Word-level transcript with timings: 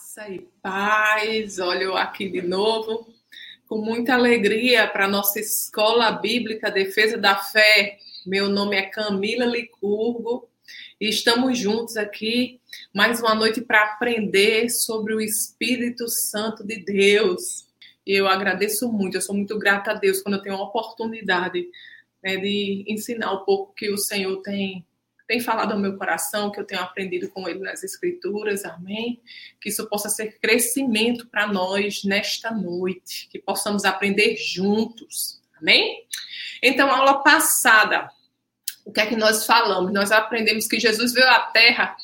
Graça 0.00 0.30
e 0.30 0.48
paz. 0.62 1.58
Olha 1.58 1.82
eu 1.82 1.96
aqui 1.96 2.26
de 2.30 2.40
novo, 2.40 3.06
com 3.68 3.76
muita 3.82 4.14
alegria 4.14 4.88
para 4.88 5.06
nossa 5.06 5.38
escola 5.38 6.10
bíblica 6.10 6.70
Defesa 6.70 7.18
da 7.18 7.36
Fé. 7.36 7.98
Meu 8.24 8.48
nome 8.48 8.76
é 8.76 8.82
Camila 8.86 9.44
Licurgo 9.44 10.48
e 10.98 11.10
estamos 11.10 11.58
juntos 11.58 11.98
aqui 11.98 12.60
mais 12.94 13.20
uma 13.20 13.34
noite 13.34 13.60
para 13.60 13.82
aprender 13.82 14.70
sobre 14.70 15.14
o 15.14 15.20
Espírito 15.20 16.08
Santo 16.08 16.64
de 16.64 16.82
Deus. 16.82 17.68
E 18.06 18.14
eu 18.14 18.26
agradeço 18.26 18.90
muito, 18.90 19.16
eu 19.16 19.22
sou 19.22 19.34
muito 19.34 19.58
grata 19.58 19.90
a 19.90 19.94
Deus 19.94 20.22
quando 20.22 20.36
eu 20.36 20.42
tenho 20.42 20.56
a 20.56 20.62
oportunidade 20.62 21.68
né, 22.24 22.38
de 22.38 22.84
ensinar 22.88 23.34
um 23.34 23.44
pouco 23.44 23.74
que 23.74 23.90
o 23.90 23.98
Senhor 23.98 24.40
tem 24.40 24.84
tem 25.30 25.38
falado 25.38 25.70
ao 25.70 25.78
meu 25.78 25.96
coração, 25.96 26.50
que 26.50 26.58
eu 26.58 26.64
tenho 26.64 26.80
aprendido 26.80 27.28
com 27.28 27.48
ele 27.48 27.60
nas 27.60 27.84
Escrituras, 27.84 28.64
amém? 28.64 29.22
Que 29.60 29.68
isso 29.68 29.88
possa 29.88 30.08
ser 30.08 30.40
crescimento 30.40 31.28
para 31.28 31.46
nós 31.46 32.02
nesta 32.02 32.50
noite, 32.50 33.28
que 33.30 33.38
possamos 33.38 33.84
aprender 33.84 34.34
juntos, 34.36 35.40
amém? 35.56 36.04
Então, 36.60 36.90
aula 36.90 37.22
passada, 37.22 38.10
o 38.84 38.90
que 38.90 39.00
é 39.00 39.06
que 39.06 39.14
nós 39.14 39.46
falamos? 39.46 39.92
Nós 39.92 40.10
aprendemos 40.10 40.66
que 40.66 40.80
Jesus 40.80 41.12
veio 41.12 41.28
à 41.28 41.38
Terra 41.38 41.94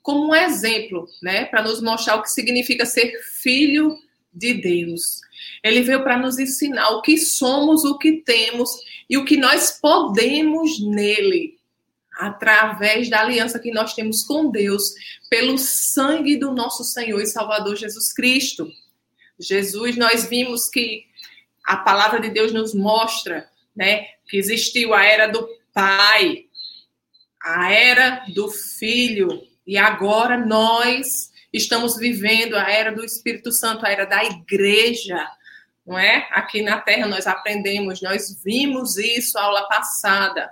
como 0.00 0.30
um 0.30 0.34
exemplo, 0.34 1.06
né, 1.22 1.44
para 1.44 1.60
nos 1.60 1.82
mostrar 1.82 2.16
o 2.16 2.22
que 2.22 2.30
significa 2.30 2.86
ser 2.86 3.12
filho 3.42 3.94
de 4.32 4.54
Deus. 4.54 5.20
Ele 5.62 5.82
veio 5.82 6.02
para 6.02 6.16
nos 6.16 6.38
ensinar 6.38 6.88
o 6.92 7.02
que 7.02 7.18
somos, 7.18 7.84
o 7.84 7.98
que 7.98 8.22
temos 8.22 8.70
e 9.06 9.18
o 9.18 9.24
que 9.26 9.36
nós 9.36 9.70
podemos 9.70 10.80
nele 10.80 11.59
através 12.20 13.08
da 13.08 13.20
aliança 13.20 13.58
que 13.58 13.72
nós 13.72 13.94
temos 13.94 14.22
com 14.22 14.50
Deus, 14.50 14.92
pelo 15.30 15.56
sangue 15.56 16.36
do 16.36 16.52
nosso 16.52 16.84
Senhor 16.84 17.20
e 17.20 17.26
Salvador 17.26 17.76
Jesus 17.76 18.12
Cristo. 18.12 18.70
Jesus, 19.38 19.96
nós 19.96 20.28
vimos 20.28 20.68
que 20.68 21.06
a 21.64 21.78
palavra 21.78 22.20
de 22.20 22.28
Deus 22.28 22.52
nos 22.52 22.74
mostra, 22.74 23.48
né, 23.74 24.04
que 24.28 24.36
existiu 24.36 24.92
a 24.92 25.02
era 25.02 25.28
do 25.28 25.48
Pai, 25.72 26.44
a 27.42 27.72
era 27.72 28.24
do 28.34 28.50
Filho, 28.50 29.42
e 29.66 29.78
agora 29.78 30.36
nós 30.36 31.30
estamos 31.50 31.96
vivendo 31.96 32.54
a 32.54 32.70
era 32.70 32.92
do 32.92 33.02
Espírito 33.02 33.50
Santo, 33.50 33.86
a 33.86 33.90
era 33.90 34.04
da 34.04 34.22
igreja, 34.24 35.26
não 35.86 35.98
é? 35.98 36.28
Aqui 36.32 36.60
na 36.60 36.80
Terra 36.80 37.06
nós 37.06 37.26
aprendemos, 37.26 38.02
nós 38.02 38.40
vimos 38.44 38.98
isso 38.98 39.38
aula 39.38 39.66
passada. 39.68 40.50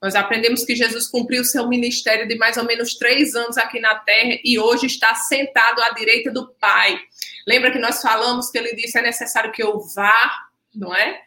Nós 0.00 0.14
aprendemos 0.14 0.64
que 0.64 0.76
Jesus 0.76 1.08
cumpriu 1.08 1.44
seu 1.44 1.68
ministério 1.68 2.26
de 2.28 2.36
mais 2.36 2.56
ou 2.56 2.64
menos 2.64 2.94
três 2.94 3.34
anos 3.34 3.56
aqui 3.56 3.80
na 3.80 3.94
terra 3.94 4.38
e 4.44 4.58
hoje 4.58 4.86
está 4.86 5.14
sentado 5.14 5.80
à 5.82 5.90
direita 5.90 6.30
do 6.30 6.48
Pai. 6.60 6.98
Lembra 7.46 7.70
que 7.70 7.78
nós 7.78 8.00
falamos 8.00 8.50
que 8.50 8.58
ele 8.58 8.74
disse: 8.74 8.98
é 8.98 9.02
necessário 9.02 9.52
que 9.52 9.62
eu 9.62 9.80
vá, 9.94 10.48
não 10.74 10.94
é? 10.94 11.20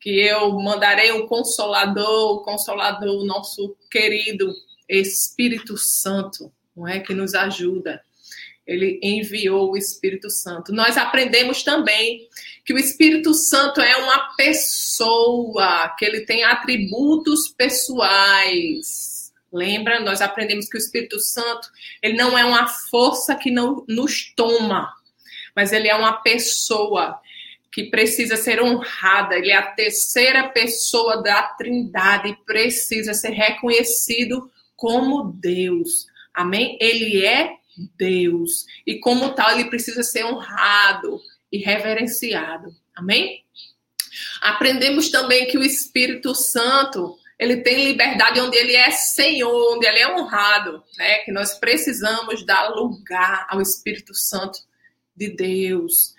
Que 0.00 0.20
eu 0.20 0.50
mandarei 0.52 1.12
um 1.12 1.26
consolador, 1.26 2.36
o 2.36 2.42
consolador, 2.42 3.22
o 3.22 3.24
nosso 3.24 3.76
querido 3.90 4.52
Espírito 4.88 5.76
Santo, 5.76 6.52
não 6.76 6.86
é? 6.86 7.00
Que 7.00 7.14
nos 7.14 7.34
ajuda 7.34 8.00
ele 8.66 8.98
enviou 9.00 9.70
o 9.70 9.76
Espírito 9.76 10.28
Santo. 10.28 10.72
Nós 10.72 10.96
aprendemos 10.96 11.62
também 11.62 12.28
que 12.66 12.74
o 12.74 12.78
Espírito 12.78 13.32
Santo 13.32 13.80
é 13.80 13.96
uma 13.96 14.34
pessoa, 14.34 15.94
que 15.96 16.04
ele 16.04 16.22
tem 16.22 16.42
atributos 16.42 17.48
pessoais. 17.56 19.32
Lembra? 19.52 20.00
Nós 20.00 20.20
aprendemos 20.20 20.68
que 20.68 20.76
o 20.76 20.78
Espírito 20.78 21.20
Santo, 21.20 21.68
ele 22.02 22.16
não 22.16 22.36
é 22.36 22.44
uma 22.44 22.66
força 22.66 23.36
que 23.36 23.52
não 23.52 23.84
nos 23.88 24.34
toma, 24.34 24.92
mas 25.54 25.72
ele 25.72 25.86
é 25.86 25.94
uma 25.94 26.14
pessoa 26.14 27.20
que 27.70 27.84
precisa 27.84 28.36
ser 28.36 28.60
honrada. 28.60 29.36
Ele 29.36 29.52
é 29.52 29.56
a 29.56 29.70
terceira 29.70 30.48
pessoa 30.48 31.22
da 31.22 31.44
Trindade 31.44 32.30
e 32.30 32.36
precisa 32.44 33.14
ser 33.14 33.30
reconhecido 33.30 34.50
como 34.74 35.32
Deus. 35.40 36.08
Amém? 36.34 36.76
Ele 36.80 37.24
é 37.24 37.52
Deus. 37.96 38.66
E 38.84 38.98
como 38.98 39.34
tal, 39.34 39.52
ele 39.52 39.70
precisa 39.70 40.02
ser 40.02 40.24
honrado 40.24 41.20
e 41.50 41.58
reverenciado. 41.58 42.74
Amém? 42.94 43.44
Aprendemos 44.40 45.10
também 45.10 45.46
que 45.46 45.58
o 45.58 45.62
Espírito 45.62 46.34
Santo, 46.34 47.18
ele 47.38 47.58
tem 47.58 47.84
liberdade 47.84 48.40
onde 48.40 48.56
ele 48.56 48.74
é 48.74 48.90
Senhor, 48.90 49.76
onde 49.76 49.86
ele 49.86 49.98
é 49.98 50.14
honrado, 50.14 50.82
né? 50.96 51.18
Que 51.18 51.32
nós 51.32 51.54
precisamos 51.58 52.44
dar 52.44 52.68
lugar 52.70 53.46
ao 53.50 53.60
Espírito 53.60 54.14
Santo 54.14 54.58
de 55.14 55.30
Deus 55.30 56.15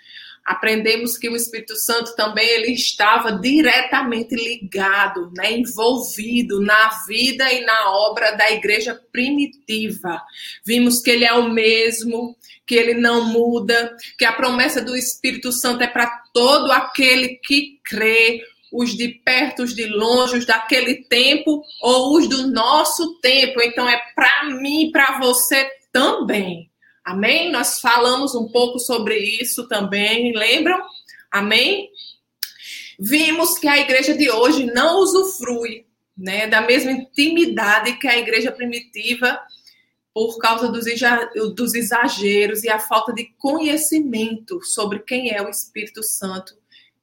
aprendemos 0.48 1.18
que 1.18 1.28
o 1.28 1.36
Espírito 1.36 1.76
Santo 1.76 2.16
também 2.16 2.48
ele 2.48 2.72
estava 2.72 3.32
diretamente 3.32 4.34
ligado, 4.34 5.30
né, 5.36 5.52
envolvido 5.52 6.60
na 6.62 6.88
vida 7.06 7.52
e 7.52 7.64
na 7.66 7.90
obra 7.90 8.32
da 8.32 8.50
igreja 8.50 8.98
primitiva. 9.12 10.22
Vimos 10.64 11.02
que 11.02 11.10
ele 11.10 11.26
é 11.26 11.34
o 11.34 11.50
mesmo, 11.50 12.34
que 12.66 12.74
ele 12.74 12.94
não 12.94 13.26
muda, 13.26 13.94
que 14.18 14.24
a 14.24 14.32
promessa 14.32 14.80
do 14.80 14.96
Espírito 14.96 15.52
Santo 15.52 15.82
é 15.82 15.86
para 15.86 16.08
todo 16.32 16.72
aquele 16.72 17.38
que 17.44 17.78
crê, 17.84 18.40
os 18.72 18.96
de 18.96 19.08
perto, 19.08 19.62
os 19.62 19.74
de 19.74 19.84
longe, 19.86 20.38
os 20.38 20.46
daquele 20.46 21.04
tempo 21.04 21.62
ou 21.82 22.16
os 22.16 22.26
do 22.26 22.50
nosso 22.50 23.18
tempo. 23.20 23.60
Então 23.60 23.86
é 23.88 24.00
para 24.14 24.44
mim, 24.44 24.90
para 24.90 25.18
você 25.18 25.68
também. 25.92 26.70
Amém? 27.08 27.50
Nós 27.50 27.80
falamos 27.80 28.34
um 28.34 28.46
pouco 28.48 28.78
sobre 28.78 29.16
isso 29.16 29.66
também, 29.66 30.36
lembram? 30.36 30.78
Amém? 31.30 31.90
Vimos 33.00 33.58
que 33.58 33.66
a 33.66 33.78
igreja 33.78 34.14
de 34.14 34.30
hoje 34.30 34.66
não 34.66 34.98
usufrui 35.00 35.86
né, 36.14 36.46
da 36.46 36.60
mesma 36.60 36.90
intimidade 36.90 37.96
que 37.96 38.06
a 38.06 38.18
igreja 38.18 38.52
primitiva 38.52 39.40
por 40.12 40.36
causa 40.36 40.70
dos 40.70 41.74
exageros 41.74 42.62
e 42.62 42.68
a 42.68 42.78
falta 42.78 43.10
de 43.14 43.24
conhecimento 43.38 44.62
sobre 44.62 44.98
quem 44.98 45.30
é 45.30 45.40
o 45.40 45.48
Espírito 45.48 46.02
Santo 46.02 46.58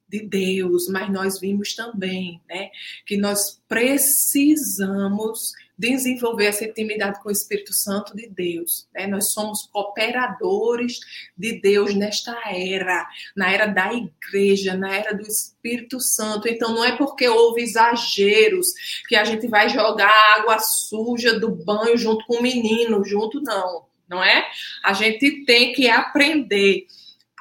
de 0.08 0.20
Deus, 0.20 0.86
mas 0.88 1.10
nós 1.12 1.40
vimos 1.40 1.74
também, 1.74 2.40
né, 2.48 2.70
que 3.04 3.16
nós 3.16 3.60
precisamos 3.66 5.50
desenvolver 5.78 6.46
essa 6.46 6.64
intimidade 6.64 7.22
com 7.22 7.28
o 7.28 7.32
Espírito 7.32 7.74
Santo 7.74 8.16
de 8.16 8.28
Deus. 8.28 8.88
Né? 8.94 9.06
Nós 9.06 9.32
somos 9.32 9.68
cooperadores 9.72 10.98
de 11.36 11.60
Deus 11.60 11.94
nesta 11.94 12.34
era, 12.48 13.06
na 13.36 13.50
era 13.50 13.66
da 13.66 13.92
igreja, 13.92 14.74
na 14.74 14.94
era 14.94 15.14
do 15.14 15.22
Espírito 15.22 16.00
Santo. 16.00 16.48
Então, 16.48 16.74
não 16.74 16.84
é 16.84 16.96
porque 16.96 17.28
houve 17.28 17.62
exageros 17.62 18.66
que 19.08 19.16
a 19.16 19.24
gente 19.24 19.46
vai 19.48 19.68
jogar 19.68 20.10
água 20.38 20.58
suja 20.58 21.38
do 21.38 21.50
banho 21.50 21.96
junto 21.96 22.24
com 22.26 22.36
o 22.36 22.42
menino, 22.42 23.04
junto 23.04 23.40
não, 23.42 23.84
não 24.08 24.22
é? 24.22 24.46
A 24.82 24.92
gente 24.92 25.44
tem 25.44 25.72
que 25.72 25.88
aprender 25.88 26.86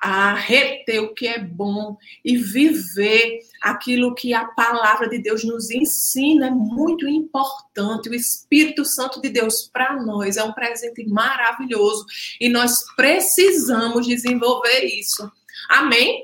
a 0.08 0.36
reter 0.36 1.00
o 1.00 1.16
que 1.16 1.28
é 1.28 1.40
bom 1.40 1.98
e 2.24 2.38
viver 2.38 3.40
aquilo 3.60 4.14
que 4.14 4.36
a 4.36 4.46
palavra 4.46 5.10
de 5.10 5.18
Deus 5.18 5.44
nos 5.44 5.72
ensina 5.72 6.46
é 6.46 6.52
muito 6.52 7.08
importante. 7.08 8.08
O 8.08 8.14
Espírito 8.14 8.86
Santo 8.86 9.20
de 9.20 9.30
Deus 9.30 9.68
para 9.74 10.00
nós 10.04 10.38
é 10.38 10.44
um 10.44 10.54
presente 10.54 11.04
maravilhoso 11.08 12.06
e 12.40 12.48
nós 12.50 12.86
precisamos 12.96 14.06
desenvolver 14.06 14.84
isso. 14.84 15.28
Amém? 15.68 16.24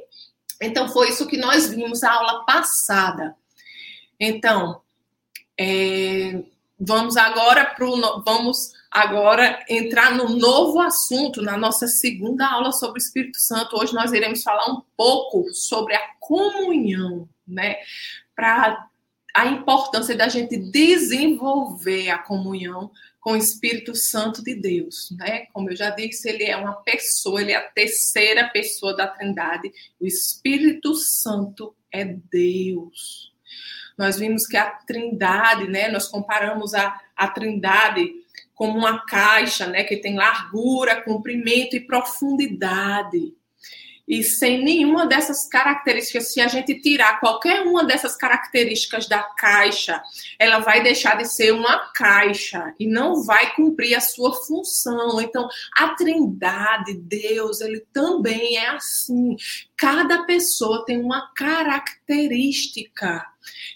Então 0.62 0.88
foi 0.88 1.10
isso 1.10 1.26
que 1.26 1.38
nós 1.38 1.68
vimos 1.68 2.02
na 2.02 2.14
aula 2.14 2.46
passada. 2.46 3.36
Então, 4.20 4.80
é, 5.60 6.44
vamos 6.80 7.18
agora 7.18 7.66
para 7.66 7.90
o 7.90 8.24
vamos 8.24 8.74
agora 8.92 9.64
entrar 9.70 10.14
no 10.14 10.28
novo 10.38 10.82
assunto, 10.82 11.42
na 11.42 11.58
nossa 11.58 11.88
segunda 11.88 12.46
aula 12.46 12.74
sobre 12.74 13.00
o 13.00 13.04
Espírito 13.04 13.40
Santo. 13.40 13.78
Hoje 13.78 13.94
nós 13.94 14.12
iremos 14.12 14.44
falar 14.44 14.70
um 14.70 14.82
pouco 14.98 15.48
sobre 15.54 15.96
a 15.96 16.02
comunhão, 16.20 17.30
né? 17.48 17.78
Para 18.36 18.90
a 19.34 19.46
importância 19.48 20.14
da 20.14 20.28
gente 20.28 20.58
desenvolver 20.58 22.10
a 22.10 22.18
comunhão 22.18 22.92
com 23.22 23.32
o 23.34 23.38
Espírito 23.38 23.96
Santo 23.96 24.44
de 24.44 24.56
Deus, 24.56 25.10
né? 25.18 25.46
Como 25.54 25.70
eu 25.70 25.76
já 25.76 25.90
disse, 25.92 26.28
ele 26.28 26.44
é 26.44 26.58
uma 26.58 26.74
pessoa, 26.74 27.42
ele 27.42 27.54
é 27.54 27.56
a 27.56 27.70
terceira 27.70 28.50
pessoa 28.50 28.94
da 28.94 29.08
Trindade. 29.08 29.72
O 30.02 30.06
Espírito 30.06 30.96
Santo 30.96 31.74
é 31.94 32.04
Deus. 32.04 33.32
Nós 33.98 34.18
vimos 34.18 34.46
que 34.48 34.58
a 34.58 34.70
Trindade, 34.70 35.70
né? 35.70 35.88
Nós 35.90 36.10
comparamos 36.10 36.74
a, 36.74 37.00
a 37.16 37.28
Trindade 37.30 38.12
como 38.54 38.78
uma 38.78 39.06
caixa, 39.06 39.68
né, 39.68 39.84
que 39.84 39.98
tem 39.98 40.16
largura, 40.16 41.02
comprimento 41.02 41.76
e 41.76 41.80
profundidade. 41.80 43.34
E 44.12 44.22
sem 44.24 44.62
nenhuma 44.62 45.08
dessas 45.08 45.48
características, 45.48 46.34
se 46.34 46.42
a 46.42 46.48
gente 46.50 46.82
tirar 46.82 47.22
qualquer 47.22 47.62
uma 47.62 47.86
dessas 47.86 48.14
características 48.14 49.08
da 49.08 49.24
caixa, 49.24 50.04
ela 50.38 50.60
vai 50.60 50.84
deixar 50.84 51.16
de 51.18 51.24
ser 51.24 51.54
uma 51.54 51.80
caixa 51.94 52.76
e 52.78 52.86
não 52.86 53.24
vai 53.24 53.56
cumprir 53.56 53.96
a 53.96 54.02
sua 54.02 54.34
função. 54.34 55.22
Então, 55.22 55.48
a 55.78 55.96
Trindade, 55.96 56.96
Deus, 56.96 57.62
ele 57.62 57.88
também 57.94 58.58
é 58.58 58.68
assim. 58.72 59.38
Cada 59.78 60.24
pessoa 60.24 60.84
tem 60.84 61.02
uma 61.02 61.32
característica 61.34 63.26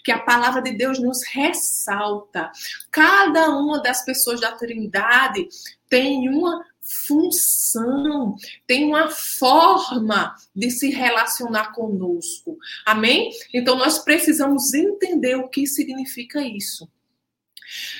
que 0.04 0.12
a 0.12 0.18
palavra 0.18 0.60
de 0.60 0.72
Deus 0.72 0.98
nos 0.98 1.24
ressalta. 1.32 2.52
Cada 2.90 3.48
uma 3.56 3.80
das 3.80 4.04
pessoas 4.04 4.38
da 4.38 4.52
Trindade 4.52 5.48
tem 5.88 6.28
uma 6.28 6.62
função, 6.86 8.36
tem 8.66 8.84
uma 8.84 9.10
forma 9.10 10.34
de 10.54 10.70
se 10.70 10.90
relacionar 10.90 11.72
conosco. 11.72 12.56
Amém? 12.84 13.30
Então 13.52 13.76
nós 13.76 13.98
precisamos 13.98 14.72
entender 14.74 15.36
o 15.36 15.48
que 15.48 15.66
significa 15.66 16.40
isso. 16.42 16.88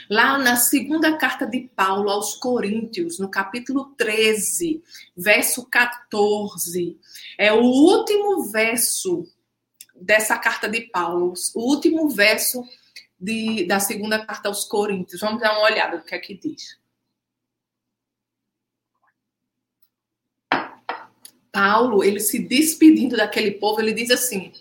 Lá 0.09 0.39
na 0.39 0.57
segunda 0.57 1.17
carta 1.17 1.45
de 1.47 1.69
Paulo 1.75 2.09
aos 2.09 2.35
Coríntios, 2.35 3.19
no 3.19 3.29
capítulo 3.29 3.87
13, 3.97 4.83
verso 5.17 5.67
14, 5.69 6.97
é 7.37 7.53
o 7.53 7.63
último 7.63 8.45
verso 8.51 9.27
dessa 9.95 10.39
carta 10.39 10.69
de 10.69 10.83
Paulo, 10.83 11.33
o 11.55 11.61
último 11.61 12.09
verso 12.09 12.63
de, 13.19 13.67
da 13.67 13.81
segunda 13.81 14.25
carta 14.25 14.49
aos 14.49 14.65
Coríntios. 14.65 15.21
Vamos 15.21 15.41
dar 15.41 15.53
uma 15.53 15.65
olhada 15.65 15.97
no 15.97 16.05
que 16.05 16.15
é 16.15 16.19
que 16.19 16.35
diz. 16.35 16.79
Paulo, 21.57 22.05
ele 22.05 22.21
se 22.21 22.39
despedindo 22.39 23.17
daquele 23.17 23.53
povo, 23.53 23.81
ele 23.81 23.95
diz 23.95 24.11
assim: 24.11 24.53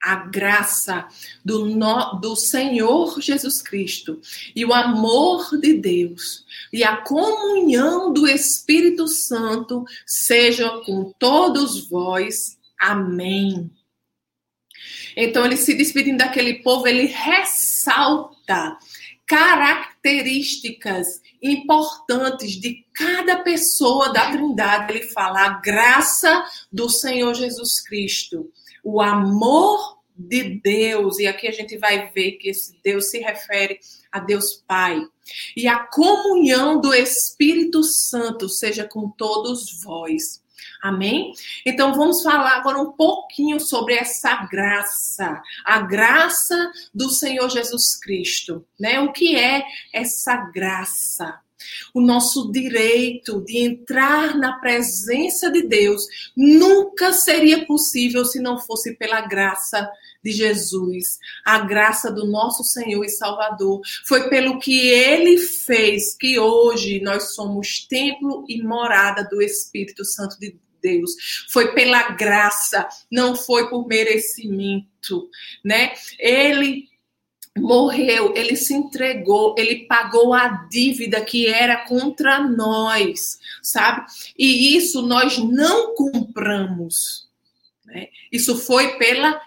a 0.00 0.14
graça 0.14 1.08
do, 1.44 1.66
no, 1.66 2.20
do 2.20 2.36
Senhor 2.36 3.20
Jesus 3.20 3.60
Cristo 3.60 4.20
e 4.54 4.64
o 4.64 4.72
amor 4.72 5.58
de 5.58 5.74
Deus 5.74 6.44
e 6.72 6.84
a 6.84 6.98
comunhão 6.98 8.12
do 8.12 8.28
Espírito 8.28 9.08
Santo 9.08 9.84
sejam 10.06 10.84
com 10.84 11.12
todos 11.18 11.88
vós. 11.88 12.56
Amém. 12.78 13.68
Então, 15.16 15.44
ele 15.44 15.56
se 15.56 15.74
despedindo 15.74 16.18
daquele 16.18 16.62
povo, 16.62 16.86
ele 16.86 17.06
ressalta 17.06 18.78
características 20.02 21.22
importantes 21.40 22.52
de 22.52 22.84
cada 22.92 23.42
pessoa 23.42 24.12
da 24.12 24.30
Trindade. 24.32 24.92
Ele 24.92 25.08
fala 25.08 25.46
a 25.46 25.60
graça 25.60 26.44
do 26.70 26.88
Senhor 26.88 27.32
Jesus 27.34 27.80
Cristo, 27.86 28.50
o 28.82 29.00
amor 29.00 30.02
de 30.14 30.60
Deus, 30.60 31.18
e 31.18 31.26
aqui 31.26 31.48
a 31.48 31.52
gente 31.52 31.78
vai 31.78 32.10
ver 32.10 32.32
que 32.32 32.50
esse 32.50 32.78
Deus 32.82 33.10
se 33.10 33.18
refere 33.20 33.78
a 34.10 34.20
Deus 34.20 34.62
Pai, 34.66 35.00
e 35.56 35.66
a 35.66 35.78
comunhão 35.78 36.80
do 36.80 36.92
Espírito 36.92 37.82
Santo 37.82 38.48
seja 38.48 38.86
com 38.86 39.08
todos 39.08 39.82
vós. 39.82 40.41
Amém? 40.82 41.32
Então 41.64 41.94
vamos 41.94 42.24
falar 42.24 42.56
agora 42.56 42.76
um 42.78 42.90
pouquinho 42.90 43.60
sobre 43.60 43.94
essa 43.94 44.34
graça, 44.46 45.40
a 45.64 45.80
graça 45.80 46.72
do 46.92 47.08
Senhor 47.08 47.48
Jesus 47.48 47.94
Cristo, 48.00 48.66
né? 48.80 48.98
O 48.98 49.12
que 49.12 49.36
é 49.36 49.62
essa 49.92 50.36
graça? 50.36 51.38
O 51.94 52.00
nosso 52.00 52.50
direito 52.50 53.40
de 53.44 53.58
entrar 53.58 54.36
na 54.36 54.58
presença 54.58 55.52
de 55.52 55.62
Deus 55.62 56.02
nunca 56.36 57.12
seria 57.12 57.64
possível 57.64 58.24
se 58.24 58.40
não 58.40 58.58
fosse 58.58 58.96
pela 58.96 59.20
graça 59.20 59.88
de 60.22 60.30
Jesus, 60.30 61.18
a 61.44 61.58
graça 61.60 62.10
do 62.10 62.26
nosso 62.26 62.62
Senhor 62.64 63.04
e 63.04 63.08
Salvador. 63.08 63.80
Foi 64.04 64.28
pelo 64.28 64.58
que 64.58 64.88
ele 64.88 65.38
fez 65.38 66.16
que 66.16 66.38
hoje 66.38 67.00
nós 67.00 67.34
somos 67.34 67.86
templo 67.86 68.44
e 68.48 68.62
morada 68.62 69.22
do 69.24 69.42
Espírito 69.42 70.04
Santo 70.04 70.38
de 70.38 70.56
Deus. 70.82 71.46
Foi 71.50 71.72
pela 71.72 72.10
graça, 72.10 72.88
não 73.10 73.36
foi 73.36 73.70
por 73.70 73.86
merecimento, 73.86 75.30
né? 75.64 75.92
Ele 76.18 76.90
morreu, 77.56 78.32
ele 78.34 78.56
se 78.56 78.74
entregou, 78.74 79.54
ele 79.58 79.86
pagou 79.86 80.32
a 80.32 80.48
dívida 80.70 81.20
que 81.20 81.46
era 81.46 81.84
contra 81.86 82.40
nós, 82.40 83.38
sabe? 83.62 84.06
E 84.38 84.76
isso 84.76 85.02
nós 85.02 85.38
não 85.38 85.94
compramos. 85.94 87.28
Né? 87.84 88.08
Isso 88.30 88.56
foi 88.56 88.96
pela 88.96 89.40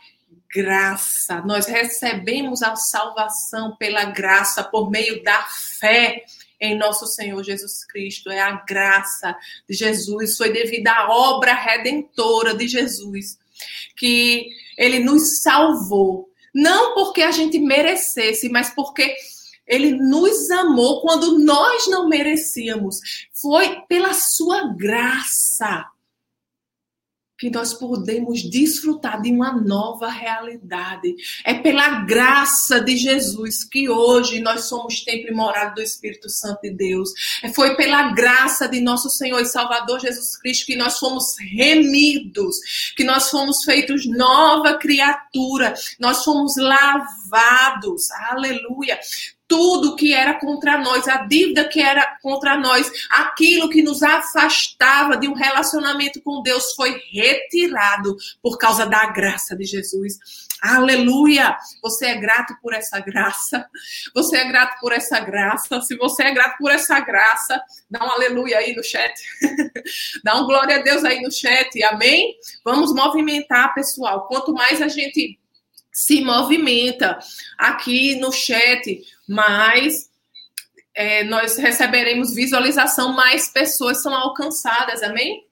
graça. 0.53 1.41
Nós 1.41 1.65
recebemos 1.65 2.61
a 2.61 2.75
salvação 2.75 3.75
pela 3.75 4.05
graça 4.05 4.63
por 4.63 4.89
meio 4.89 5.21
da 5.23 5.43
fé 5.79 6.23
em 6.59 6.77
nosso 6.77 7.05
Senhor 7.07 7.43
Jesus 7.43 7.85
Cristo. 7.85 8.29
É 8.29 8.41
a 8.41 8.51
graça 8.51 9.35
de 9.69 9.75
Jesus, 9.75 10.37
foi 10.37 10.51
devido 10.51 10.87
à 10.87 11.09
obra 11.09 11.53
redentora 11.53 12.53
de 12.53 12.67
Jesus 12.67 13.37
que 13.95 14.49
ele 14.77 14.99
nos 14.99 15.41
salvou. 15.41 16.29
Não 16.53 16.93
porque 16.93 17.21
a 17.21 17.31
gente 17.31 17.59
merecesse, 17.59 18.49
mas 18.49 18.69
porque 18.69 19.15
ele 19.67 19.91
nos 19.91 20.49
amou 20.51 21.01
quando 21.01 21.39
nós 21.39 21.87
não 21.87 22.07
merecíamos. 22.07 22.99
Foi 23.33 23.81
pela 23.87 24.13
sua 24.13 24.73
graça 24.75 25.85
que 27.37 27.49
nós 27.49 27.73
podemos 27.73 28.43
desfrutar 28.43 29.21
de 29.21 29.31
uma 29.31 29.51
nova 29.53 30.09
realidade. 30.09 31.15
É 31.43 31.53
pela 31.53 32.01
graça 32.03 32.79
de 32.79 32.95
Jesus 32.95 33.63
que 33.63 33.89
hoje 33.89 34.39
nós 34.39 34.65
somos 34.65 35.03
templo 35.03 35.29
e 35.29 35.33
morada 35.33 35.75
do 35.75 35.81
Espírito 35.81 36.29
Santo 36.29 36.61
de 36.61 36.71
Deus. 36.71 37.11
É, 37.43 37.53
foi 37.53 37.75
pela 37.75 38.13
graça 38.13 38.67
de 38.67 38.79
nosso 38.79 39.09
Senhor 39.09 39.41
e 39.41 39.45
Salvador 39.45 39.99
Jesus 39.99 40.37
Cristo 40.37 40.65
que 40.65 40.75
nós 40.75 40.97
fomos 40.97 41.35
remidos, 41.39 42.57
que 42.95 43.03
nós 43.03 43.29
fomos 43.29 43.63
feitos 43.63 44.05
nova 44.05 44.77
criatura, 44.77 45.73
nós 45.99 46.23
fomos 46.23 46.55
lavados. 46.57 48.09
Aleluia 48.29 48.97
tudo 49.47 49.95
que 49.95 50.13
era 50.13 50.39
contra 50.39 50.77
nós, 50.77 51.07
a 51.07 51.25
dívida 51.25 51.67
que 51.67 51.79
era 51.79 52.17
contra 52.21 52.57
nós, 52.57 52.91
aquilo 53.09 53.69
que 53.69 53.83
nos 53.83 54.01
afastava 54.01 55.17
de 55.17 55.27
um 55.27 55.33
relacionamento 55.33 56.21
com 56.21 56.41
Deus 56.41 56.73
foi 56.73 56.99
retirado 57.11 58.15
por 58.41 58.57
causa 58.57 58.85
da 58.85 59.05
graça 59.07 59.55
de 59.55 59.65
Jesus. 59.65 60.17
Aleluia! 60.61 61.55
Você 61.83 62.07
é 62.07 62.15
grato 62.15 62.55
por 62.61 62.73
essa 62.73 62.99
graça. 62.99 63.67
Você 64.15 64.37
é 64.37 64.45
grato 64.45 64.79
por 64.79 64.91
essa 64.91 65.19
graça. 65.19 65.79
Se 65.81 65.95
você 65.95 66.23
é 66.23 66.31
grato 66.31 66.57
por 66.57 66.71
essa 66.71 66.99
graça, 66.99 67.61
dá 67.89 68.03
um 68.03 68.09
aleluia 68.09 68.57
aí 68.57 68.75
no 68.75 68.83
chat. 68.83 69.13
dá 70.23 70.35
um 70.41 70.45
glória 70.45 70.77
a 70.77 70.81
Deus 70.81 71.03
aí 71.03 71.21
no 71.21 71.31
chat. 71.31 71.83
Amém? 71.83 72.35
Vamos 72.63 72.93
movimentar, 72.93 73.75
pessoal. 73.75 74.27
Quanto 74.27 74.53
mais 74.53 74.81
a 74.81 74.87
gente 74.87 75.37
se 75.95 76.19
movimenta 76.21 77.17
aqui 77.57 78.15
no 78.15 78.29
chat, 78.29 79.01
mais 79.25 80.09
é, 80.93 81.23
nós 81.23 81.57
receberemos 81.57 82.35
visualização, 82.35 83.13
mais 83.13 83.47
pessoas 83.47 84.01
são 84.01 84.13
alcançadas, 84.13 85.01
amém? 85.01 85.45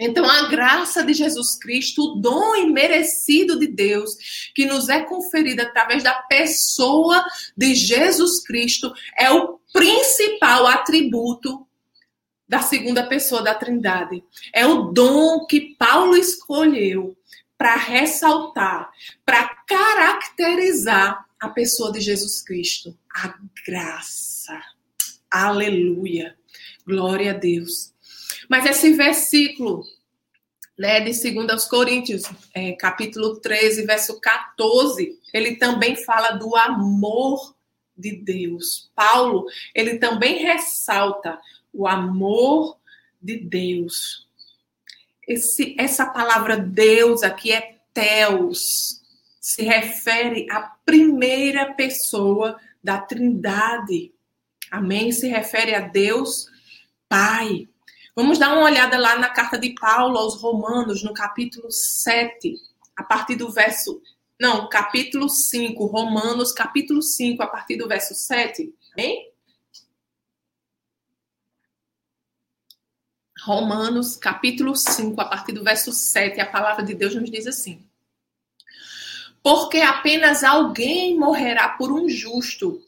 Então, 0.00 0.28
a 0.28 0.48
graça 0.48 1.04
de 1.04 1.14
Jesus 1.14 1.56
Cristo, 1.58 2.02
o 2.02 2.14
dom 2.16 2.56
imerecido 2.56 3.58
de 3.58 3.68
Deus, 3.68 4.50
que 4.54 4.66
nos 4.66 4.88
é 4.88 5.02
conferido 5.02 5.62
através 5.62 6.02
da 6.02 6.14
pessoa 6.22 7.24
de 7.56 7.74
Jesus 7.74 8.44
Cristo, 8.44 8.92
é 9.16 9.30
o 9.30 9.58
principal 9.72 10.66
atributo 10.66 11.66
da 12.48 12.62
segunda 12.62 13.06
pessoa 13.06 13.42
da 13.42 13.54
Trindade. 13.54 14.22
É 14.52 14.66
o 14.66 14.92
dom 14.92 15.46
que 15.46 15.76
Paulo 15.76 16.16
escolheu 16.16 17.17
para 17.58 17.74
ressaltar, 17.74 18.90
para 19.26 19.48
caracterizar 19.66 21.26
a 21.40 21.48
pessoa 21.48 21.90
de 21.90 22.00
Jesus 22.00 22.40
Cristo. 22.42 22.96
A 23.12 23.36
graça. 23.66 24.62
Aleluia. 25.28 26.36
Glória 26.86 27.32
a 27.32 27.34
Deus. 27.34 27.92
Mas 28.48 28.64
esse 28.64 28.92
versículo, 28.94 29.84
né, 30.78 31.00
de 31.00 31.12
2 31.12 31.64
Coríntios, 31.66 32.22
é, 32.54 32.72
capítulo 32.72 33.40
13, 33.40 33.84
verso 33.84 34.20
14, 34.20 35.18
ele 35.34 35.56
também 35.56 35.96
fala 35.96 36.30
do 36.30 36.54
amor 36.56 37.56
de 37.96 38.12
Deus. 38.12 38.90
Paulo, 38.94 39.46
ele 39.74 39.98
também 39.98 40.38
ressalta 40.38 41.38
o 41.72 41.86
amor 41.88 42.78
de 43.20 43.36
Deus. 43.36 44.27
Esse, 45.28 45.76
essa 45.78 46.06
palavra 46.06 46.56
Deus 46.56 47.22
aqui 47.22 47.52
é 47.52 47.76
Teos, 47.92 49.02
se 49.38 49.62
refere 49.62 50.46
à 50.50 50.62
primeira 50.86 51.74
pessoa 51.74 52.58
da 52.82 52.98
Trindade. 52.98 54.10
Amém? 54.70 55.12
Se 55.12 55.28
refere 55.28 55.74
a 55.74 55.80
Deus 55.80 56.46
Pai. 57.08 57.68
Vamos 58.16 58.38
dar 58.38 58.54
uma 58.54 58.64
olhada 58.64 58.96
lá 58.96 59.18
na 59.18 59.28
carta 59.28 59.58
de 59.58 59.74
Paulo 59.74 60.16
aos 60.16 60.40
Romanos, 60.40 61.02
no 61.02 61.12
capítulo 61.12 61.70
7, 61.70 62.54
a 62.96 63.04
partir 63.04 63.36
do 63.36 63.50
verso. 63.50 64.00
Não, 64.40 64.66
capítulo 64.68 65.28
5, 65.28 65.84
Romanos, 65.86 66.52
capítulo 66.52 67.02
5, 67.02 67.42
a 67.42 67.46
partir 67.46 67.76
do 67.76 67.86
verso 67.86 68.14
7. 68.14 68.72
Amém? 68.94 69.30
Romanos, 73.48 74.14
capítulo 74.14 74.76
5, 74.76 75.18
a 75.22 75.24
partir 75.24 75.52
do 75.52 75.64
verso 75.64 75.90
7, 75.90 76.38
a 76.38 76.44
palavra 76.44 76.84
de 76.84 76.92
Deus 76.92 77.14
nos 77.14 77.30
diz 77.30 77.46
assim: 77.46 77.82
Porque 79.42 79.78
apenas 79.78 80.44
alguém 80.44 81.18
morrerá 81.18 81.70
por 81.70 81.90
um 81.90 82.10
justo, 82.10 82.82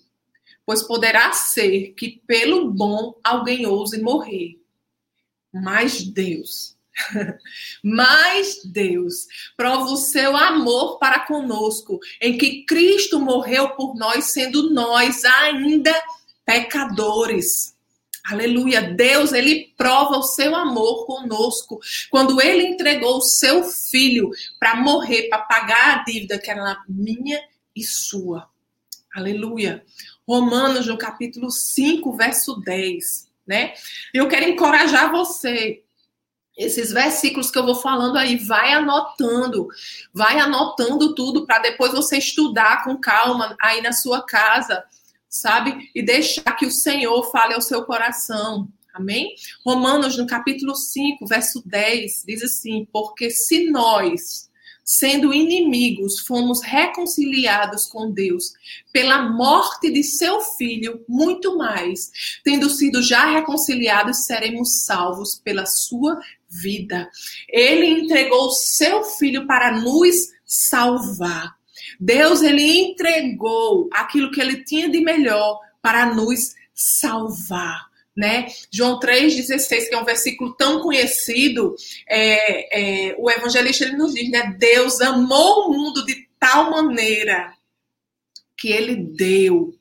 pois 0.66 0.82
poderá 0.82 1.32
ser 1.32 1.94
que 1.94 2.20
pelo 2.26 2.70
bom 2.70 3.14
alguém 3.24 3.64
ouse 3.64 4.02
morrer. 4.02 4.60
Mas 5.50 6.02
Deus, 6.02 6.76
mas 7.82 8.60
Deus 8.62 9.28
prova 9.56 9.86
o 9.86 9.96
seu 9.96 10.36
amor 10.36 10.98
para 10.98 11.20
conosco, 11.20 11.98
em 12.20 12.36
que 12.36 12.66
Cristo 12.66 13.18
morreu 13.18 13.70
por 13.70 13.94
nós, 13.94 14.26
sendo 14.26 14.70
nós 14.74 15.24
ainda 15.24 15.98
pecadores. 16.44 17.79
Aleluia. 18.26 18.82
Deus, 18.82 19.32
ele 19.32 19.72
prova 19.76 20.18
o 20.18 20.22
seu 20.22 20.54
amor 20.54 21.06
conosco 21.06 21.80
quando 22.10 22.40
ele 22.40 22.66
entregou 22.66 23.16
o 23.16 23.22
seu 23.22 23.64
filho 23.64 24.30
para 24.58 24.76
morrer, 24.76 25.28
para 25.28 25.38
pagar 25.42 26.00
a 26.00 26.04
dívida 26.04 26.38
que 26.38 26.50
era 26.50 26.82
minha 26.88 27.40
e 27.74 27.82
sua. 27.82 28.48
Aleluia. 29.14 29.84
Romanos, 30.28 30.86
no 30.86 30.96
capítulo 30.96 31.50
5, 31.50 32.16
verso 32.16 32.60
10, 32.60 33.30
né? 33.46 33.74
Eu 34.14 34.28
quero 34.28 34.48
encorajar 34.48 35.10
você. 35.10 35.82
Esses 36.56 36.92
versículos 36.92 37.50
que 37.50 37.58
eu 37.58 37.64
vou 37.64 37.76
falando 37.76 38.18
aí, 38.18 38.36
vai 38.36 38.72
anotando, 38.72 39.66
vai 40.12 40.38
anotando 40.38 41.14
tudo 41.14 41.46
para 41.46 41.58
depois 41.60 41.92
você 41.92 42.18
estudar 42.18 42.84
com 42.84 42.98
calma 42.98 43.56
aí 43.60 43.80
na 43.80 43.92
sua 43.92 44.22
casa 44.22 44.84
sabe? 45.30 45.88
E 45.94 46.02
deixar 46.02 46.52
que 46.56 46.66
o 46.66 46.72
Senhor 46.72 47.30
fale 47.30 47.54
ao 47.54 47.62
seu 47.62 47.84
coração. 47.84 48.68
Amém? 48.92 49.32
Romanos, 49.64 50.18
no 50.18 50.26
capítulo 50.26 50.74
5, 50.74 51.24
verso 51.24 51.62
10, 51.64 52.24
diz 52.26 52.42
assim: 52.42 52.86
Porque 52.92 53.30
se 53.30 53.70
nós, 53.70 54.50
sendo 54.84 55.32
inimigos, 55.32 56.20
fomos 56.26 56.60
reconciliados 56.60 57.86
com 57.86 58.10
Deus 58.10 58.52
pela 58.92 59.22
morte 59.30 59.92
de 59.92 60.02
seu 60.02 60.40
filho, 60.40 61.04
muito 61.08 61.56
mais, 61.56 62.10
tendo 62.42 62.68
sido 62.68 63.00
já 63.00 63.30
reconciliados, 63.30 64.24
seremos 64.24 64.82
salvos 64.82 65.40
pela 65.44 65.64
sua 65.64 66.18
vida. 66.48 67.08
Ele 67.48 67.86
entregou 67.86 68.50
seu 68.50 69.04
filho 69.04 69.46
para 69.46 69.80
nos 69.80 70.16
salvar. 70.44 71.59
Deus 71.98 72.42
ele 72.42 72.62
entregou 72.62 73.88
aquilo 73.92 74.30
que 74.30 74.40
ele 74.40 74.64
tinha 74.64 74.88
de 74.88 75.00
melhor 75.00 75.58
para 75.82 76.14
nos 76.14 76.54
salvar. 76.74 77.88
Né? 78.16 78.48
João 78.70 78.98
3,16, 78.98 79.88
que 79.88 79.94
é 79.94 79.98
um 79.98 80.04
versículo 80.04 80.52
tão 80.54 80.82
conhecido, 80.82 81.74
é, 82.06 83.10
é, 83.10 83.16
o 83.18 83.30
evangelista 83.30 83.84
ele 83.84 83.96
nos 83.96 84.12
diz, 84.12 84.28
né? 84.30 84.54
Deus 84.58 85.00
amou 85.00 85.68
o 85.68 85.72
mundo 85.72 86.04
de 86.04 86.28
tal 86.38 86.70
maneira 86.70 87.54
que 88.58 88.68
ele 88.68 88.94
deu, 88.94 89.74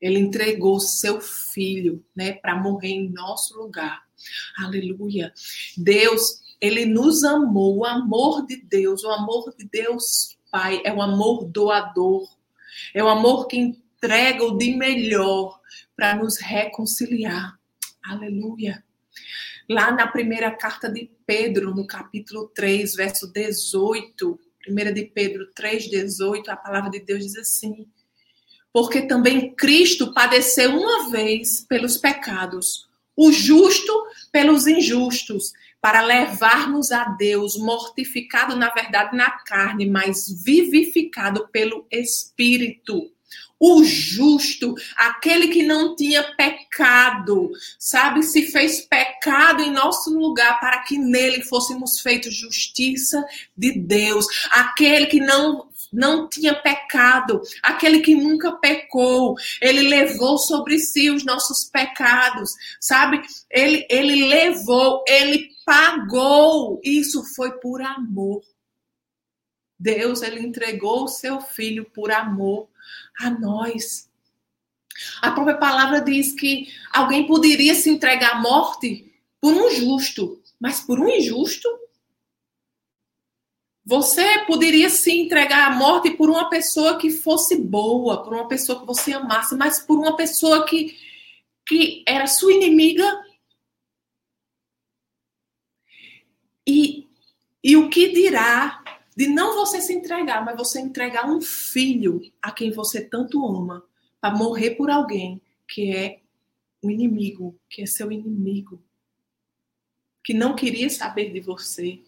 ele 0.00 0.20
entregou 0.20 0.78
seu 0.78 1.20
filho, 1.20 2.04
né, 2.14 2.32
para 2.32 2.60
morrer 2.60 2.90
em 2.90 3.10
nosso 3.10 3.56
lugar. 3.56 4.02
Aleluia. 4.58 5.32
Deus, 5.76 6.40
ele 6.60 6.84
nos 6.84 7.24
amou, 7.24 7.78
o 7.78 7.84
amor 7.84 8.46
de 8.46 8.56
Deus, 8.56 9.02
o 9.02 9.10
amor 9.10 9.52
de 9.58 9.64
Deus 9.64 10.33
Pai 10.54 10.80
é 10.84 10.92
o 10.92 11.02
amor 11.02 11.46
doador, 11.46 12.28
é 12.94 13.02
o 13.02 13.08
amor 13.08 13.48
que 13.48 13.56
entrega 13.56 14.44
o 14.44 14.56
de 14.56 14.76
melhor 14.76 15.58
para 15.96 16.14
nos 16.14 16.38
reconciliar. 16.38 17.58
Aleluia. 18.00 18.84
Lá 19.68 19.90
na 19.90 20.06
primeira 20.06 20.52
carta 20.52 20.88
de 20.88 21.10
Pedro, 21.26 21.74
no 21.74 21.84
capítulo 21.84 22.52
3, 22.54 22.94
verso 22.94 23.32
18, 23.32 24.38
primeira 24.60 24.92
de 24.92 25.02
Pedro 25.06 25.50
3, 25.56 25.90
18, 25.90 26.48
a 26.48 26.56
palavra 26.56 26.88
de 26.88 27.00
Deus 27.00 27.24
diz 27.24 27.36
assim: 27.36 27.88
Porque 28.72 29.08
também 29.08 29.52
Cristo 29.56 30.14
padeceu 30.14 30.70
uma 30.70 31.10
vez 31.10 31.66
pelos 31.68 31.96
pecados, 31.96 32.88
o 33.16 33.32
justo 33.32 33.92
pelos 34.30 34.68
injustos, 34.68 35.52
para 35.84 36.00
levar-nos 36.00 36.90
a 36.90 37.04
Deus, 37.04 37.58
mortificado 37.58 38.56
na 38.56 38.70
verdade 38.70 39.14
na 39.14 39.30
carne, 39.30 39.84
mas 39.84 40.42
vivificado 40.42 41.46
pelo 41.48 41.86
Espírito. 41.90 43.02
O 43.60 43.84
justo, 43.84 44.74
aquele 44.96 45.48
que 45.48 45.62
não 45.62 45.94
tinha 45.94 46.22
pecado, 46.38 47.50
sabe, 47.78 48.22
se 48.22 48.50
fez 48.50 48.80
pecado 48.80 49.62
em 49.62 49.70
nosso 49.70 50.08
lugar 50.18 50.58
para 50.58 50.78
que 50.84 50.96
nele 50.96 51.42
fôssemos 51.42 52.00
feitos 52.00 52.34
justiça 52.34 53.22
de 53.54 53.72
Deus. 53.72 54.26
Aquele 54.52 55.04
que 55.04 55.20
não 55.20 55.68
não 55.92 56.28
tinha 56.28 56.52
pecado, 56.54 57.40
aquele 57.62 58.00
que 58.00 58.16
nunca 58.16 58.50
pecou, 58.52 59.36
ele 59.60 59.82
levou 59.82 60.38
sobre 60.38 60.80
si 60.80 61.08
os 61.08 61.24
nossos 61.24 61.64
pecados, 61.64 62.50
sabe? 62.80 63.22
Ele, 63.48 63.86
ele 63.88 64.26
levou, 64.26 65.04
ele 65.06 65.53
pagou. 65.64 66.80
Isso 66.82 67.24
foi 67.34 67.58
por 67.58 67.80
amor. 67.82 68.42
Deus, 69.78 70.22
ele 70.22 70.40
entregou 70.40 71.04
o 71.04 71.08
seu 71.08 71.40
filho 71.40 71.84
por 71.90 72.10
amor 72.10 72.68
a 73.20 73.30
nós. 73.30 74.08
A 75.20 75.32
própria 75.32 75.58
palavra 75.58 76.00
diz 76.00 76.32
que 76.32 76.68
alguém 76.92 77.26
poderia 77.26 77.74
se 77.74 77.90
entregar 77.90 78.36
à 78.36 78.40
morte 78.40 79.12
por 79.40 79.52
um 79.52 79.70
justo, 79.70 80.40
mas 80.60 80.80
por 80.80 81.00
um 81.00 81.08
injusto 81.08 81.68
você 83.84 84.46
poderia 84.46 84.88
se 84.88 85.12
entregar 85.12 85.70
à 85.70 85.76
morte 85.76 86.10
por 86.12 86.30
uma 86.30 86.48
pessoa 86.48 86.98
que 86.98 87.10
fosse 87.10 87.56
boa, 87.60 88.22
por 88.22 88.32
uma 88.32 88.48
pessoa 88.48 88.80
que 88.80 88.86
você 88.86 89.12
amasse, 89.12 89.54
mas 89.54 89.78
por 89.78 89.98
uma 89.98 90.16
pessoa 90.16 90.64
que, 90.64 90.96
que 91.66 92.02
era 92.06 92.26
sua 92.26 92.54
inimiga. 92.54 93.04
E, 96.66 97.06
e 97.64 97.76
o 97.76 97.88
que 97.88 98.12
dirá 98.12 98.84
de 99.16 99.26
não 99.26 99.54
você 99.54 99.80
se 99.80 99.92
entregar, 99.92 100.44
mas 100.44 100.56
você 100.56 100.78
entregar 100.78 101.28
um 101.28 101.40
filho 101.40 102.20
a 102.42 102.52
quem 102.52 102.70
você 102.70 103.00
tanto 103.00 103.44
ama, 103.44 103.82
para 104.20 104.36
morrer 104.36 104.72
por 104.72 104.90
alguém 104.90 105.40
que 105.66 105.90
é 105.90 106.20
um 106.82 106.90
inimigo, 106.90 107.58
que 107.68 107.82
é 107.82 107.86
seu 107.86 108.12
inimigo, 108.12 108.82
que 110.22 110.34
não 110.34 110.54
queria 110.54 110.90
saber 110.90 111.32
de 111.32 111.40
você, 111.40 112.02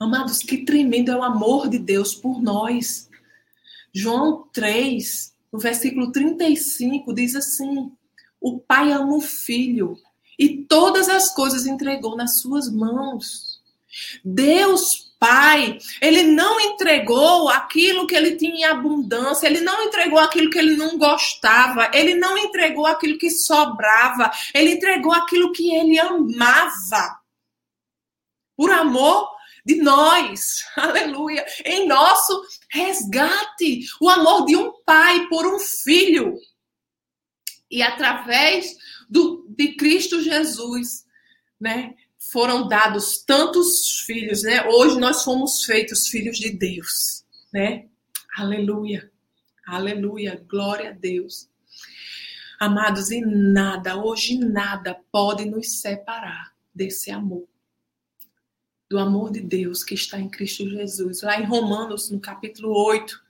Amados, 0.00 0.38
que 0.38 0.58
tremendo 0.58 1.10
é 1.10 1.16
o 1.16 1.24
amor 1.24 1.68
de 1.68 1.76
Deus 1.76 2.14
por 2.14 2.40
nós. 2.40 3.10
João 3.92 4.48
3, 4.52 5.34
no 5.52 5.58
versículo 5.58 6.12
35, 6.12 7.12
diz 7.12 7.34
assim: 7.34 7.90
O 8.40 8.60
Pai 8.60 8.92
ama 8.92 9.16
o 9.16 9.20
Filho 9.20 9.98
e 10.38 10.58
todas 10.64 11.08
as 11.08 11.34
coisas 11.34 11.66
entregou 11.66 12.16
nas 12.16 12.38
suas 12.38 12.70
mãos. 12.72 13.47
Deus 14.24 15.08
Pai, 15.18 15.78
ele 16.00 16.22
não 16.22 16.60
entregou 16.60 17.48
aquilo 17.48 18.06
que 18.06 18.14
ele 18.14 18.36
tinha 18.36 18.54
em 18.54 18.64
abundância, 18.64 19.48
ele 19.48 19.60
não 19.60 19.82
entregou 19.82 20.20
aquilo 20.20 20.48
que 20.48 20.58
ele 20.58 20.76
não 20.76 20.96
gostava, 20.96 21.90
ele 21.92 22.14
não 22.14 22.38
entregou 22.38 22.86
aquilo 22.86 23.18
que 23.18 23.28
sobrava, 23.28 24.30
ele 24.54 24.74
entregou 24.74 25.12
aquilo 25.12 25.50
que 25.50 25.74
ele 25.74 25.98
amava. 25.98 27.18
Por 28.56 28.70
amor 28.70 29.28
de 29.66 29.82
nós, 29.82 30.64
aleluia, 30.78 31.44
em 31.64 31.88
nosso 31.88 32.40
resgate, 32.70 33.86
o 34.00 34.08
amor 34.08 34.44
de 34.46 34.54
um 34.54 34.72
pai 34.84 35.26
por 35.26 35.44
um 35.52 35.58
filho. 35.58 36.36
E 37.68 37.82
através 37.82 38.76
do, 39.10 39.44
de 39.48 39.74
Cristo 39.74 40.22
Jesus, 40.22 41.04
né, 41.60 41.94
foram 42.18 42.68
dados 42.68 43.22
tantos 43.24 44.00
filhos, 44.04 44.42
né? 44.42 44.66
Hoje 44.66 44.98
nós 44.98 45.24
fomos 45.24 45.64
feitos 45.64 46.08
filhos 46.08 46.38
de 46.38 46.50
Deus, 46.50 47.24
né? 47.52 47.86
Aleluia. 48.36 49.10
Aleluia. 49.66 50.44
Glória 50.48 50.90
a 50.90 50.92
Deus. 50.92 51.48
Amados, 52.60 53.10
e 53.10 53.20
nada, 53.20 53.96
hoje 53.96 54.36
nada 54.38 54.98
pode 55.12 55.44
nos 55.44 55.80
separar 55.80 56.52
desse 56.74 57.10
amor 57.10 57.48
do 58.88 58.98
amor 58.98 59.30
de 59.30 59.40
Deus 59.40 59.84
que 59.84 59.94
está 59.94 60.18
em 60.18 60.28
Cristo 60.28 60.68
Jesus. 60.68 61.22
Lá 61.22 61.38
em 61.38 61.44
Romanos, 61.44 62.10
no 62.10 62.18
capítulo 62.18 62.72
8, 62.72 63.22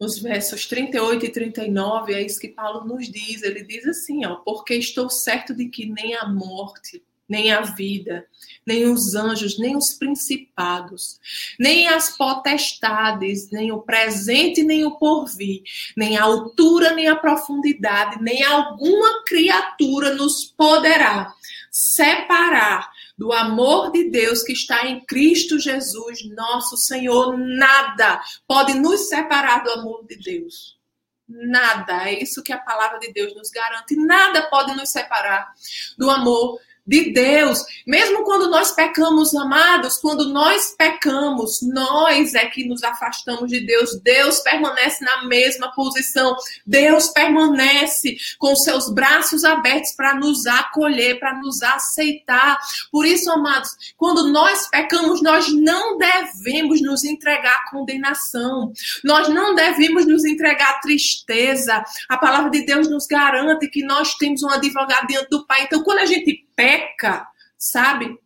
nos 0.00 0.18
versos 0.18 0.66
38 0.66 1.26
e 1.26 1.30
39, 1.30 2.14
é 2.14 2.22
isso 2.22 2.40
que 2.40 2.48
Paulo 2.48 2.86
nos 2.86 3.10
diz. 3.10 3.42
Ele 3.42 3.64
diz 3.64 3.86
assim, 3.86 4.24
ó, 4.24 4.36
porque 4.36 4.74
estou 4.74 5.10
certo 5.10 5.54
de 5.54 5.68
que 5.68 5.86
nem 5.86 6.14
a 6.14 6.28
morte, 6.28 7.02
nem 7.32 7.50
a 7.50 7.62
vida, 7.62 8.26
nem 8.66 8.84
os 8.84 9.14
anjos, 9.14 9.58
nem 9.58 9.74
os 9.74 9.94
principados, 9.94 11.18
nem 11.58 11.88
as 11.88 12.14
potestades, 12.14 13.50
nem 13.50 13.72
o 13.72 13.80
presente, 13.80 14.62
nem 14.62 14.84
o 14.84 14.98
porvir, 14.98 15.62
nem 15.96 16.18
a 16.18 16.24
altura, 16.24 16.92
nem 16.92 17.08
a 17.08 17.16
profundidade, 17.16 18.22
nem 18.22 18.44
alguma 18.44 19.24
criatura 19.24 20.14
nos 20.14 20.44
poderá 20.44 21.32
separar 21.70 22.92
do 23.16 23.32
amor 23.32 23.90
de 23.90 24.10
Deus 24.10 24.42
que 24.42 24.52
está 24.52 24.86
em 24.86 25.00
Cristo 25.06 25.58
Jesus, 25.58 26.22
nosso 26.36 26.76
Senhor. 26.76 27.38
Nada 27.38 28.20
pode 28.46 28.74
nos 28.74 29.08
separar 29.08 29.64
do 29.64 29.70
amor 29.70 30.04
de 30.06 30.16
Deus. 30.16 30.78
Nada. 31.26 32.10
É 32.10 32.22
isso 32.22 32.42
que 32.42 32.52
a 32.52 32.58
palavra 32.58 32.98
de 32.98 33.10
Deus 33.10 33.34
nos 33.34 33.48
garante. 33.48 33.96
Nada 33.96 34.42
pode 34.50 34.74
nos 34.74 34.90
separar 34.90 35.50
do 35.96 36.10
amor 36.10 36.58
de 36.58 36.71
Deus. 36.84 37.64
Mesmo 37.86 38.24
quando 38.24 38.50
nós 38.50 38.72
pecamos, 38.72 39.34
amados, 39.34 39.98
quando 39.98 40.28
nós 40.28 40.74
pecamos, 40.76 41.60
nós 41.62 42.34
é 42.34 42.46
que 42.46 42.66
nos 42.66 42.82
afastamos 42.82 43.50
de 43.50 43.64
Deus. 43.64 44.00
Deus 44.02 44.40
permanece 44.40 45.04
na 45.04 45.24
mesma 45.26 45.72
posição. 45.74 46.36
Deus 46.66 47.08
permanece 47.08 48.16
com 48.38 48.54
seus 48.56 48.92
braços 48.92 49.44
abertos 49.44 49.92
para 49.92 50.14
nos 50.14 50.44
acolher, 50.46 51.20
para 51.20 51.38
nos 51.38 51.62
aceitar. 51.62 52.58
Por 52.90 53.06
isso, 53.06 53.30
amados, 53.30 53.70
quando 53.96 54.28
nós 54.28 54.68
pecamos, 54.68 55.22
nós 55.22 55.52
não 55.52 55.96
devemos 55.96 56.82
nos 56.82 57.04
entregar 57.04 57.54
à 57.54 57.70
condenação. 57.70 58.72
Nós 59.04 59.28
não 59.28 59.54
devemos 59.54 60.04
nos 60.04 60.24
entregar 60.24 60.70
à 60.70 60.80
tristeza. 60.80 61.84
A 62.08 62.16
palavra 62.16 62.50
de 62.50 62.66
Deus 62.66 62.90
nos 62.90 63.06
garante 63.06 63.68
que 63.68 63.84
nós 63.84 64.14
temos 64.14 64.42
um 64.42 64.50
advogado 64.50 65.06
diante 65.06 65.30
do 65.30 65.46
Pai. 65.46 65.62
Então, 65.62 65.82
quando 65.82 66.00
a 66.00 66.06
gente 66.06 66.44
peca, 66.54 67.26
sabe? 67.58 68.18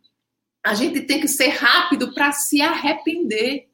A 0.63 0.73
gente 0.73 1.01
tem 1.01 1.21
que 1.21 1.27
ser 1.27 1.49
rápido 1.49 2.13
para 2.13 2.31
se 2.31 2.61
arrepender. 2.61 3.67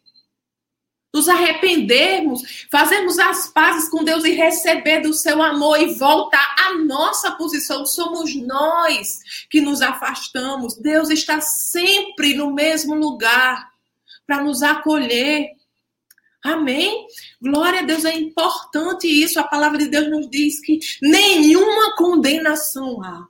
Nos 1.12 1.30
arrependermos, 1.30 2.68
fazermos 2.72 3.20
as 3.20 3.48
pazes 3.48 3.88
com 3.88 4.04
Deus 4.04 4.24
e 4.24 4.32
receber 4.32 5.02
do 5.02 5.14
seu 5.14 5.44
amor 5.44 5.80
e 5.80 5.94
voltar 5.94 6.56
à 6.60 6.74
nossa 6.76 7.32
posição. 7.32 7.86
Somos 7.86 8.36
nós 8.36 9.20
que 9.50 9.62
nos 9.62 9.82
afastamos. 9.82 10.76
Deus 10.76 11.12
está 11.12 11.40
sempre 11.40 12.34
no 12.34 12.52
mesmo 12.52 12.96
lugar 12.96 13.72
para 14.26 14.44
nos 14.44 14.64
acolher. 14.64 15.50
Amém? 16.44 17.08
Glória 17.42 17.80
a 17.80 17.84
Deus, 17.84 18.06
é 18.06 18.16
importante 18.16 19.08
isso. 19.08 19.40
A 19.40 19.44
palavra 19.44 19.78
de 19.78 19.88
Deus 19.88 20.10
nos 20.10 20.30
diz 20.30 20.60
que 20.60 20.80
nenhuma 21.02 21.96
condenação 21.96 23.04
há 23.04 23.28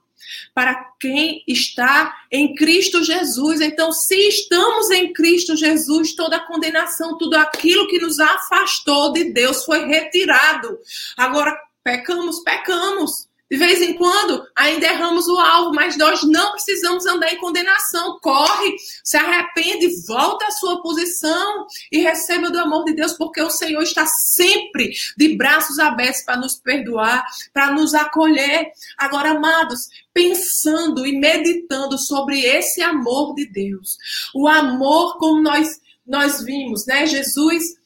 para 0.54 0.74
quem 1.00 1.42
está 1.46 2.14
em 2.30 2.54
Cristo 2.54 3.02
Jesus. 3.02 3.60
Então, 3.60 3.92
se 3.92 4.16
estamos 4.28 4.90
em 4.90 5.12
Cristo 5.12 5.56
Jesus, 5.56 6.14
toda 6.14 6.36
a 6.36 6.46
condenação, 6.46 7.18
tudo 7.18 7.36
aquilo 7.36 7.88
que 7.88 7.98
nos 7.98 8.18
afastou 8.18 9.12
de 9.12 9.32
Deus 9.32 9.64
foi 9.64 9.86
retirado. 9.86 10.78
Agora, 11.16 11.56
pecamos, 11.82 12.40
pecamos. 12.40 13.28
De 13.54 13.58
vez 13.58 13.80
em 13.80 13.94
quando, 13.94 14.44
ainda 14.56 14.84
erramos 14.84 15.28
o 15.28 15.38
alvo, 15.38 15.72
mas 15.72 15.96
nós 15.96 16.24
não 16.24 16.50
precisamos 16.50 17.06
andar 17.06 17.32
em 17.32 17.38
condenação. 17.38 18.18
Corre, 18.20 18.74
se 19.04 19.16
arrepende, 19.16 20.02
volta 20.08 20.44
à 20.44 20.50
sua 20.50 20.82
posição 20.82 21.64
e 21.92 22.00
receba 22.00 22.50
do 22.50 22.58
amor 22.58 22.84
de 22.84 22.94
Deus, 22.94 23.12
porque 23.12 23.40
o 23.40 23.50
Senhor 23.50 23.80
está 23.80 24.08
sempre 24.08 24.92
de 25.16 25.36
braços 25.36 25.78
abertos 25.78 26.22
para 26.22 26.36
nos 26.36 26.56
perdoar, 26.56 27.24
para 27.52 27.70
nos 27.70 27.94
acolher. 27.94 28.72
Agora, 28.98 29.30
amados, 29.30 29.88
pensando 30.12 31.06
e 31.06 31.16
meditando 31.16 31.96
sobre 31.96 32.40
esse 32.40 32.82
amor 32.82 33.36
de 33.36 33.46
Deus, 33.46 33.96
o 34.34 34.48
amor 34.48 35.16
como 35.18 35.40
nós 35.40 35.80
nós 36.04 36.42
vimos, 36.42 36.84
né? 36.86 37.06
Jesus 37.06 37.76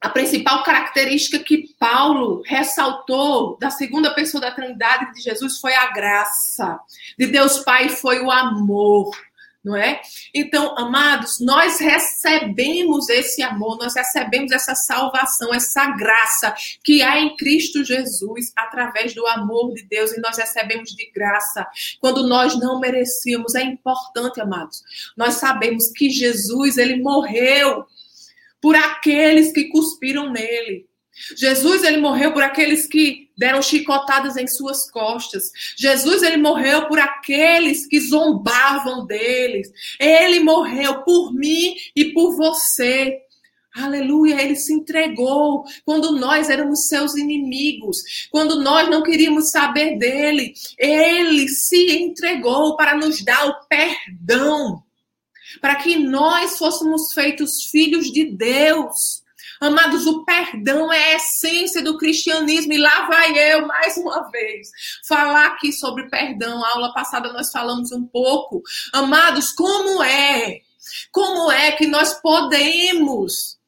a 0.00 0.08
principal 0.08 0.64
característica 0.64 1.38
que 1.38 1.74
Paulo 1.78 2.42
ressaltou 2.46 3.58
da 3.58 3.70
segunda 3.70 4.14
pessoa 4.14 4.40
da 4.40 4.50
Trindade 4.50 5.12
de 5.12 5.20
Jesus 5.20 5.58
foi 5.58 5.74
a 5.74 5.92
graça. 5.92 6.80
De 7.18 7.26
Deus 7.26 7.58
Pai 7.58 7.90
foi 7.90 8.20
o 8.22 8.30
amor, 8.30 9.10
não 9.62 9.76
é? 9.76 10.00
Então, 10.34 10.74
amados, 10.78 11.38
nós 11.38 11.78
recebemos 11.78 13.10
esse 13.10 13.42
amor, 13.42 13.76
nós 13.76 13.94
recebemos 13.94 14.52
essa 14.52 14.74
salvação, 14.74 15.52
essa 15.52 15.90
graça 15.90 16.54
que 16.82 17.02
há 17.02 17.20
em 17.20 17.36
Cristo 17.36 17.84
Jesus 17.84 18.52
através 18.56 19.14
do 19.14 19.26
amor 19.26 19.74
de 19.74 19.82
Deus 19.82 20.12
e 20.12 20.20
nós 20.20 20.38
recebemos 20.38 20.96
de 20.96 21.10
graça 21.10 21.66
quando 22.00 22.26
nós 22.26 22.58
não 22.58 22.80
merecíamos. 22.80 23.54
É 23.54 23.62
importante, 23.62 24.40
amados. 24.40 24.82
Nós 25.14 25.34
sabemos 25.34 25.90
que 25.90 26.08
Jesus, 26.08 26.78
ele 26.78 27.02
morreu 27.02 27.84
por 28.60 28.76
aqueles 28.76 29.52
que 29.52 29.68
cuspiram 29.68 30.30
nele. 30.32 30.88
Jesus 31.36 31.82
ele 31.82 31.98
morreu 31.98 32.32
por 32.32 32.42
aqueles 32.42 32.86
que 32.86 33.28
deram 33.36 33.60
chicotadas 33.60 34.36
em 34.36 34.46
suas 34.46 34.90
costas. 34.90 35.50
Jesus 35.76 36.22
ele 36.22 36.38
morreu 36.38 36.86
por 36.88 36.98
aqueles 36.98 37.86
que 37.86 38.00
zombavam 38.00 39.06
deles. 39.06 39.68
Ele 39.98 40.40
morreu 40.40 41.02
por 41.02 41.34
mim 41.34 41.74
e 41.94 42.12
por 42.12 42.36
você. 42.36 43.18
Aleluia, 43.74 44.42
ele 44.42 44.56
se 44.56 44.72
entregou 44.72 45.62
quando 45.84 46.18
nós 46.18 46.50
éramos 46.50 46.88
seus 46.88 47.16
inimigos, 47.16 47.98
quando 48.30 48.60
nós 48.60 48.90
não 48.90 49.02
queríamos 49.02 49.50
saber 49.50 49.96
dele. 49.96 50.54
Ele 50.76 51.48
se 51.48 51.98
entregou 51.98 52.76
para 52.76 52.96
nos 52.96 53.22
dar 53.22 53.46
o 53.46 53.66
perdão 53.68 54.82
para 55.60 55.76
que 55.76 55.96
nós 55.96 56.58
fôssemos 56.58 57.12
feitos 57.12 57.64
filhos 57.70 58.10
de 58.12 58.24
Deus. 58.24 59.22
Amados, 59.60 60.06
o 60.06 60.24
perdão 60.24 60.90
é 60.90 61.12
a 61.12 61.16
essência 61.16 61.82
do 61.82 61.98
cristianismo, 61.98 62.72
e 62.72 62.78
lá 62.78 63.06
vai 63.06 63.52
eu, 63.52 63.66
mais 63.66 63.96
uma 63.98 64.30
vez, 64.30 64.68
falar 65.06 65.48
aqui 65.48 65.70
sobre 65.70 66.08
perdão. 66.08 66.64
A 66.64 66.70
aula 66.70 66.94
passada 66.94 67.30
nós 67.32 67.50
falamos 67.50 67.92
um 67.92 68.06
pouco. 68.06 68.62
Amados, 68.92 69.52
como 69.52 70.02
é? 70.02 70.60
Como 71.12 71.52
é 71.52 71.72
que 71.72 71.86
nós 71.86 72.14
podemos 72.14 73.58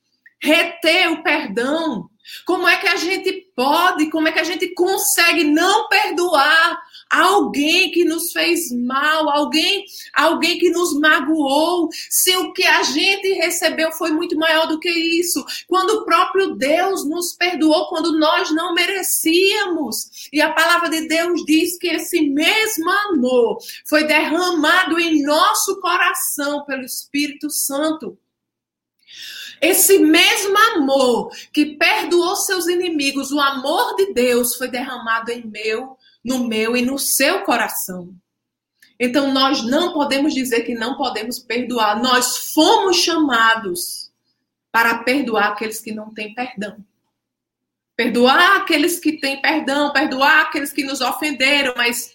reter 0.43 1.13
o 1.13 1.23
perdão? 1.23 2.09
Como 2.45 2.67
é 2.67 2.77
que 2.77 2.87
a 2.87 2.97
gente 2.97 3.33
pode, 3.55 4.11
como 4.11 4.29
é 4.29 4.33
que 4.33 4.39
a 4.39 4.45
gente 4.45 4.69
consegue 4.75 5.45
não 5.45 5.89
perdoar 5.89 6.81
alguém 7.11 7.91
que 7.91 8.05
nos 8.05 8.33
fez 8.33 8.73
mal, 8.73 9.29
alguém, 9.29 9.85
alguém 10.15 10.59
que 10.59 10.71
nos 10.71 10.99
magoou, 10.99 11.89
se 12.09 12.35
o 12.37 12.53
que 12.55 12.65
a 12.65 12.83
gente 12.83 13.35
recebeu 13.35 13.93
foi 13.93 14.11
muito 14.11 14.37
maior 14.37 14.67
do 14.67 14.81
que 14.81 14.89
isso, 14.89 15.45
quando 15.69 15.91
o 15.91 16.05
próprio 16.05 16.55
Deus 16.55 17.07
nos 17.07 17.35
perdoou 17.35 17.89
quando 17.89 18.19
nós 18.19 18.51
não 18.51 18.73
merecíamos. 18.73 20.29
E 20.33 20.41
a 20.41 20.53
palavra 20.53 20.89
de 20.89 21.07
Deus 21.07 21.45
diz 21.45 21.77
que 21.79 21.89
esse 21.89 22.23
mesmo 22.23 22.91
amor 22.91 23.59
foi 23.87 24.05
derramado 24.05 24.99
em 24.99 25.23
nosso 25.23 25.81
coração 25.81 26.65
pelo 26.65 26.83
Espírito 26.83 27.51
Santo. 27.51 28.17
Esse 29.63 30.01
mesmo 30.01 30.59
amor 30.75 31.31
que 31.53 31.77
perdoou 31.77 32.35
seus 32.35 32.67
inimigos, 32.67 33.31
o 33.31 33.41
amor 33.41 33.95
de 33.95 34.13
Deus 34.13 34.57
foi 34.57 34.69
derramado 34.69 35.31
em 35.31 35.47
meu 35.47 35.97
no 36.25 36.47
meu 36.47 36.77
e 36.77 36.83
no 36.83 36.99
seu 36.99 37.43
coração. 37.43 38.15
Então 38.99 39.33
nós 39.33 39.65
não 39.65 39.93
podemos 39.93 40.33
dizer 40.33 40.63
que 40.63 40.75
não 40.75 40.97
podemos 40.97 41.39
perdoar. 41.39 42.01
Nós 42.01 42.53
fomos 42.53 42.99
chamados 42.99 44.11
para 44.71 44.99
perdoar 44.99 45.49
aqueles 45.49 45.81
que 45.81 45.93
não 45.93 46.15
têm 46.15 46.35
perdão. 46.35 46.77
Perdoar 47.97 48.59
aqueles 48.59 48.99
que 48.99 49.19
têm 49.19 49.41
perdão, 49.41 49.93
perdoar 49.93 50.43
aqueles 50.43 50.73
que 50.73 50.85
nos 50.85 51.01
ofenderam, 51.01 51.75
mas 51.77 52.15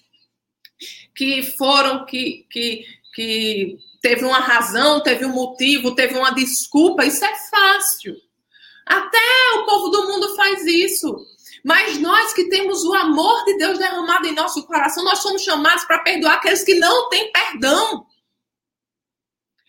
que 1.13 1.43
foram 1.43 2.05
que 2.05 2.45
que 2.49 2.85
que 3.13 3.77
teve 4.07 4.23
uma 4.23 4.39
razão, 4.39 5.03
teve 5.03 5.25
um 5.25 5.33
motivo, 5.33 5.93
teve 5.93 6.17
uma 6.17 6.31
desculpa, 6.31 7.05
isso 7.05 7.25
é 7.25 7.35
fácil. 7.49 8.15
Até 8.85 9.19
o 9.55 9.65
povo 9.65 9.89
do 9.89 10.07
mundo 10.07 10.33
faz 10.33 10.65
isso. 10.65 11.13
Mas 11.61 11.99
nós 11.99 12.31
que 12.31 12.47
temos 12.47 12.85
o 12.85 12.93
amor 12.93 13.43
de 13.43 13.57
Deus 13.57 13.77
derramado 13.77 14.25
em 14.25 14.33
nosso 14.33 14.65
coração, 14.65 15.03
nós 15.03 15.19
somos 15.19 15.43
chamados 15.43 15.83
para 15.83 15.99
perdoar 15.99 16.35
aqueles 16.35 16.63
que 16.63 16.75
não 16.75 17.09
têm 17.09 17.29
perdão. 17.33 18.05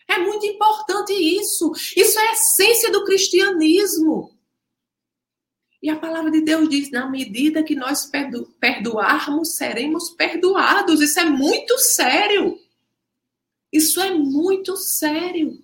É 0.07 0.17
muito 0.17 0.45
importante 0.45 1.11
isso. 1.11 1.73
Isso 1.97 2.17
é 2.17 2.29
a 2.29 2.31
essência 2.31 2.89
do 2.93 3.03
cristianismo. 3.03 4.31
E 5.83 5.89
a 5.89 5.97
palavra 5.97 6.31
de 6.31 6.39
Deus 6.39 6.69
diz: 6.69 6.89
na 6.91 7.09
medida 7.09 7.61
que 7.61 7.75
nós 7.75 8.05
perdo 8.05 8.45
perdoarmos, 8.57 9.57
seremos 9.57 10.11
perdoados. 10.11 11.01
Isso 11.01 11.19
é 11.19 11.25
muito 11.25 11.77
sério. 11.77 12.57
Isso 13.71 14.01
é 14.01 14.13
muito 14.13 14.75
sério. 14.77 15.61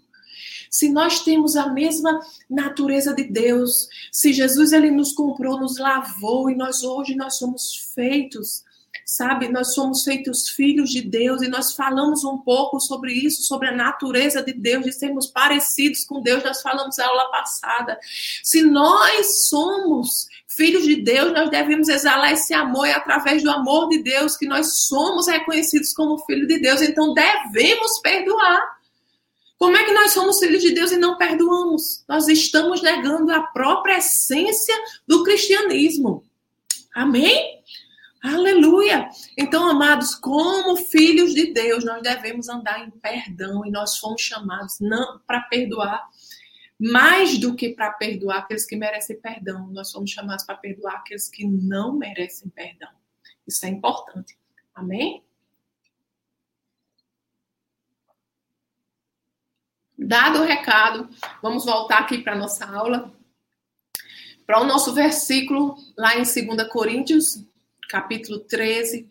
Se 0.70 0.90
nós 0.90 1.24
temos 1.24 1.56
a 1.56 1.70
mesma 1.70 2.20
natureza 2.50 3.14
de 3.14 3.24
Deus, 3.24 3.88
se 4.12 4.34
Jesus 4.34 4.74
ele 4.74 4.92
nos 4.92 5.14
comprou, 5.14 5.60
nos 5.60 5.78
lavou 5.78 6.50
e 6.50 6.56
nós 6.56 6.84
hoje 6.84 7.16
nós 7.16 7.38
somos 7.38 7.92
feitos 7.96 8.64
sabe? 9.06 9.48
Nós 9.48 9.76
somos 9.76 10.04
feitos 10.04 10.50
filhos 10.50 10.90
de 10.90 11.02
Deus 11.02 11.44
e 11.44 11.48
nós 11.48 11.74
falamos 11.74 12.24
um 12.24 12.40
pouco 12.40 12.80
sobre 12.80 13.14
isso, 13.14 13.44
sobre 13.44 13.68
a 13.68 13.72
natureza 13.72 14.42
de 14.42 14.52
Deus, 14.52 14.84
de 14.84 14.92
sermos 14.92 15.28
parecidos 15.28 16.04
com 16.04 16.22
Deus. 16.22 16.44
Nós 16.44 16.62
falamos 16.62 16.98
na 16.98 17.06
aula 17.06 17.30
passada. 17.30 18.00
Se 18.44 18.64
nós 18.64 19.48
somos 19.48 20.28
filhos 20.48 20.84
de 20.84 20.96
Deus, 20.96 21.32
nós 21.34 21.52
devemos 21.52 21.88
exalar 21.88 22.34
esse 22.34 22.54
amor 22.54 22.88
e 22.88 22.92
através 22.92 23.44
do 23.44 23.52
amor 23.52 23.90
de 23.90 24.02
Deus 24.02 24.36
que 24.36 24.48
nós 24.48 24.80
somos 24.88 25.28
reconhecidos 25.28 25.94
como 25.94 26.18
filhos 26.26 26.48
de 26.48 26.60
Deus. 26.60 26.82
Então 26.82 27.14
devemos 27.14 28.00
perdoar. 28.00 28.76
Como 29.58 29.78
é 29.78 29.84
que 29.84 29.94
nós 29.94 30.12
somos 30.12 30.40
filhos 30.40 30.62
de 30.62 30.74
Deus 30.74 30.92
e 30.92 30.98
não 30.98 31.18
perdoamos? 31.18 32.04
Nós 32.10 32.28
estamos 32.28 32.82
negando 32.82 33.32
a 33.32 33.42
própria 33.42 34.00
essência 34.00 34.76
do 35.08 35.24
cristianismo. 35.24 36.24
Amém? 36.94 37.64
Aleluia! 38.26 39.08
Então, 39.38 39.70
amados, 39.70 40.16
como 40.16 40.76
filhos 40.76 41.36
de 41.36 41.54
Deus, 41.54 41.86
nós 41.86 42.02
devemos 42.02 42.50
andar 42.50 42.80
em 42.80 42.90
perdão 42.90 43.64
e 43.64 43.70
nós 43.70 44.00
fomos 44.00 44.20
chamados 44.20 44.80
não 44.80 45.20
para 45.28 45.42
perdoar, 45.42 46.10
mais 46.80 47.38
do 47.38 47.56
que 47.56 47.70
para 47.70 47.92
perdoar 47.92 48.40
aqueles 48.40 48.66
que 48.66 48.76
merecem 48.76 49.22
perdão, 49.22 49.68
nós 49.68 49.92
fomos 49.92 50.10
chamados 50.10 50.44
para 50.44 50.58
perdoar 50.58 50.96
aqueles 50.96 51.30
que 51.30 51.46
não 51.46 51.94
merecem 51.96 52.50
perdão. 52.50 52.90
Isso 53.48 53.64
é 53.64 53.70
importante. 53.70 54.36
Amém? 54.74 55.24
Dado 59.96 60.40
o 60.40 60.46
recado, 60.46 61.08
vamos 61.44 61.64
voltar 61.64 62.00
aqui 62.00 62.18
para 62.24 62.36
nossa 62.36 62.66
aula, 62.66 63.14
para 64.48 64.62
o 64.62 64.66
nosso 64.66 64.96
versículo 64.96 65.78
lá 65.96 66.16
em 66.16 66.24
2 66.24 66.68
Coríntios 66.72 67.46
capítulo 67.90 68.40
13, 68.40 69.10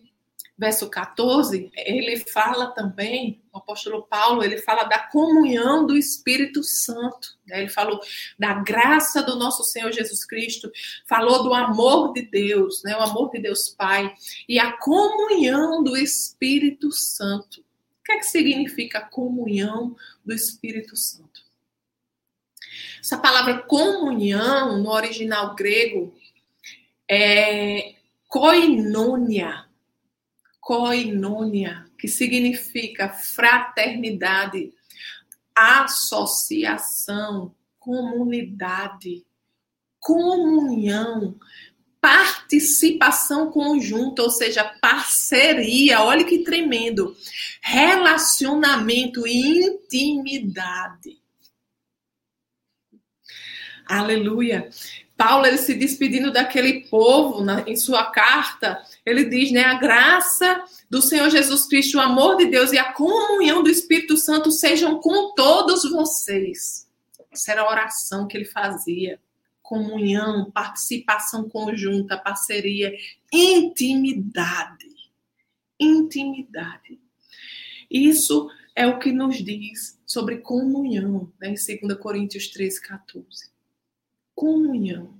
verso 0.57 0.89
14, 0.89 1.71
ele 1.75 2.17
fala 2.31 2.69
também, 2.69 3.43
o 3.53 3.59
apóstolo 3.59 4.05
Paulo, 4.05 4.43
ele 4.43 4.59
fala 4.59 4.85
da 4.85 4.99
comunhão 4.99 5.85
do 5.85 5.97
Espírito 5.97 6.63
Santo. 6.63 7.37
Né? 7.47 7.61
Ele 7.61 7.69
falou 7.69 8.01
da 8.39 8.55
graça 8.55 9.23
do 9.23 9.37
nosso 9.37 9.65
Senhor 9.65 9.91
Jesus 9.93 10.25
Cristo, 10.25 10.71
falou 11.07 11.43
do 11.43 11.53
amor 11.53 12.13
de 12.13 12.23
Deus, 12.23 12.83
né? 12.85 12.97
o 12.97 13.03
amor 13.03 13.31
de 13.31 13.41
Deus 13.41 13.69
Pai, 13.71 14.15
e 14.49 14.59
a 14.59 14.73
comunhão 14.79 15.83
do 15.83 15.97
Espírito 15.97 16.93
Santo. 16.93 17.61
O 17.61 18.05
que 18.05 18.13
é 18.13 18.19
que 18.19 18.27
significa 18.27 19.01
comunhão 19.01 19.97
do 20.25 20.33
Espírito 20.33 20.97
Santo? 20.97 21.43
Essa 23.01 23.19
palavra 23.19 23.59
comunhão, 23.63 24.79
no 24.83 24.91
original 24.91 25.55
grego, 25.55 26.15
é, 27.11 27.94
koinonia. 28.35 29.67
Koinonia, 30.61 31.87
que 31.97 32.09
significa 32.09 33.11
fraternidade, 33.11 34.73
associação, 35.55 37.55
comunidade, 37.79 39.25
comunhão, 40.01 41.39
participação 42.01 43.53
conjunta, 43.53 44.25
ou 44.25 44.31
seja, 44.31 44.65
parceria. 44.81 46.03
Olha 46.03 46.25
que 46.25 46.43
tremendo. 46.43 47.17
Relacionamento 47.63 49.25
e 49.29 49.65
intimidade. 49.65 51.21
Aleluia. 53.87 54.69
Paulo 55.17 55.47
ele 55.47 55.59
se 55.59 55.75
despedindo 55.75 56.33
daquele 56.33 56.81
povo 56.89 57.43
na, 57.43 57.61
em 57.69 57.77
sua 57.77 58.11
carta, 58.11 58.83
ele 59.07 59.25
diz, 59.25 59.53
né, 59.53 59.63
a 59.63 59.75
graça 59.75 60.65
do 60.91 61.01
Senhor 61.01 61.31
Jesus 61.31 61.67
Cristo, 61.67 61.99
o 61.99 62.01
amor 62.01 62.37
de 62.37 62.47
Deus 62.47 62.73
e 62.73 62.79
a 62.79 62.93
comunhão 62.93 63.63
do 63.63 63.71
Espírito 63.71 64.17
Santo 64.17 64.51
sejam 64.51 65.01
com 65.01 65.33
todos 65.35 65.89
vocês. 65.89 66.89
Essa 67.31 67.53
era 67.53 67.63
a 67.63 67.71
oração 67.71 68.27
que 68.27 68.37
ele 68.37 68.45
fazia. 68.45 69.21
Comunhão, 69.63 70.51
participação 70.51 71.49
conjunta, 71.49 72.19
parceria, 72.19 72.93
intimidade. 73.33 74.93
Intimidade. 75.81 77.01
Isso 77.91 78.51
é 78.77 78.87
o 78.87 78.99
que 78.99 79.11
nos 79.11 79.37
diz 79.43 79.99
sobre 80.05 80.39
comunhão, 80.39 81.33
né, 81.41 81.49
em 81.49 81.79
2 81.87 81.99
Coríntios 81.99 82.49
13, 82.49 82.83
14 82.83 83.54
comunhão. 84.35 85.15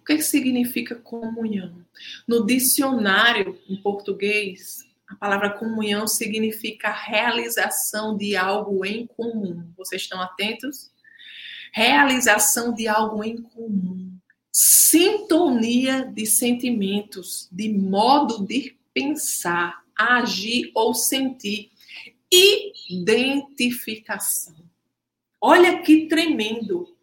O 0.00 0.04
que, 0.04 0.14
é 0.14 0.16
que 0.16 0.22
significa 0.22 0.94
comunhão? 0.94 1.84
No 2.26 2.44
dicionário 2.46 3.58
em 3.68 3.76
português, 3.76 4.84
a 5.10 5.16
palavra 5.16 5.50
comunhão 5.50 6.06
significa 6.06 6.90
realização 6.90 8.16
de 8.16 8.36
algo 8.36 8.84
em 8.84 9.06
comum. 9.06 9.72
Vocês 9.76 10.02
estão 10.02 10.20
atentos? 10.20 10.90
Realização 11.72 12.72
de 12.72 12.86
algo 12.86 13.24
em 13.24 13.42
comum. 13.42 14.16
Sintonia 14.52 16.04
de 16.04 16.26
sentimentos, 16.26 17.48
de 17.50 17.68
modo 17.68 18.46
de 18.46 18.76
pensar, 18.94 19.84
agir 19.96 20.70
ou 20.74 20.94
sentir. 20.94 21.70
Identificação. 22.88 24.54
Olha 25.40 25.82
que 25.82 26.06
tremendo. 26.06 26.96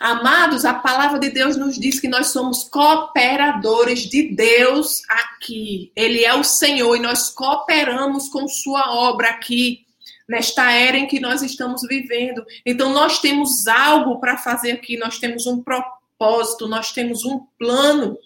Amados, 0.00 0.64
a 0.64 0.74
palavra 0.74 1.18
de 1.18 1.30
Deus 1.30 1.56
nos 1.56 1.78
diz 1.78 2.00
que 2.00 2.08
nós 2.08 2.28
somos 2.28 2.64
cooperadores 2.64 4.00
de 4.00 4.34
Deus 4.34 5.02
aqui. 5.08 5.92
Ele 5.94 6.24
é 6.24 6.34
o 6.34 6.44
Senhor 6.44 6.96
e 6.96 7.00
nós 7.00 7.30
cooperamos 7.30 8.28
com 8.28 8.46
Sua 8.48 8.92
obra 8.92 9.28
aqui, 9.28 9.86
nesta 10.28 10.72
era 10.72 10.96
em 10.96 11.06
que 11.06 11.20
nós 11.20 11.42
estamos 11.42 11.82
vivendo. 11.88 12.44
Então, 12.66 12.92
nós 12.92 13.20
temos 13.20 13.66
algo 13.66 14.18
para 14.18 14.36
fazer 14.36 14.72
aqui, 14.72 14.96
nós 14.96 15.18
temos 15.18 15.46
um 15.46 15.62
propósito, 15.62 16.66
nós 16.66 16.92
temos 16.92 17.24
um 17.24 17.40
plano. 17.58 18.18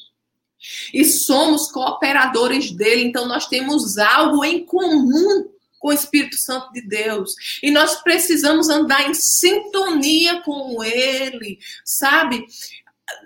E 0.92 1.04
somos 1.04 1.70
cooperadores 1.70 2.72
dele, 2.72 3.04
então 3.04 3.26
nós 3.26 3.46
temos 3.46 3.98
algo 3.98 4.44
em 4.44 4.64
comum 4.64 5.48
com 5.78 5.88
o 5.88 5.92
Espírito 5.92 6.36
Santo 6.36 6.72
de 6.72 6.82
Deus. 6.82 7.34
E 7.62 7.70
nós 7.70 8.02
precisamos 8.02 8.68
andar 8.68 9.08
em 9.08 9.14
sintonia 9.14 10.42
com 10.42 10.82
Ele, 10.82 11.58
sabe? 11.84 12.44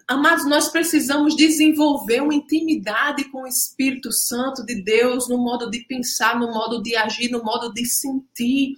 Amados, 0.06 0.46
nós 0.46 0.68
precisamos 0.68 1.34
desenvolver 1.34 2.22
uma 2.22 2.34
intimidade 2.34 3.24
com 3.30 3.42
o 3.42 3.46
Espírito 3.46 4.12
Santo 4.12 4.64
de 4.64 4.80
Deus 4.82 5.28
no 5.28 5.38
modo 5.38 5.70
de 5.70 5.80
pensar, 5.80 6.38
no 6.38 6.52
modo 6.52 6.82
de 6.82 6.94
agir, 6.94 7.30
no 7.30 7.42
modo 7.42 7.72
de 7.72 7.84
sentir, 7.86 8.76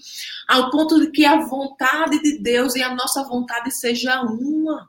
ao 0.49 0.71
ponto 0.71 1.01
de 1.01 1.11
que 1.11 1.25
a 1.25 1.45
vontade 1.45 2.23
de 2.23 2.39
Deus 2.39 2.75
e 2.75 2.83
a 2.83 2.95
nossa 2.95 3.23
vontade 3.25 3.71
seja 3.71 4.23
uma 4.23 4.89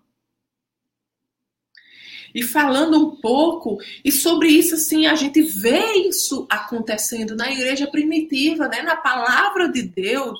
e 2.36 2.44
falando 2.44 2.98
um 2.98 3.16
pouco, 3.16 3.78
e 4.04 4.12
sobre 4.12 4.50
isso, 4.50 4.76
assim, 4.76 5.08
a 5.08 5.16
gente 5.16 5.42
vê 5.42 5.94
isso 5.94 6.46
acontecendo 6.50 7.34
na 7.34 7.50
igreja 7.50 7.88
primitiva, 7.88 8.68
né? 8.68 8.82
na 8.82 8.98
palavra 8.98 9.70
de 9.72 9.82
Deus. 9.82 10.38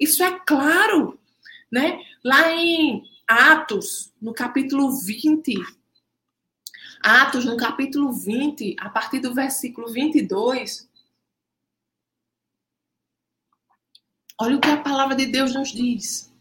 Isso 0.00 0.24
é 0.24 0.40
claro, 0.40 1.20
né? 1.70 2.00
Lá 2.24 2.50
em 2.52 3.04
Atos, 3.28 4.14
no 4.20 4.32
capítulo 4.32 4.98
20, 4.98 5.54
Atos, 7.02 7.44
no 7.44 7.58
capítulo 7.58 8.10
20, 8.10 8.74
a 8.80 8.88
partir 8.88 9.18
do 9.18 9.34
versículo 9.34 9.92
22, 9.92 10.88
olha 14.40 14.56
o 14.56 14.60
que 14.60 14.70
a 14.70 14.80
palavra 14.80 15.14
de 15.14 15.26
Deus 15.26 15.52
nos 15.52 15.70
diz. 15.70 16.32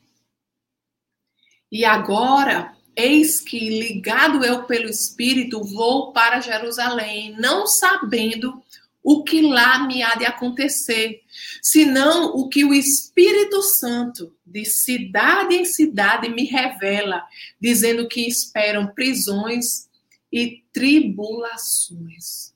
E 1.69 1.83
agora, 1.83 2.73
Eis 2.95 3.39
que, 3.39 3.59
ligado 3.69 4.43
eu 4.43 4.63
pelo 4.63 4.89
Espírito, 4.89 5.63
vou 5.63 6.11
para 6.11 6.41
Jerusalém, 6.41 7.35
não 7.39 7.65
sabendo 7.65 8.61
o 9.03 9.23
que 9.23 9.41
lá 9.41 9.85
me 9.85 10.01
há 10.01 10.15
de 10.15 10.25
acontecer, 10.25 11.21
senão 11.61 12.35
o 12.35 12.47
que 12.47 12.63
o 12.63 12.73
Espírito 12.73 13.61
Santo, 13.61 14.33
de 14.45 14.63
cidade 14.63 15.55
em 15.55 15.65
cidade, 15.65 16.29
me 16.29 16.45
revela, 16.45 17.23
dizendo 17.59 18.07
que 18.07 18.27
esperam 18.27 18.87
prisões 18.87 19.89
e 20.31 20.63
tribulações. 20.71 22.53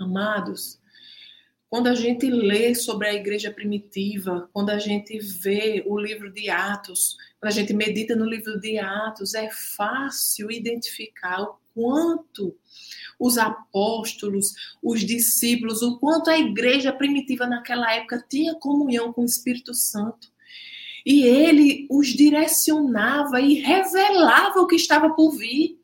Amados, 0.00 0.78
quando 1.68 1.88
a 1.88 1.94
gente 1.94 2.30
lê 2.30 2.74
sobre 2.74 3.08
a 3.08 3.14
igreja 3.14 3.50
primitiva, 3.50 4.48
quando 4.52 4.70
a 4.70 4.78
gente 4.78 5.18
vê 5.18 5.82
o 5.86 5.98
livro 5.98 6.32
de 6.32 6.48
Atos, 6.48 7.16
quando 7.44 7.52
a 7.52 7.56
gente 7.56 7.74
medita 7.74 8.16
no 8.16 8.24
livro 8.24 8.58
de 8.58 8.78
Atos, 8.78 9.34
é 9.34 9.50
fácil 9.50 10.50
identificar 10.50 11.42
o 11.42 11.56
quanto 11.74 12.56
os 13.20 13.36
apóstolos, 13.36 14.54
os 14.82 15.04
discípulos, 15.04 15.82
o 15.82 15.98
quanto 15.98 16.30
a 16.30 16.38
igreja 16.38 16.90
primitiva 16.90 17.46
naquela 17.46 17.92
época 17.92 18.24
tinha 18.30 18.54
comunhão 18.54 19.12
com 19.12 19.20
o 19.20 19.26
Espírito 19.26 19.74
Santo. 19.74 20.32
E 21.04 21.22
ele 21.24 21.86
os 21.90 22.06
direcionava 22.14 23.38
e 23.42 23.60
revelava 23.60 24.60
o 24.62 24.66
que 24.66 24.76
estava 24.76 25.10
por 25.10 25.32
vir. 25.32 25.78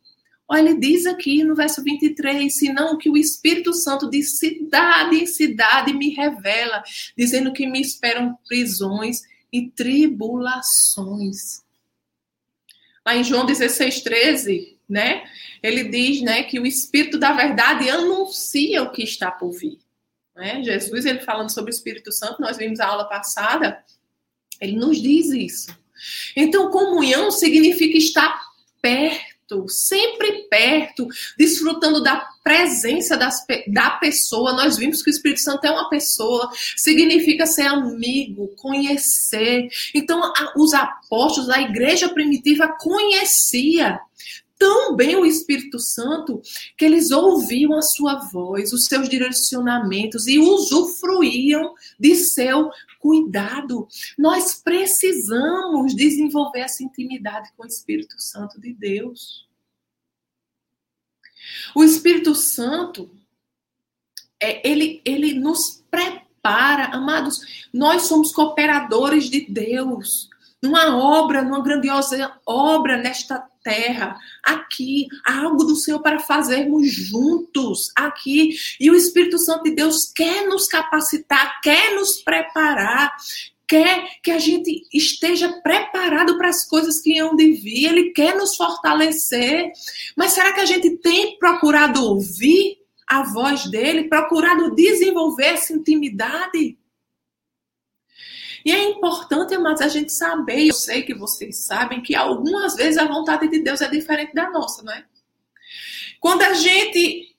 Olha, 0.48 0.70
ele 0.70 0.80
diz 0.80 1.04
aqui 1.04 1.44
no 1.44 1.54
verso 1.54 1.84
23, 1.84 2.56
senão 2.56 2.96
que 2.96 3.10
o 3.10 3.18
Espírito 3.18 3.74
Santo 3.74 4.08
de 4.08 4.22
cidade 4.22 5.16
em 5.16 5.26
cidade 5.26 5.92
me 5.92 6.08
revela, 6.08 6.82
dizendo 7.14 7.52
que 7.52 7.66
me 7.66 7.82
esperam 7.82 8.34
prisões 8.48 9.20
e 9.52 9.70
tribulações. 9.70 11.62
Lá 13.04 13.16
em 13.16 13.24
João 13.24 13.46
16, 13.46 14.02
13, 14.02 14.78
né? 14.88 15.24
Ele 15.62 15.84
diz, 15.84 16.20
né, 16.22 16.42
que 16.42 16.58
o 16.58 16.66
Espírito 16.66 17.18
da 17.18 17.32
verdade 17.32 17.88
anuncia 17.88 18.82
o 18.82 18.90
que 18.90 19.02
está 19.02 19.30
por 19.30 19.52
vir. 19.52 19.78
Né? 20.34 20.62
Jesus, 20.62 21.04
ele 21.04 21.20
falando 21.20 21.52
sobre 21.52 21.70
o 21.70 21.74
Espírito 21.74 22.10
Santo, 22.10 22.40
nós 22.40 22.56
vimos 22.56 22.80
a 22.80 22.86
aula 22.86 23.04
passada, 23.04 23.84
ele 24.60 24.76
nos 24.76 25.00
diz 25.00 25.28
isso. 25.28 25.78
Então, 26.34 26.70
comunhão 26.70 27.30
significa 27.30 27.96
estar 27.98 28.40
perto, 28.80 29.29
sempre 29.68 30.46
perto, 30.48 31.06
desfrutando 31.36 32.02
da 32.02 32.26
presença 32.42 33.16
das, 33.16 33.44
da 33.68 33.90
pessoa. 33.92 34.52
Nós 34.52 34.76
vimos 34.76 35.02
que 35.02 35.10
o 35.10 35.12
Espírito 35.12 35.40
Santo 35.40 35.64
é 35.64 35.70
uma 35.70 35.88
pessoa, 35.88 36.50
significa 36.76 37.46
ser 37.46 37.66
amigo, 37.66 38.48
conhecer. 38.56 39.68
Então, 39.94 40.20
os 40.56 40.72
apóstolos, 40.74 41.50
a 41.50 41.60
igreja 41.60 42.08
primitiva 42.08 42.68
conhecia 42.80 44.00
tão 44.60 44.94
bem 44.94 45.16
o 45.16 45.24
Espírito 45.24 45.78
Santo 45.78 46.42
que 46.76 46.84
eles 46.84 47.10
ouviam 47.10 47.74
a 47.74 47.80
sua 47.80 48.16
voz, 48.16 48.74
os 48.74 48.84
seus 48.84 49.08
direcionamentos 49.08 50.26
e 50.26 50.38
usufruíam 50.38 51.74
de 51.98 52.14
seu 52.14 52.70
cuidado. 52.98 53.88
Nós 54.18 54.60
precisamos 54.62 55.96
desenvolver 55.96 56.60
essa 56.60 56.84
intimidade 56.84 57.48
com 57.56 57.64
o 57.64 57.66
Espírito 57.66 58.20
Santo 58.20 58.60
de 58.60 58.74
Deus. 58.74 59.48
O 61.74 61.82
Espírito 61.82 62.34
Santo, 62.34 63.10
é, 64.38 64.68
ele, 64.68 65.00
ele 65.06 65.32
nos 65.40 65.82
prepara, 65.90 66.94
amados, 66.94 67.66
nós 67.72 68.02
somos 68.02 68.30
cooperadores 68.30 69.30
de 69.30 69.46
Deus 69.46 70.28
numa 70.62 70.94
obra, 70.94 71.42
numa 71.42 71.62
grandiosa 71.62 72.38
obra 72.44 72.98
nesta 72.98 73.49
terra, 73.62 74.16
aqui, 74.42 75.06
algo 75.24 75.64
do 75.64 75.76
Senhor 75.76 76.00
para 76.00 76.18
fazermos 76.18 76.90
juntos, 76.90 77.90
aqui. 77.94 78.50
E 78.78 78.90
o 78.90 78.94
Espírito 78.94 79.38
Santo 79.38 79.64
de 79.64 79.72
Deus 79.72 80.10
quer 80.14 80.46
nos 80.46 80.66
capacitar, 80.66 81.60
quer 81.60 81.94
nos 81.94 82.22
preparar, 82.22 83.14
quer 83.70 84.04
que 84.20 84.32
a 84.32 84.38
gente 84.38 84.82
esteja 84.92 85.48
preparado 85.62 86.36
para 86.36 86.48
as 86.48 86.66
coisas 86.66 87.00
que 87.00 87.16
hão 87.18 87.36
de 87.36 87.52
vir, 87.52 87.86
ele 87.86 88.10
quer 88.10 88.34
nos 88.34 88.56
fortalecer. 88.56 89.70
Mas 90.16 90.32
será 90.32 90.52
que 90.52 90.60
a 90.60 90.66
gente 90.66 90.96
tem 90.96 91.38
procurado 91.38 92.04
ouvir 92.04 92.78
a 93.06 93.22
voz 93.22 93.70
dele, 93.70 94.08
procurado 94.08 94.74
desenvolver 94.74 95.54
essa 95.54 95.72
intimidade? 95.72 96.79
E 98.64 98.72
é 98.72 98.84
importante, 98.90 99.54
amados, 99.54 99.80
a 99.80 99.88
gente 99.88 100.12
saber, 100.12 100.68
eu 100.68 100.74
sei 100.74 101.02
que 101.02 101.14
vocês 101.14 101.64
sabem, 101.64 102.02
que 102.02 102.14
algumas 102.14 102.76
vezes 102.76 102.98
a 102.98 103.06
vontade 103.06 103.48
de 103.48 103.60
Deus 103.60 103.80
é 103.80 103.88
diferente 103.88 104.34
da 104.34 104.50
nossa, 104.50 104.82
não 104.82 104.92
é? 104.92 105.04
Quando 106.20 106.42
a 106.42 106.52
gente 106.52 107.34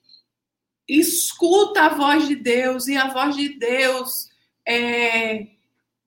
escuta 0.88 1.84
a 1.84 1.90
voz 1.90 2.28
de 2.28 2.36
Deus 2.36 2.88
e 2.88 2.98
a 2.98 3.08
voz 3.08 3.36
de 3.36 3.58
Deus 3.58 4.30
é, 4.68 5.48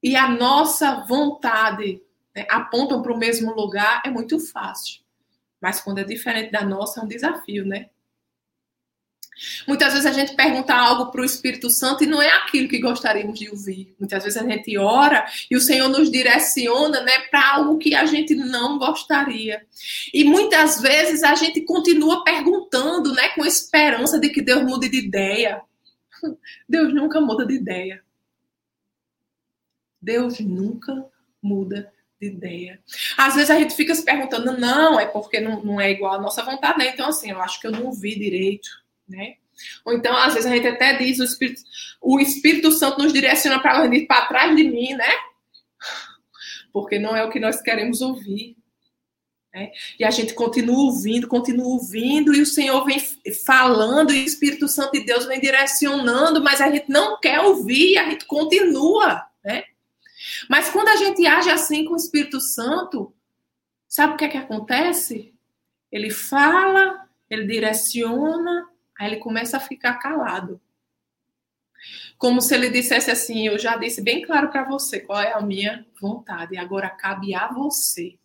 e 0.03 0.17
a 0.17 0.29
nossa 0.29 1.05
vontade 1.07 2.03
né, 2.35 2.47
apontam 2.51 3.01
para 3.01 3.13
o 3.13 3.19
mesmo 3.19 3.55
lugar, 3.55 4.03
é 4.05 4.11
muito 4.11 4.39
fácil. 4.41 5.03
Mas 5.61 5.81
quando 5.81 5.99
é 5.99 6.05
diferente 6.05 6.51
da 6.51 6.65
nossa, 6.65 7.01
é 7.01 7.05
um 7.05 7.09
desafio, 7.09 7.65
né? 7.65 7.89
Muitas 9.67 9.93
vezes 9.93 10.07
a 10.07 10.13
gente 10.13 10.35
pergunta 10.35 10.75
algo 10.75 11.11
para 11.11 11.21
o 11.21 11.25
Espírito 11.25 11.69
Santo 11.69 12.05
e 12.05 12.07
não 12.07 12.23
é 12.23 12.29
aquilo 12.29 12.69
que 12.69 12.79
gostaríamos 12.79 13.39
de 13.39 13.51
ouvir. 13.51 13.95
Muitas 13.99 14.23
vezes 14.23 14.41
a 14.41 14.47
gente 14.47 14.77
ora 14.79 15.27
e 15.51 15.57
o 15.57 15.61
Senhor 15.61 15.89
nos 15.89 16.11
direciona 16.11 17.01
né, 17.03 17.19
para 17.31 17.55
algo 17.55 17.79
que 17.79 17.95
a 17.95 18.07
gente 18.07 18.35
não 18.35 18.79
gostaria. 18.79 19.67
E 20.13 20.25
muitas 20.25 20.81
vezes 20.81 21.23
a 21.23 21.35
gente 21.35 21.61
continua 21.63 22.23
perguntando 22.23 23.13
né, 23.13 23.31
com 23.31 23.45
esperança 23.45 24.19
de 24.19 24.29
que 24.29 24.41
Deus 24.41 24.63
mude 24.63 24.89
de 24.89 24.99
ideia. 24.99 25.61
Deus 26.69 26.95
nunca 26.95 27.21
muda 27.21 27.45
de 27.45 27.55
ideia. 27.55 28.03
Deus 30.01 30.39
nunca 30.39 31.05
muda 31.43 31.93
de 32.21 32.29
ideia. 32.29 32.81
Às 33.17 33.35
vezes 33.35 33.51
a 33.51 33.59
gente 33.59 33.75
fica 33.75 33.95
se 33.95 34.05
perguntando, 34.05 34.57
não, 34.59 35.01
é 35.01 35.07
porque 35.07 35.41
não, 35.41 35.65
não 35.65 35.81
é 35.81 35.91
igual 35.91 36.15
à 36.15 36.21
nossa 36.21 36.43
vontade, 36.43 36.79
né? 36.79 36.89
Então, 36.89 37.09
assim, 37.09 37.31
eu 37.31 37.41
acho 37.41 37.61
que 37.61 37.67
eu 37.67 37.73
não 37.73 37.91
vi 37.91 38.19
direito 38.19 38.84
né? 39.09 39.35
Ou 39.85 39.93
então, 39.93 40.17
às 40.17 40.35
vezes, 40.35 40.51
a 40.51 40.55
gente 40.55 40.67
até 40.67 40.97
diz, 40.97 41.19
o 41.21 41.25
Espírito, 41.25 41.63
o 42.01 42.21
Espírito 42.21 42.73
Santo 42.73 43.03
nos 43.03 43.13
direciona 43.13 43.61
para 43.61 44.27
trás 44.27 44.57
de 44.57 44.65
mim, 44.65 44.95
né? 44.95 45.13
Porque 46.73 46.99
não 46.99 47.17
é 47.17 47.25
o 47.25 47.31
que 47.31 47.39
nós 47.39 47.63
queremos 47.63 48.01
ouvir. 48.01 48.57
Né? 49.55 49.71
E 49.99 50.05
a 50.05 50.11
gente 50.11 50.35
continua 50.35 50.77
ouvindo, 50.77 51.29
continua 51.29 51.67
ouvindo, 51.67 52.35
e 52.35 52.43
o 52.43 52.47
Senhor 52.47 52.85
vem 52.85 52.99
falando, 53.47 54.13
e 54.13 54.23
o 54.23 54.27
Espírito 54.27 54.67
Santo 54.67 54.93
de 54.93 55.05
Deus 55.05 55.27
vem 55.27 55.41
direcionando, 55.41 56.43
mas 56.43 56.61
a 56.61 56.71
gente 56.71 56.91
não 56.91 57.21
quer 57.21 57.41
ouvir, 57.41 57.97
a 57.97 58.11
gente 58.11 58.27
continua, 58.27 59.25
né? 59.45 59.63
Mas 60.49 60.71
quando 60.71 60.89
a 60.89 60.97
gente 60.97 61.25
age 61.27 61.51
assim 61.51 61.85
com 61.85 61.93
o 61.93 61.97
Espírito 61.97 62.41
Santo, 62.41 63.15
sabe 63.87 64.15
o 64.15 64.17
que 64.17 64.25
é 64.25 64.29
que 64.29 64.39
acontece? 64.39 65.33
Ele 65.93 66.11
fala, 66.11 67.07
ele 67.31 67.47
direciona, 67.47 68.67
aí 68.99 69.09
ele 69.09 69.17
começa 69.17 69.57
a 69.57 69.61
ficar 69.61 69.95
calado. 69.95 70.61
Como 72.17 72.41
se 72.41 72.55
ele 72.55 72.71
dissesse 72.71 73.11
assim: 73.11 73.47
Eu 73.47 73.59
já 73.59 73.77
disse 73.77 74.01
bem 74.01 74.23
claro 74.23 74.51
para 74.51 74.65
você 74.65 75.01
qual 75.01 75.21
é 75.21 75.33
a 75.33 75.41
minha 75.41 75.87
vontade, 76.01 76.57
agora 76.57 76.89
cabe 76.89 77.35
a 77.35 77.49
você 77.49 78.19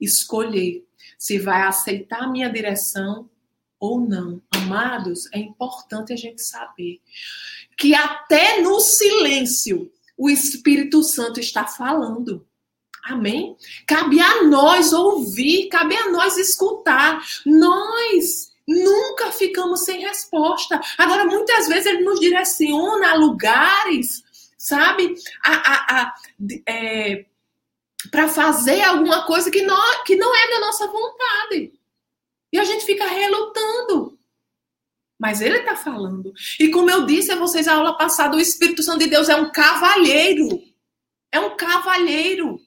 escolher 0.00 0.84
se 1.18 1.38
vai 1.38 1.62
aceitar 1.62 2.22
a 2.24 2.28
minha 2.28 2.50
direção 2.50 3.30
ou 3.78 4.00
não. 4.00 4.40
Amados, 4.50 5.28
é 5.32 5.38
importante 5.38 6.12
a 6.12 6.16
gente 6.16 6.42
saber 6.42 7.00
que 7.76 7.94
até 7.94 8.60
no 8.60 8.80
silêncio 8.80 9.90
o 10.16 10.30
Espírito 10.30 11.02
Santo 11.02 11.40
está 11.40 11.66
falando. 11.66 12.46
Amém? 13.04 13.56
Cabe 13.86 14.20
a 14.20 14.44
nós 14.44 14.92
ouvir, 14.92 15.68
cabe 15.68 15.96
a 15.96 16.10
nós 16.10 16.36
escutar. 16.36 17.20
Nós 17.44 18.51
nunca 18.66 19.32
ficamos 19.32 19.84
sem 19.84 20.00
resposta. 20.00 20.80
Agora, 20.98 21.24
muitas 21.24 21.68
vezes 21.68 21.86
ele 21.86 22.02
nos 22.02 22.20
direciona 22.20 23.12
a 23.12 23.16
lugares, 23.16 24.22
sabe? 24.56 25.14
A, 25.44 25.52
a, 25.52 26.02
a 26.02 26.14
é, 26.68 27.26
para 28.10 28.28
fazer 28.28 28.82
alguma 28.82 29.24
coisa 29.26 29.50
que 29.50 29.62
não, 29.62 30.04
que 30.04 30.16
não 30.16 30.34
é 30.34 30.50
da 30.50 30.60
nossa 30.60 30.86
vontade. 30.86 31.72
E 32.52 32.58
a 32.58 32.64
gente 32.64 32.84
fica 32.84 33.06
relutando. 33.06 34.18
Mas 35.18 35.40
ele 35.40 35.58
está 35.58 35.76
falando. 35.76 36.32
E 36.58 36.68
como 36.68 36.90
eu 36.90 37.06
disse 37.06 37.30
a 37.30 37.36
vocês 37.36 37.66
na 37.66 37.74
aula 37.74 37.96
passada, 37.96 38.36
o 38.36 38.40
Espírito 38.40 38.82
Santo 38.82 38.98
de 38.98 39.06
Deus 39.06 39.28
é 39.28 39.36
um 39.36 39.52
cavalheiro. 39.52 40.60
É 41.30 41.38
um 41.38 41.56
cavalheiro. 41.56 42.60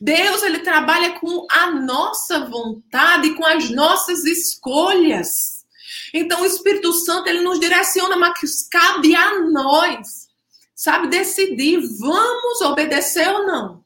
Deus 0.00 0.42
ele 0.42 0.60
trabalha 0.60 1.18
com 1.18 1.46
a 1.50 1.70
nossa 1.70 2.46
vontade, 2.46 3.34
com 3.34 3.44
as 3.44 3.70
nossas 3.70 4.24
escolhas. 4.24 5.64
Então 6.12 6.42
o 6.42 6.46
Espírito 6.46 6.92
Santo 6.92 7.28
ele 7.28 7.40
nos 7.40 7.60
direciona, 7.60 8.16
mas 8.16 8.68
cabe 8.68 9.14
a 9.14 9.40
nós, 9.40 10.28
sabe, 10.74 11.08
decidir, 11.08 11.80
vamos 11.98 12.60
obedecer 12.60 13.28
ou 13.28 13.46
não. 13.46 13.84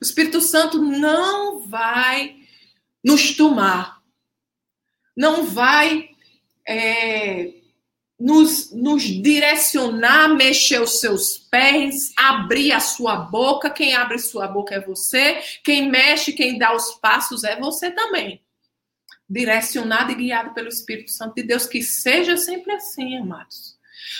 O 0.00 0.04
Espírito 0.04 0.40
Santo 0.40 0.80
não 0.80 1.66
vai 1.66 2.36
nos 3.04 3.36
tomar, 3.36 4.00
não 5.16 5.44
vai 5.44 6.10
é, 6.66 7.57
nos, 8.18 8.72
nos 8.72 9.02
direcionar, 9.02 10.28
mexer 10.34 10.80
os 10.82 10.98
seus 11.00 11.38
pés, 11.38 12.12
abrir 12.16 12.72
a 12.72 12.80
sua 12.80 13.16
boca. 13.16 13.70
Quem 13.70 13.94
abre 13.94 14.18
sua 14.18 14.48
boca 14.48 14.74
é 14.74 14.80
você. 14.80 15.40
Quem 15.62 15.88
mexe, 15.88 16.32
quem 16.32 16.58
dá 16.58 16.74
os 16.74 16.94
passos 16.94 17.44
é 17.44 17.58
você 17.58 17.90
também. 17.90 18.42
Direcionado 19.30 20.10
e 20.10 20.16
guiado 20.16 20.52
pelo 20.52 20.68
Espírito 20.68 21.10
Santo 21.10 21.36
de 21.36 21.44
Deus, 21.44 21.66
que 21.66 21.82
seja 21.82 22.36
sempre 22.36 22.72
assim, 22.72 23.16
amados. 23.18 23.77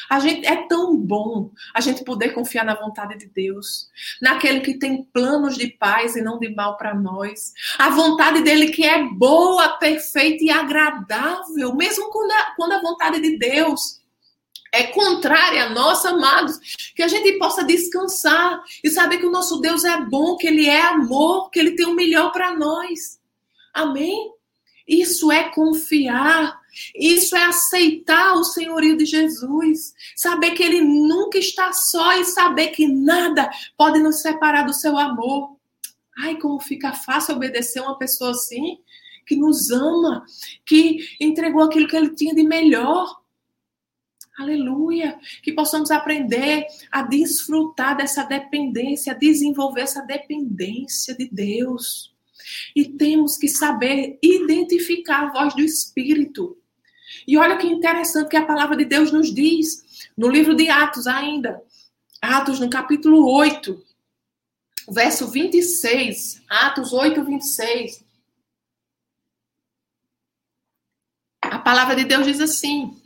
A 0.08 0.18
gente 0.20 0.46
é 0.46 0.56
tão 0.66 0.96
bom 0.96 1.50
a 1.74 1.80
gente 1.80 2.04
poder 2.04 2.30
confiar 2.30 2.64
na 2.64 2.74
vontade 2.74 3.18
de 3.18 3.26
Deus, 3.26 3.88
naquele 4.20 4.60
que 4.60 4.78
tem 4.78 5.04
planos 5.04 5.56
de 5.56 5.68
paz 5.68 6.16
e 6.16 6.22
não 6.22 6.38
de 6.38 6.54
mal 6.54 6.76
para 6.76 6.94
nós. 6.94 7.52
A 7.78 7.90
vontade 7.90 8.42
dele 8.42 8.68
que 8.68 8.84
é 8.84 9.02
boa, 9.04 9.68
perfeita 9.78 10.44
e 10.44 10.50
agradável, 10.50 11.74
mesmo 11.74 12.10
quando 12.10 12.30
a, 12.32 12.54
quando 12.56 12.72
a 12.72 12.80
vontade 12.80 13.20
de 13.20 13.38
Deus 13.38 13.98
é 14.72 14.84
contrária 14.84 15.64
a 15.64 15.70
nossa, 15.70 16.10
amados, 16.10 16.58
que 16.94 17.02
a 17.02 17.08
gente 17.08 17.38
possa 17.38 17.64
descansar 17.64 18.62
e 18.82 18.90
saber 18.90 19.18
que 19.18 19.26
o 19.26 19.30
nosso 19.30 19.60
Deus 19.60 19.84
é 19.84 20.00
bom, 20.02 20.36
que 20.36 20.46
Ele 20.46 20.66
é 20.66 20.82
amor, 20.82 21.50
que 21.50 21.58
Ele 21.58 21.72
tem 21.72 21.86
o 21.86 21.94
melhor 21.94 22.32
para 22.32 22.54
nós. 22.54 23.18
Amém? 23.72 24.32
Isso 24.86 25.30
é 25.30 25.44
confiar, 25.50 26.57
isso 26.94 27.36
é 27.36 27.44
aceitar 27.44 28.34
o 28.34 28.44
senhorio 28.44 28.96
de 28.96 29.04
Jesus, 29.04 29.94
saber 30.16 30.52
que 30.52 30.62
Ele 30.62 30.80
nunca 30.80 31.38
está 31.38 31.72
só 31.72 32.18
e 32.18 32.24
saber 32.24 32.68
que 32.68 32.86
nada 32.86 33.50
pode 33.76 34.00
nos 34.00 34.20
separar 34.20 34.64
do 34.64 34.72
seu 34.72 34.96
amor. 34.98 35.56
Ai, 36.18 36.36
como 36.36 36.60
fica 36.60 36.92
fácil 36.92 37.36
obedecer 37.36 37.80
uma 37.80 37.96
pessoa 37.96 38.32
assim, 38.32 38.78
que 39.26 39.36
nos 39.36 39.70
ama, 39.70 40.24
que 40.66 41.06
entregou 41.20 41.62
aquilo 41.62 41.86
que 41.86 41.96
Ele 41.96 42.14
tinha 42.14 42.34
de 42.34 42.42
melhor. 42.42 43.18
Aleluia! 44.38 45.18
Que 45.42 45.52
possamos 45.52 45.90
aprender 45.90 46.64
a 46.92 47.02
desfrutar 47.02 47.96
dessa 47.96 48.22
dependência, 48.22 49.12
a 49.12 49.16
desenvolver 49.16 49.82
essa 49.82 50.00
dependência 50.02 51.14
de 51.16 51.28
Deus. 51.28 52.14
E 52.74 52.84
temos 52.84 53.36
que 53.36 53.48
saber 53.48 54.18
identificar 54.22 55.26
a 55.26 55.32
voz 55.32 55.54
do 55.54 55.60
Espírito. 55.60 56.56
E 57.28 57.36
olha 57.36 57.58
que 57.58 57.66
interessante 57.66 58.30
que 58.30 58.38
a 58.38 58.46
palavra 58.46 58.74
de 58.74 58.86
Deus 58.86 59.12
nos 59.12 59.34
diz, 59.34 60.08
no 60.16 60.28
livro 60.28 60.54
de 60.54 60.70
Atos 60.70 61.06
ainda, 61.06 61.62
Atos 62.22 62.58
no 62.58 62.70
capítulo 62.70 63.30
8, 63.30 63.84
verso 64.88 65.28
26, 65.28 66.42
Atos 66.48 66.94
8, 66.94 67.22
26. 67.22 68.02
A 71.42 71.58
palavra 71.58 71.96
de 71.96 72.06
Deus 72.06 72.24
diz 72.24 72.40
assim: 72.40 72.98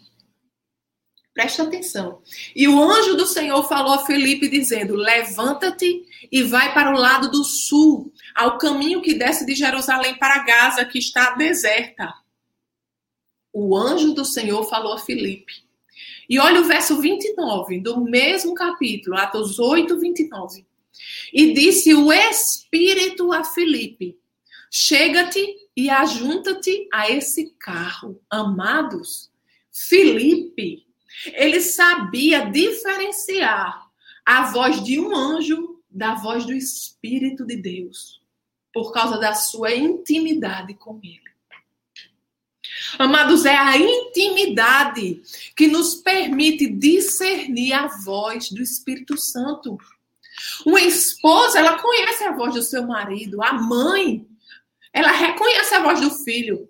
Presta 1.35 1.65
atenção. 1.65 2.23
E 2.55 2.69
o 2.69 2.81
anjo 2.81 3.17
do 3.17 3.27
Senhor 3.27 3.65
falou 3.65 3.95
a 3.95 4.07
Felipe, 4.07 4.49
dizendo: 4.49 4.95
Levanta-te 4.95 6.07
e 6.31 6.45
vai 6.45 6.73
para 6.73 6.95
o 6.95 6.97
lado 6.97 7.29
do 7.29 7.43
sul, 7.43 8.13
ao 8.37 8.57
caminho 8.57 9.03
que 9.03 9.15
desce 9.15 9.45
de 9.45 9.57
Jerusalém 9.57 10.17
para 10.17 10.45
Gaza, 10.45 10.85
que 10.85 11.01
está 11.01 11.35
deserta. 11.35 12.22
O 13.53 13.77
anjo 13.77 14.15
do 14.15 14.25
Senhor 14.25 14.65
falou 14.65 14.95
a 14.95 14.99
Felipe. 14.99 15.53
E 16.29 16.38
olha 16.38 16.61
o 16.61 16.65
verso 16.65 17.01
29 17.01 17.81
do 17.81 18.01
mesmo 18.01 18.55
capítulo, 18.55 19.17
Atos 19.17 19.59
8, 19.59 19.99
29. 19.99 20.65
E 21.33 21.53
disse 21.53 21.95
o 21.95 22.12
Espírito 22.12 23.33
a 23.33 23.45
Felipe: 23.45 24.17
Chega-te 24.71 25.45
e 25.77 25.91
ajunta-te 25.91 26.88
a 26.93 27.11
esse 27.11 27.55
carro. 27.59 28.21
Amados, 28.31 29.31
Felipe 29.71 30.87
ele 31.27 31.61
sabia 31.61 32.51
diferenciar 32.51 33.87
a 34.25 34.51
voz 34.51 34.83
de 34.83 34.99
um 34.99 35.15
anjo 35.15 35.81
da 35.91 36.15
voz 36.15 36.45
do 36.45 36.53
Espírito 36.53 37.45
de 37.45 37.57
Deus, 37.57 38.21
por 38.73 38.93
causa 38.93 39.19
da 39.19 39.35
sua 39.35 39.75
intimidade 39.75 40.75
com 40.75 40.99
ele. 41.03 41.32
Amados, 42.98 43.44
é 43.44 43.57
a 43.57 43.76
intimidade 43.76 45.22
que 45.57 45.66
nos 45.66 45.94
permite 45.94 46.66
discernir 46.66 47.72
a 47.72 47.87
voz 47.87 48.50
do 48.50 48.62
Espírito 48.62 49.16
Santo. 49.16 49.78
Uma 50.66 50.81
esposa, 50.81 51.59
ela 51.59 51.78
conhece 51.78 52.24
a 52.24 52.33
voz 52.33 52.55
do 52.55 52.62
seu 52.62 52.87
marido, 52.87 53.42
a 53.42 53.52
mãe, 53.52 54.26
ela 54.92 55.12
reconhece 55.12 55.74
a 55.74 55.83
voz 55.83 56.00
do 56.00 56.11
filho. 56.11 56.68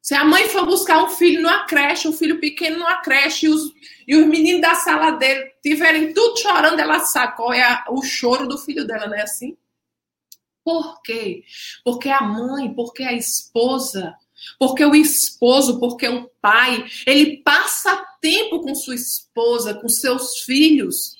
Se 0.00 0.14
a 0.14 0.24
mãe 0.24 0.48
for 0.48 0.64
buscar 0.64 1.04
um 1.04 1.10
filho 1.10 1.42
numa 1.42 1.66
creche, 1.66 2.08
um 2.08 2.12
filho 2.12 2.40
pequeno 2.40 2.78
numa 2.78 2.96
creche, 3.02 3.46
e 3.46 3.48
os, 3.50 3.72
e 4.08 4.16
os 4.16 4.26
meninos 4.26 4.62
da 4.62 4.74
sala 4.74 5.12
dele 5.12 5.52
tiverem 5.62 6.14
tudo 6.14 6.38
chorando, 6.38 6.80
ela 6.80 7.00
sabe 7.00 7.36
qual 7.36 7.52
é 7.52 7.62
a, 7.62 7.84
o 7.90 8.02
choro 8.02 8.48
do 8.48 8.56
filho 8.56 8.86
dela, 8.86 9.06
não 9.06 9.14
é 9.14 9.22
assim? 9.22 9.56
Por 10.64 11.02
quê? 11.02 11.44
Porque 11.84 12.08
a 12.08 12.22
mãe, 12.22 12.72
porque 12.72 13.02
a 13.02 13.12
esposa, 13.12 14.14
porque 14.58 14.84
o 14.84 14.94
esposo, 14.94 15.78
porque 15.78 16.08
o 16.08 16.30
pai, 16.40 16.84
ele 17.06 17.38
passa 17.42 18.04
tempo 18.20 18.60
com 18.60 18.74
sua 18.74 18.94
esposa, 18.94 19.74
com 19.74 19.88
seus 19.88 20.40
filhos. 20.40 21.18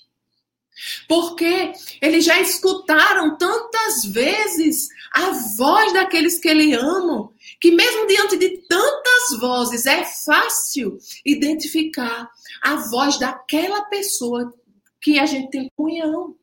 Porque 1.06 1.72
eles 2.00 2.24
já 2.24 2.40
escutaram 2.40 3.36
tantas 3.36 4.04
vezes 4.04 4.88
a 5.12 5.30
voz 5.56 5.92
daqueles 5.92 6.38
que 6.38 6.48
ele 6.48 6.72
amam, 6.74 7.32
que 7.60 7.70
mesmo 7.70 8.06
diante 8.06 8.36
de 8.36 8.58
tantas 8.66 9.38
vozes 9.40 9.84
é 9.84 10.04
fácil 10.24 10.98
identificar 11.24 12.30
a 12.62 12.76
voz 12.76 13.18
daquela 13.18 13.82
pessoa 13.84 14.54
que 15.00 15.18
a 15.18 15.26
gente 15.26 15.50
tem 15.50 15.70
comunhão. 15.76 16.36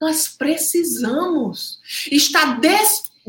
Nós 0.00 0.28
precisamos 0.28 1.80
estar 2.10 2.60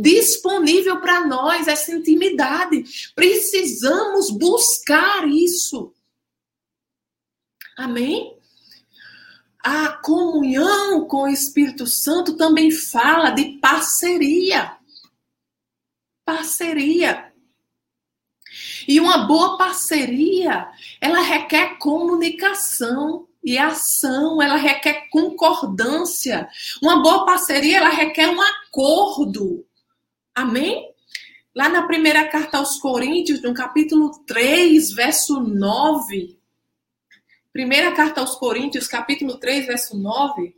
disponível 0.01 0.99
para 1.01 1.25
nós 1.25 1.67
essa 1.67 1.91
intimidade. 1.91 2.83
Precisamos 3.15 4.29
buscar 4.29 5.27
isso. 5.27 5.93
Amém? 7.77 8.37
A 9.63 9.89
comunhão 9.89 11.05
com 11.05 11.23
o 11.23 11.27
Espírito 11.27 11.85
Santo 11.85 12.37
também 12.37 12.71
fala 12.71 13.31
de 13.31 13.57
parceria 13.59 14.79
parceria. 16.29 17.33
E 18.87 18.99
uma 18.99 19.25
boa 19.25 19.57
parceria, 19.57 20.67
ela 21.01 21.21
requer 21.21 21.77
comunicação 21.79 23.27
e 23.43 23.57
ação, 23.57 24.39
ela 24.39 24.55
requer 24.55 25.09
concordância. 25.09 26.47
Uma 26.83 27.01
boa 27.01 27.25
parceria, 27.25 27.77
ela 27.77 27.89
requer 27.89 28.27
um 28.27 28.39
acordo. 28.39 29.65
Amém? 30.39 30.95
Lá 31.53 31.67
na 31.67 31.85
primeira 31.85 32.25
carta 32.29 32.59
aos 32.59 32.77
Coríntios, 32.77 33.41
no 33.41 33.53
capítulo 33.53 34.23
3, 34.25 34.93
verso 34.93 35.41
9. 35.41 36.39
Primeira 37.51 37.91
carta 37.91 38.21
aos 38.21 38.35
Coríntios, 38.35 38.87
capítulo 38.87 39.37
3, 39.37 39.67
verso 39.67 39.97
9. 39.97 40.55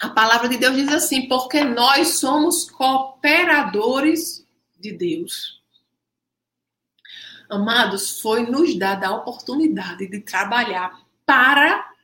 A 0.00 0.10
palavra 0.10 0.48
de 0.48 0.56
Deus 0.56 0.76
diz 0.76 0.88
assim: 0.92 1.26
porque 1.26 1.64
nós 1.64 2.18
somos 2.20 2.70
cooperadores 2.70 4.46
de 4.78 4.92
Deus. 4.92 5.60
Amados, 7.50 8.20
foi 8.20 8.48
nos 8.48 8.78
dada 8.78 9.08
a 9.08 9.16
oportunidade 9.16 10.06
de 10.06 10.20
trabalhar 10.20 11.04
para 11.24 11.95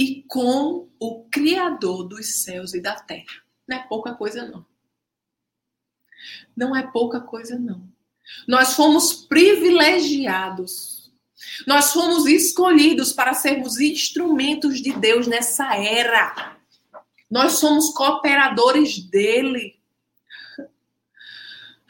e 0.00 0.22
com 0.22 0.88
o 0.98 1.24
Criador 1.24 2.04
dos 2.04 2.42
céus 2.42 2.72
e 2.72 2.80
da 2.80 2.94
terra. 2.94 3.42
Não 3.68 3.76
é 3.76 3.86
pouca 3.86 4.14
coisa, 4.14 4.46
não. 4.46 4.64
Não 6.56 6.74
é 6.74 6.90
pouca 6.90 7.20
coisa, 7.20 7.58
não. 7.58 7.86
Nós 8.48 8.72
fomos 8.72 9.12
privilegiados. 9.12 11.12
Nós 11.66 11.92
fomos 11.92 12.24
escolhidos 12.24 13.12
para 13.12 13.34
sermos 13.34 13.78
instrumentos 13.78 14.80
de 14.80 14.94
Deus 14.94 15.26
nessa 15.26 15.76
era. 15.76 16.56
Nós 17.30 17.58
somos 17.58 17.90
cooperadores 17.90 19.02
dele. 19.02 19.78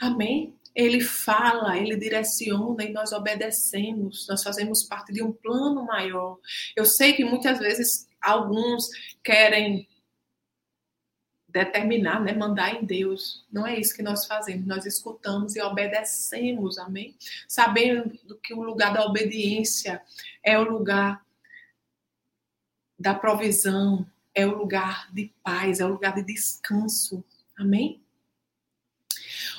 Amém? 0.01 0.59
Ele 0.74 1.00
fala, 1.00 1.76
ele 1.76 1.96
direciona 1.96 2.85
e 2.85 2.92
nós 2.92 3.12
obedecemos. 3.12 4.26
Nós 4.28 4.42
fazemos 4.42 4.85
parte 4.85 5.12
de 5.12 5.22
um 5.22 5.33
plano 5.33 5.85
maior. 5.85 6.38
Eu 6.76 6.85
sei 6.85 7.12
que 7.12 7.24
muitas 7.24 7.59
vezes 7.59 8.09
alguns 8.20 8.88
querem 9.22 9.88
determinar, 11.48 12.20
né, 12.20 12.33
mandar 12.33 12.74
em 12.74 12.85
Deus. 12.85 13.44
Não 13.50 13.66
é 13.66 13.78
isso 13.78 13.94
que 13.94 14.02
nós 14.02 14.26
fazemos. 14.26 14.66
Nós 14.66 14.87
escutamos 14.87 15.56
e 15.56 15.61
obedecemos, 15.61 16.78
amém? 16.78 17.16
Sabendo 17.48 18.38
que 18.42 18.54
o 18.54 18.62
lugar 18.62 18.92
da 18.92 19.04
obediência 19.04 20.00
é 20.42 20.59
o 20.59 20.62
lugar 20.62 21.24
da 22.98 23.14
provisão, 23.14 24.06
é 24.35 24.46
o 24.46 24.56
lugar 24.56 25.12
de 25.12 25.33
paz, 25.42 25.80
é 25.80 25.85
o 25.85 25.88
lugar 25.88 26.14
de 26.14 26.22
descanso. 26.22 27.24
Amém? 27.59 28.00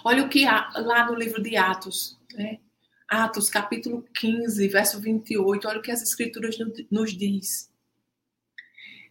Olha 0.04 0.24
o 0.24 0.30
que 0.30 0.46
há 0.46 0.72
lá 0.78 1.06
no 1.06 1.16
livro 1.16 1.42
de 1.42 1.56
Atos, 1.56 2.18
né? 2.34 2.60
Atos, 3.08 3.50
capítulo 3.50 4.06
15, 4.16 4.68
verso 4.70 5.00
28, 5.00 5.68
olha 5.68 5.80
o 5.80 5.82
que 5.82 5.92
as 5.92 6.02
escrituras 6.02 6.56
nos 6.90 7.12
diz. 7.12 7.70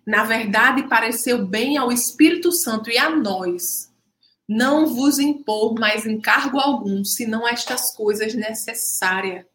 Na 0.06 0.24
verdade, 0.24 0.88
pareceu 0.88 1.46
bem 1.46 1.76
ao 1.76 1.92
Espírito 1.92 2.50
Santo 2.50 2.90
e 2.90 2.96
a 2.96 3.10
nós 3.10 3.90
não 4.48 4.86
vos 4.86 5.18
impor 5.20 5.78
mais 5.78 6.06
encargo 6.06 6.58
algum, 6.58 7.04
senão 7.04 7.46
estas 7.46 7.94
coisas 7.94 8.34
necessárias. 8.34 9.46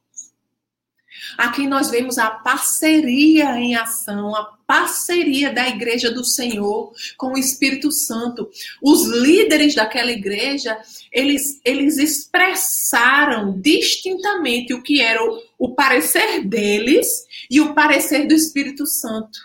Aqui 1.38 1.68
nós 1.68 1.90
vemos 1.90 2.18
a 2.18 2.30
parceria 2.30 3.58
em 3.60 3.76
ação, 3.76 4.36
a 4.36 4.56
parceria 4.66 5.54
da 5.54 5.68
igreja 5.68 6.12
do 6.12 6.24
Senhor 6.24 6.92
com 7.18 7.34
o 7.34 7.38
Espírito 7.38 7.92
Santo. 7.92 8.50
Os 8.82 9.06
líderes 9.08 9.76
daquela 9.76 10.12
igreja, 10.12 10.78
eles, 11.12 11.60
eles 11.64 11.98
expressaram 11.98 13.60
distintamente 13.60 14.74
o 14.74 14.82
que 14.82 15.02
era 15.02 15.24
o, 15.24 15.42
o 15.58 15.76
parecer 15.76 16.44
deles 16.44 17.08
e 17.50 17.62
o 17.62 17.74
parecer 17.74 18.28
do 18.28 18.34
Espírito 18.34 18.86
Santo. 18.86 19.38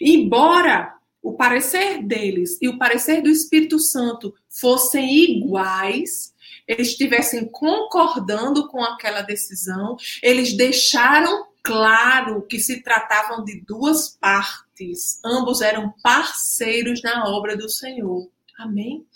Embora 0.00 0.94
o 1.22 1.32
parecer 1.32 2.02
deles 2.02 2.58
e 2.60 2.68
o 2.68 2.78
parecer 2.78 3.22
do 3.22 3.30
Espírito 3.30 3.78
Santo 3.78 4.34
fossem 4.50 5.16
iguais, 5.16 6.33
eles 6.66 6.88
estivessem 6.88 7.46
concordando 7.46 8.68
com 8.68 8.82
aquela 8.82 9.22
decisão, 9.22 9.96
eles 10.22 10.56
deixaram 10.56 11.46
claro 11.62 12.42
que 12.42 12.58
se 12.58 12.82
tratavam 12.82 13.44
de 13.44 13.60
duas 13.60 14.10
partes, 14.20 15.20
ambos 15.24 15.60
eram 15.60 15.94
parceiros 16.02 17.02
na 17.02 17.28
obra 17.28 17.56
do 17.56 17.68
Senhor. 17.68 18.28
Amém? 18.58 19.06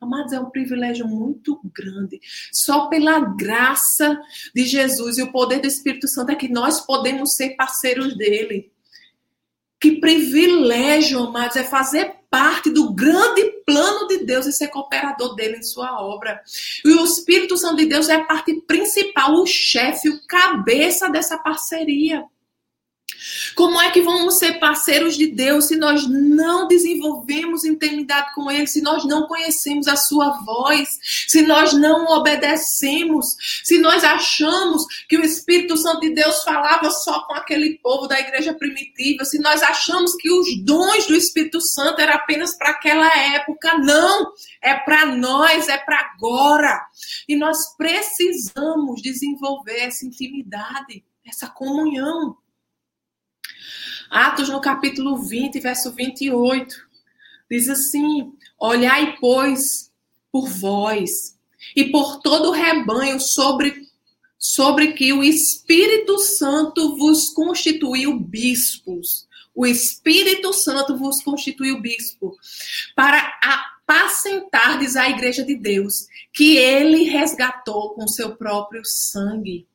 Amados, 0.00 0.32
é 0.32 0.40
um 0.40 0.50
privilégio 0.50 1.06
muito 1.06 1.60
grande. 1.74 2.20
Só 2.52 2.88
pela 2.88 3.20
graça 3.20 4.20
de 4.54 4.66
Jesus 4.66 5.18
e 5.18 5.22
o 5.22 5.32
poder 5.32 5.60
do 5.60 5.66
Espírito 5.66 6.06
Santo 6.06 6.30
é 6.30 6.34
que 6.34 6.48
nós 6.48 6.80
podemos 6.80 7.34
ser 7.34 7.56
parceiros 7.56 8.16
dele. 8.16 8.70
Que 9.80 10.00
privilégio, 10.00 11.18
amados, 11.20 11.56
é 11.56 11.64
fazer 11.64 12.13
parte 12.34 12.68
do 12.68 12.92
grande 12.92 13.44
plano 13.64 14.08
de 14.08 14.24
Deus 14.24 14.44
e 14.46 14.52
ser 14.52 14.66
cooperador 14.66 15.36
dele 15.36 15.58
em 15.58 15.62
sua 15.62 16.02
obra. 16.02 16.42
E 16.84 16.88
o 16.88 17.04
Espírito 17.04 17.56
Santo 17.56 17.76
de 17.76 17.86
Deus 17.86 18.08
é 18.08 18.16
a 18.16 18.24
parte 18.24 18.60
principal, 18.62 19.34
o 19.34 19.46
chefe, 19.46 20.08
o 20.08 20.20
cabeça 20.26 21.08
dessa 21.08 21.38
parceria. 21.38 22.24
Como 23.54 23.80
é 23.80 23.90
que 23.90 24.02
vamos 24.02 24.34
ser 24.38 24.58
parceiros 24.58 25.16
de 25.16 25.28
Deus 25.28 25.66
se 25.66 25.76
nós 25.76 26.06
não 26.08 26.66
desenvolvemos 26.66 27.64
intimidade 27.64 28.34
com 28.34 28.50
Ele, 28.50 28.66
se 28.66 28.82
nós 28.82 29.04
não 29.04 29.26
conhecemos 29.26 29.86
a 29.86 29.96
Sua 29.96 30.30
voz, 30.44 30.88
se 31.28 31.42
nós 31.42 31.72
não 31.72 32.06
obedecemos, 32.06 33.36
se 33.62 33.78
nós 33.78 34.02
achamos 34.04 34.84
que 35.08 35.16
o 35.16 35.24
Espírito 35.24 35.76
Santo 35.76 36.00
de 36.00 36.10
Deus 36.10 36.42
falava 36.42 36.90
só 36.90 37.24
com 37.26 37.34
aquele 37.34 37.78
povo 37.78 38.06
da 38.06 38.18
igreja 38.18 38.52
primitiva, 38.54 39.24
se 39.24 39.38
nós 39.38 39.62
achamos 39.62 40.14
que 40.16 40.30
os 40.30 40.64
dons 40.64 41.06
do 41.06 41.14
Espírito 41.14 41.60
Santo 41.60 42.00
eram 42.00 42.14
apenas 42.14 42.56
para 42.56 42.70
aquela 42.70 43.06
época? 43.34 43.78
Não! 43.78 44.32
É 44.60 44.74
para 44.74 45.06
nós, 45.06 45.68
é 45.68 45.78
para 45.78 45.98
agora. 46.14 46.80
E 47.28 47.36
nós 47.36 47.76
precisamos 47.76 49.02
desenvolver 49.02 49.78
essa 49.80 50.06
intimidade, 50.06 51.04
essa 51.26 51.48
comunhão. 51.48 52.36
Atos 54.10 54.48
no 54.48 54.60
capítulo 54.60 55.16
20, 55.16 55.58
verso 55.60 55.92
28, 55.92 56.76
diz 57.50 57.68
assim: 57.68 58.32
Olhai, 58.58 59.16
pois, 59.20 59.90
por 60.30 60.48
vós 60.48 61.38
e 61.76 61.84
por 61.84 62.20
todo 62.20 62.48
o 62.48 62.52
rebanho 62.52 63.20
sobre, 63.20 63.88
sobre 64.38 64.92
que 64.92 65.12
o 65.12 65.22
Espírito 65.22 66.18
Santo 66.18 66.96
vos 66.96 67.30
constituiu 67.30 68.18
bispos. 68.18 69.26
O 69.54 69.64
Espírito 69.64 70.52
Santo 70.52 70.96
vos 70.96 71.22
constituiu 71.22 71.80
bispo 71.80 72.36
para 72.96 73.32
apacentardes 73.40 74.96
a 74.96 75.08
igreja 75.08 75.44
de 75.44 75.54
Deus, 75.54 76.06
que 76.32 76.56
ele 76.56 77.04
resgatou 77.04 77.94
com 77.94 78.08
seu 78.08 78.34
próprio 78.34 78.84
sangue. 78.84 79.66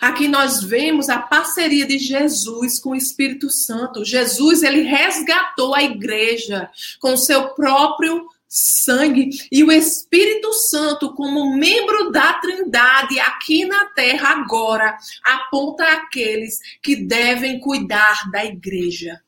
Aqui 0.00 0.28
nós 0.28 0.62
vemos 0.62 1.08
a 1.08 1.18
parceria 1.18 1.86
de 1.86 1.98
Jesus 1.98 2.78
com 2.78 2.90
o 2.90 2.96
Espírito 2.96 3.50
Santo. 3.50 4.04
Jesus, 4.04 4.62
ele 4.62 4.82
resgatou 4.82 5.74
a 5.74 5.82
igreja 5.82 6.70
com 6.98 7.16
seu 7.16 7.50
próprio 7.50 8.26
sangue 8.50 9.30
e 9.50 9.62
o 9.62 9.70
Espírito 9.70 10.52
Santo 10.52 11.14
como 11.14 11.56
membro 11.56 12.10
da 12.10 12.34
Trindade 12.34 13.20
aqui 13.20 13.64
na 13.64 13.86
terra 13.86 14.30
agora 14.30 14.98
aponta 15.24 15.84
aqueles 15.84 16.58
que 16.82 16.96
devem 16.96 17.60
cuidar 17.60 18.28
da 18.32 18.44
igreja. 18.44 19.22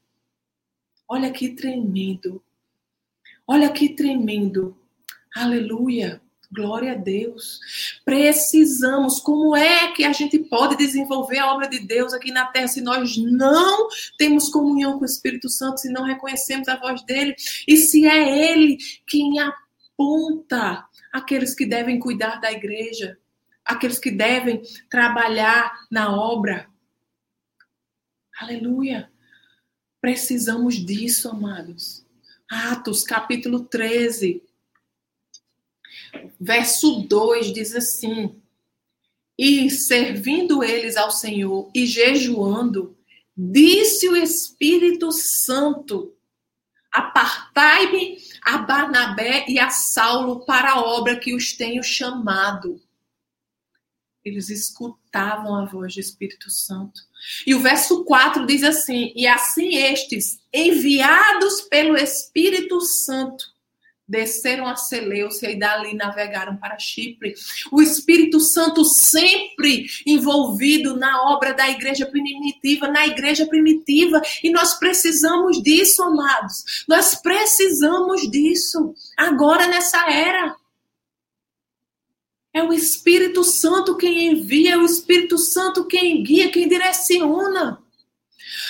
Olha 1.06 1.30
que 1.30 1.50
tremendo. 1.50 2.42
Olha 3.46 3.70
que 3.70 3.90
tremendo. 3.90 4.74
Aleluia. 5.36 6.21
Glória 6.54 6.92
a 6.92 6.96
Deus. 6.96 7.60
Precisamos. 8.04 9.20
Como 9.20 9.56
é 9.56 9.90
que 9.92 10.04
a 10.04 10.12
gente 10.12 10.38
pode 10.38 10.76
desenvolver 10.76 11.38
a 11.38 11.50
obra 11.50 11.66
de 11.66 11.78
Deus 11.78 12.12
aqui 12.12 12.30
na 12.30 12.44
terra 12.46 12.68
se 12.68 12.82
nós 12.82 13.16
não 13.16 13.88
temos 14.18 14.50
comunhão 14.50 14.98
com 14.98 15.02
o 15.02 15.06
Espírito 15.06 15.48
Santo, 15.48 15.80
se 15.80 15.90
não 15.90 16.04
reconhecemos 16.04 16.68
a 16.68 16.76
voz 16.76 17.02
dele 17.04 17.34
e 17.66 17.78
se 17.78 18.04
é 18.04 18.52
ele 18.52 18.76
quem 19.06 19.38
aponta 19.40 20.86
aqueles 21.10 21.54
que 21.54 21.64
devem 21.64 21.98
cuidar 21.98 22.38
da 22.38 22.52
igreja, 22.52 23.18
aqueles 23.64 23.98
que 23.98 24.10
devem 24.10 24.60
trabalhar 24.90 25.86
na 25.90 26.14
obra? 26.14 26.68
Aleluia. 28.38 29.10
Precisamos 30.02 30.74
disso, 30.74 31.30
amados. 31.30 32.04
Atos, 32.50 33.04
capítulo 33.04 33.60
13 33.64 34.42
Verso 36.40 37.06
2 37.06 37.52
diz 37.52 37.74
assim: 37.74 38.40
E 39.38 39.70
servindo 39.70 40.62
eles 40.62 40.96
ao 40.96 41.10
Senhor 41.10 41.70
e 41.74 41.86
jejuando, 41.86 42.96
disse 43.36 44.08
o 44.08 44.16
Espírito 44.16 45.10
Santo: 45.12 46.14
Apartai-me 46.92 48.18
a 48.42 48.58
Barnabé 48.58 49.46
e 49.48 49.58
a 49.58 49.70
Saulo 49.70 50.44
para 50.44 50.72
a 50.72 50.80
obra 50.80 51.18
que 51.18 51.34
os 51.34 51.52
tenho 51.52 51.82
chamado. 51.82 52.80
Eles 54.24 54.50
escutavam 54.50 55.56
a 55.56 55.64
voz 55.64 55.94
do 55.94 56.00
Espírito 56.00 56.48
Santo. 56.50 57.00
E 57.46 57.54
o 57.54 57.60
verso 57.60 58.04
4 58.04 58.46
diz 58.46 58.62
assim: 58.62 59.12
E 59.16 59.26
assim 59.26 59.76
estes, 59.76 60.40
enviados 60.52 61.62
pelo 61.62 61.96
Espírito 61.96 62.80
Santo, 62.80 63.51
desceram 64.06 64.66
a 64.66 64.76
Seleucia 64.76 65.50
e 65.50 65.58
dali 65.58 65.94
navegaram 65.94 66.56
para 66.56 66.78
Chipre. 66.78 67.34
O 67.70 67.80
Espírito 67.80 68.40
Santo 68.40 68.84
sempre 68.84 69.86
envolvido 70.06 70.96
na 70.96 71.32
obra 71.32 71.54
da 71.54 71.68
igreja 71.68 72.06
primitiva, 72.06 72.88
na 72.88 73.06
igreja 73.06 73.46
primitiva, 73.46 74.20
e 74.42 74.50
nós 74.50 74.74
precisamos 74.74 75.62
disso, 75.62 76.02
amados. 76.02 76.84
Nós 76.88 77.14
precisamos 77.14 78.30
disso 78.30 78.94
agora 79.16 79.66
nessa 79.66 80.10
era. 80.10 80.56
É 82.54 82.62
o 82.62 82.72
Espírito 82.72 83.42
Santo 83.42 83.96
quem 83.96 84.32
envia, 84.32 84.74
é 84.74 84.76
o 84.76 84.84
Espírito 84.84 85.38
Santo 85.38 85.86
quem 85.86 86.22
guia, 86.22 86.50
quem 86.50 86.68
direciona. 86.68 87.81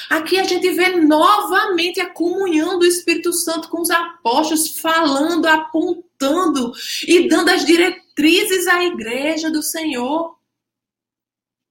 Aqui 0.09 0.39
a 0.39 0.45
gente 0.45 0.71
vê 0.71 0.97
novamente 0.97 2.01
a 2.01 2.11
comunhão 2.11 2.79
do 2.79 2.87
Espírito 2.87 3.33
Santo 3.33 3.69
com 3.69 3.81
os 3.81 3.91
apóstolos, 3.91 4.79
falando, 4.79 5.47
apontando 5.47 6.73
e 7.07 7.29
dando 7.29 7.49
as 7.51 7.65
diretrizes 7.65 8.67
à 8.67 8.85
igreja 8.85 9.51
do 9.51 9.63
Senhor. 9.63 10.37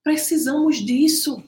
Precisamos 0.02 0.76
disso. 0.84 1.42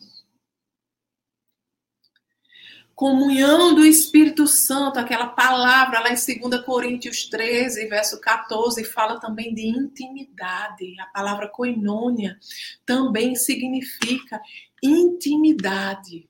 Comunhão 2.95 3.75
do 3.75 3.85
Espírito 3.85 4.47
Santo, 4.47 5.01
aquela 5.01 5.27
palavra 5.27 5.99
lá 5.99 6.11
em 6.11 6.41
2 6.41 6.65
Coríntios 6.65 7.25
13, 7.25 7.89
verso 7.89 8.21
14, 8.21 8.85
fala 8.85 9.19
também 9.19 9.53
de 9.53 9.67
intimidade. 9.67 10.95
A 11.01 11.07
palavra 11.07 11.49
koinônia 11.49 12.39
também 12.87 13.35
significa 13.35 14.41
intimidade. 14.81 16.29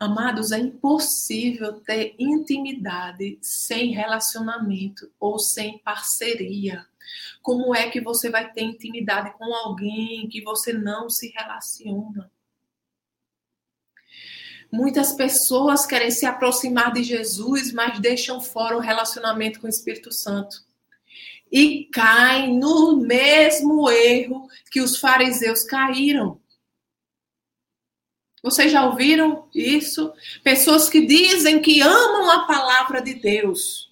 Amados, 0.00 0.50
é 0.50 0.58
impossível 0.58 1.74
ter 1.74 2.14
intimidade 2.18 3.38
sem 3.42 3.92
relacionamento 3.92 5.12
ou 5.20 5.38
sem 5.38 5.76
parceria. 5.80 6.86
Como 7.42 7.74
é 7.74 7.90
que 7.90 8.00
você 8.00 8.30
vai 8.30 8.50
ter 8.50 8.62
intimidade 8.62 9.36
com 9.36 9.54
alguém 9.54 10.26
que 10.26 10.40
você 10.40 10.72
não 10.72 11.10
se 11.10 11.28
relaciona? 11.28 12.32
Muitas 14.72 15.12
pessoas 15.12 15.84
querem 15.84 16.10
se 16.10 16.24
aproximar 16.24 16.94
de 16.94 17.02
Jesus, 17.02 17.70
mas 17.70 18.00
deixam 18.00 18.40
fora 18.40 18.78
o 18.78 18.80
relacionamento 18.80 19.60
com 19.60 19.66
o 19.66 19.70
Espírito 19.70 20.10
Santo. 20.10 20.64
E 21.52 21.84
caem 21.92 22.58
no 22.58 22.96
mesmo 22.96 23.90
erro 23.90 24.48
que 24.70 24.80
os 24.80 24.98
fariseus 24.98 25.62
caíram. 25.62 26.39
Vocês 28.42 28.72
já 28.72 28.86
ouviram 28.86 29.48
isso? 29.54 30.12
Pessoas 30.42 30.88
que 30.88 31.06
dizem 31.06 31.60
que 31.60 31.82
amam 31.82 32.30
a 32.30 32.46
palavra 32.46 33.02
de 33.02 33.14
Deus, 33.14 33.90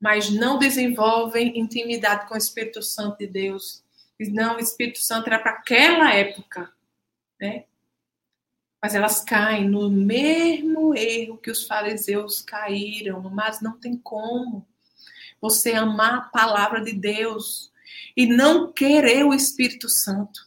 mas 0.00 0.30
não 0.30 0.58
desenvolvem 0.58 1.58
intimidade 1.58 2.28
com 2.28 2.34
o 2.34 2.38
Espírito 2.38 2.82
Santo 2.82 3.18
de 3.18 3.26
Deus. 3.26 3.82
Diz, 4.18 4.32
não, 4.32 4.56
o 4.56 4.60
Espírito 4.60 4.98
Santo 4.98 5.26
era 5.26 5.38
para 5.38 5.52
aquela 5.52 6.14
época. 6.14 6.72
né? 7.38 7.64
Mas 8.80 8.94
elas 8.94 9.22
caem 9.22 9.68
no 9.68 9.90
mesmo 9.90 10.94
erro 10.94 11.38
que 11.38 11.50
os 11.50 11.66
fariseus 11.66 12.40
caíram, 12.40 13.20
mas 13.22 13.60
não 13.60 13.78
tem 13.78 13.96
como 13.96 14.66
você 15.40 15.72
amar 15.72 16.14
a 16.14 16.20
palavra 16.22 16.80
de 16.82 16.92
Deus 16.92 17.70
e 18.16 18.26
não 18.26 18.72
querer 18.72 19.24
o 19.24 19.34
Espírito 19.34 19.88
Santo. 19.88 20.45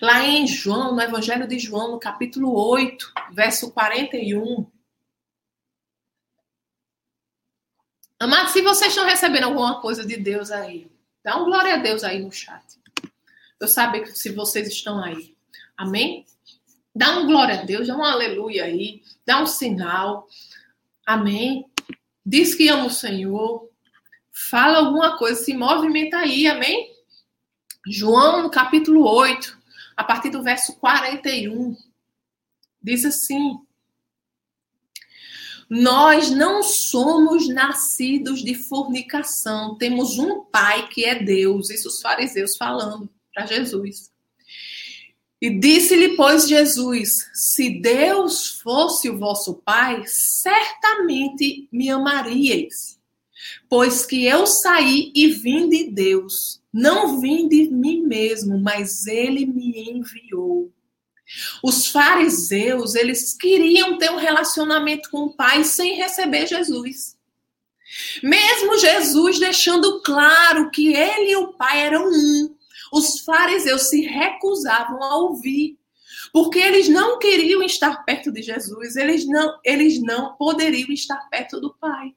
Lá 0.00 0.24
em 0.24 0.46
João, 0.46 0.94
no 0.94 1.00
Evangelho 1.00 1.46
de 1.46 1.58
João, 1.58 1.92
no 1.92 1.98
capítulo 1.98 2.52
8, 2.54 3.12
verso 3.32 3.70
41. 3.72 4.66
Amados, 8.18 8.52
se 8.52 8.62
vocês 8.62 8.90
estão 8.90 9.06
recebendo 9.06 9.44
alguma 9.44 9.80
coisa 9.80 10.04
de 10.04 10.16
Deus 10.16 10.50
aí, 10.50 10.90
dá 11.22 11.36
um 11.36 11.44
glória 11.44 11.74
a 11.74 11.78
Deus 11.78 12.04
aí 12.04 12.22
no 12.22 12.32
chat. 12.32 12.62
Eu 13.60 13.68
saber 13.68 14.06
se 14.08 14.30
vocês 14.32 14.68
estão 14.68 15.02
aí. 15.02 15.36
Amém? 15.76 16.24
Dá 16.94 17.18
um 17.18 17.26
glória 17.26 17.60
a 17.60 17.64
Deus, 17.64 17.88
dá 17.88 17.96
um 17.96 18.04
aleluia 18.04 18.64
aí, 18.64 19.02
dá 19.26 19.42
um 19.42 19.46
sinal. 19.46 20.28
Amém? 21.04 21.66
Diz 22.24 22.54
que 22.54 22.68
ama 22.68 22.86
o 22.86 22.90
Senhor. 22.90 23.68
Fala 24.32 24.78
alguma 24.78 25.18
coisa, 25.18 25.42
se 25.42 25.54
movimenta 25.54 26.18
aí, 26.18 26.46
amém? 26.46 26.94
João, 27.86 28.42
no 28.42 28.50
capítulo 28.50 29.06
8, 29.06 29.58
a 29.96 30.04
partir 30.04 30.30
do 30.30 30.42
verso 30.42 30.74
41, 30.74 31.76
diz 32.82 33.04
assim: 33.04 33.58
Nós 35.68 36.30
não 36.30 36.62
somos 36.62 37.48
nascidos 37.48 38.42
de 38.42 38.54
fornicação, 38.54 39.76
temos 39.76 40.18
um 40.18 40.44
Pai 40.44 40.88
que 40.88 41.04
é 41.04 41.22
Deus. 41.22 41.70
Isso 41.70 41.88
os 41.88 42.00
fariseus 42.00 42.56
falando 42.56 43.08
para 43.32 43.46
Jesus. 43.46 44.12
E 45.40 45.50
disse-lhe, 45.50 46.16
pois, 46.16 46.48
Jesus: 46.48 47.30
Se 47.34 47.68
Deus 47.80 48.60
fosse 48.60 49.10
o 49.10 49.18
vosso 49.18 49.54
Pai, 49.62 50.02
certamente 50.06 51.68
me 51.70 51.90
amaríeis, 51.90 52.98
pois 53.68 54.06
que 54.06 54.24
eu 54.24 54.46
saí 54.46 55.12
e 55.14 55.28
vim 55.28 55.68
de 55.68 55.90
Deus. 55.90 56.63
Não 56.74 57.20
vim 57.20 57.46
de 57.46 57.70
mim 57.70 58.02
mesmo, 58.02 58.58
mas 58.58 59.06
ele 59.06 59.46
me 59.46 59.92
enviou. 59.92 60.72
Os 61.62 61.86
fariseus, 61.86 62.96
eles 62.96 63.32
queriam 63.32 63.96
ter 63.96 64.10
um 64.10 64.16
relacionamento 64.16 65.08
com 65.08 65.26
o 65.26 65.36
Pai 65.36 65.62
sem 65.62 65.94
receber 65.94 66.48
Jesus. 66.48 67.16
Mesmo 68.20 68.76
Jesus 68.76 69.38
deixando 69.38 70.02
claro 70.02 70.68
que 70.72 70.92
ele 70.92 71.30
e 71.30 71.36
o 71.36 71.52
Pai 71.52 71.80
eram 71.80 72.08
um, 72.08 72.56
os 72.92 73.20
fariseus 73.20 73.82
se 73.82 74.00
recusavam 74.00 75.00
a 75.00 75.16
ouvir, 75.18 75.78
porque 76.32 76.58
eles 76.58 76.88
não 76.88 77.20
queriam 77.20 77.62
estar 77.62 78.04
perto 78.04 78.32
de 78.32 78.42
Jesus, 78.42 78.96
eles 78.96 79.24
não, 79.28 79.60
eles 79.64 80.02
não 80.02 80.34
poderiam 80.34 80.90
estar 80.90 81.28
perto 81.30 81.60
do 81.60 81.72
Pai. 81.72 82.12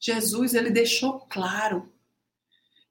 Jesus, 0.00 0.54
ele 0.54 0.70
deixou 0.70 1.20
claro 1.28 1.94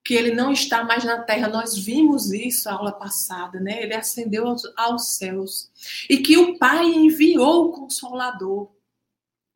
que 0.05 0.13
ele 0.13 0.35
não 0.35 0.51
está 0.51 0.83
mais 0.83 1.03
na 1.03 1.23
terra. 1.23 1.47
Nós 1.47 1.75
vimos 1.75 2.31
isso 2.31 2.69
a 2.69 2.73
aula 2.73 2.91
passada, 2.91 3.59
né? 3.59 3.81
Ele 3.81 3.95
ascendeu 3.95 4.47
aos, 4.47 4.61
aos 4.77 5.15
céus. 5.17 5.71
E 6.07 6.17
que 6.17 6.37
o 6.37 6.59
Pai 6.59 6.85
enviou 6.85 7.65
o 7.65 7.71
Consolador, 7.71 8.69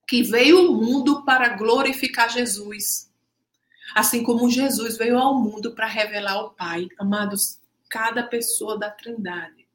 que 0.07 0.23
veio 0.23 0.57
ao 0.57 0.73
mundo 0.73 1.23
para 1.23 1.49
glorificar 1.49 2.31
Jesus. 2.31 3.11
Assim 3.93 4.23
como 4.23 4.49
Jesus 4.49 4.97
veio 4.97 5.19
ao 5.19 5.39
mundo 5.39 5.75
para 5.75 5.85
revelar 5.85 6.41
o 6.41 6.49
Pai. 6.49 6.87
Amados, 6.97 7.59
cada 7.87 8.23
pessoa 8.23 8.77
da 8.77 8.89
Trindade. 8.89 9.67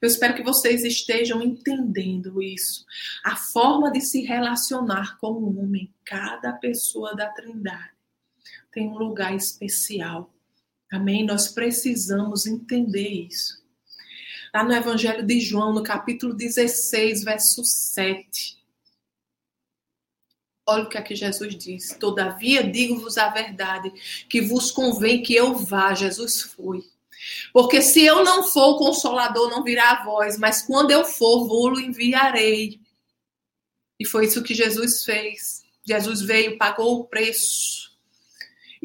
Eu 0.00 0.08
espero 0.08 0.34
que 0.34 0.42
vocês 0.42 0.82
estejam 0.82 1.42
entendendo 1.42 2.40
isso. 2.42 2.86
A 3.22 3.36
forma 3.36 3.90
de 3.90 4.00
se 4.00 4.22
relacionar 4.22 5.18
com 5.18 5.32
o 5.32 5.58
homem, 5.58 5.92
cada 6.04 6.52
pessoa 6.54 7.14
da 7.14 7.28
Trindade 7.28 7.95
tem 8.76 8.90
um 8.90 8.98
lugar 8.98 9.34
especial. 9.34 10.30
Amém? 10.92 11.24
Nós 11.24 11.48
precisamos 11.48 12.46
entender 12.46 13.08
isso. 13.08 13.64
Lá 14.52 14.62
no 14.62 14.74
Evangelho 14.74 15.24
de 15.24 15.40
João, 15.40 15.72
no 15.72 15.82
capítulo 15.82 16.34
16, 16.34 17.24
verso 17.24 17.64
7. 17.64 18.62
Olha 20.66 20.82
o 20.82 20.88
que 20.90 20.98
aqui 20.98 21.14
Jesus 21.14 21.56
diz. 21.56 21.96
Todavia 21.98 22.70
digo-vos 22.70 23.16
a 23.16 23.30
verdade, 23.30 23.90
que 24.28 24.42
vos 24.42 24.70
convém 24.70 25.22
que 25.22 25.34
eu 25.34 25.54
vá. 25.54 25.94
Jesus 25.94 26.42
foi. 26.42 26.84
Porque 27.54 27.80
se 27.80 28.04
eu 28.04 28.22
não 28.22 28.42
for, 28.42 28.74
o 28.74 28.78
consolador 28.78 29.48
não 29.48 29.64
virá 29.64 29.92
a 29.92 30.04
vós, 30.04 30.36
mas 30.36 30.60
quando 30.60 30.90
eu 30.90 31.02
for, 31.02 31.48
vou-lo 31.48 31.80
enviarei. 31.80 32.78
E 33.98 34.04
foi 34.04 34.26
isso 34.26 34.42
que 34.42 34.52
Jesus 34.52 35.02
fez. 35.02 35.64
Jesus 35.82 36.20
veio, 36.20 36.58
pagou 36.58 37.00
o 37.00 37.04
preço 37.04 37.85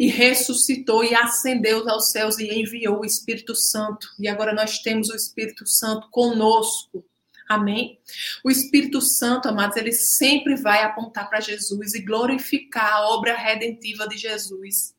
e 0.02 0.08
ressuscitou 0.08 1.04
e 1.04 1.14
ascendeu 1.14 1.88
aos 1.88 2.10
céus 2.10 2.40
e 2.40 2.50
enviou 2.60 3.02
o 3.02 3.06
Espírito 3.06 3.56
Santo. 3.56 4.08
E 4.18 4.28
agora 4.28 4.52
nós 4.52 4.80
temos 4.80 5.10
o 5.10 5.16
Espírito 5.16 5.68
Santo 5.68 6.10
conosco. 6.10 7.06
Amém? 7.48 8.00
O 8.44 8.50
Espírito 8.50 9.00
Santo, 9.00 9.48
amados, 9.48 9.78
ele 9.78 9.92
sempre 9.92 10.56
vai 10.56 10.82
apontar 10.82 11.30
para 11.30 11.40
Jesus 11.40 11.94
e 11.94 12.02
glorificar 12.02 12.94
a 12.94 13.10
obra 13.10 13.38
redentiva 13.38 14.08
de 14.08 14.18
Jesus. 14.18 14.96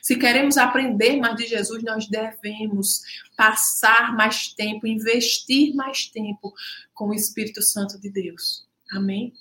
Se 0.00 0.16
queremos 0.16 0.56
aprender 0.56 1.16
mais 1.16 1.34
de 1.34 1.48
Jesus, 1.48 1.82
nós 1.82 2.06
devemos 2.06 3.00
passar 3.36 4.14
mais 4.14 4.54
tempo, 4.54 4.86
investir 4.86 5.74
mais 5.74 6.06
tempo 6.06 6.54
com 6.92 7.08
o 7.08 7.14
Espírito 7.14 7.60
Santo 7.60 8.00
de 8.00 8.08
Deus. 8.08 8.64
Amém? 8.92 9.32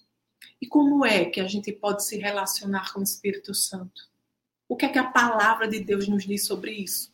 E 0.59 0.65
como 0.65 1.05
é 1.05 1.25
que 1.25 1.39
a 1.39 1.47
gente 1.47 1.71
pode 1.71 2.03
se 2.03 2.17
relacionar 2.17 2.91
com 2.91 3.01
o 3.01 3.03
Espírito 3.03 3.53
Santo? 3.53 4.11
O 4.73 4.75
que 4.75 4.87
é 4.87 4.89
que 4.89 4.97
a 4.97 5.11
palavra 5.11 5.67
de 5.67 5.79
Deus 5.79 6.07
nos 6.07 6.25
diz 6.25 6.47
sobre 6.47 6.71
isso? 6.71 7.13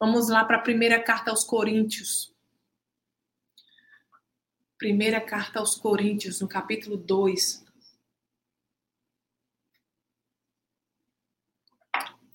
Vamos 0.00 0.30
lá 0.30 0.46
para 0.46 0.56
a 0.56 0.62
primeira 0.62 0.98
carta 0.98 1.30
aos 1.30 1.44
Coríntios. 1.44 2.34
Primeira 4.78 5.20
carta 5.20 5.58
aos 5.58 5.74
Coríntios, 5.74 6.40
no 6.40 6.48
capítulo 6.48 6.96
2. 6.96 7.62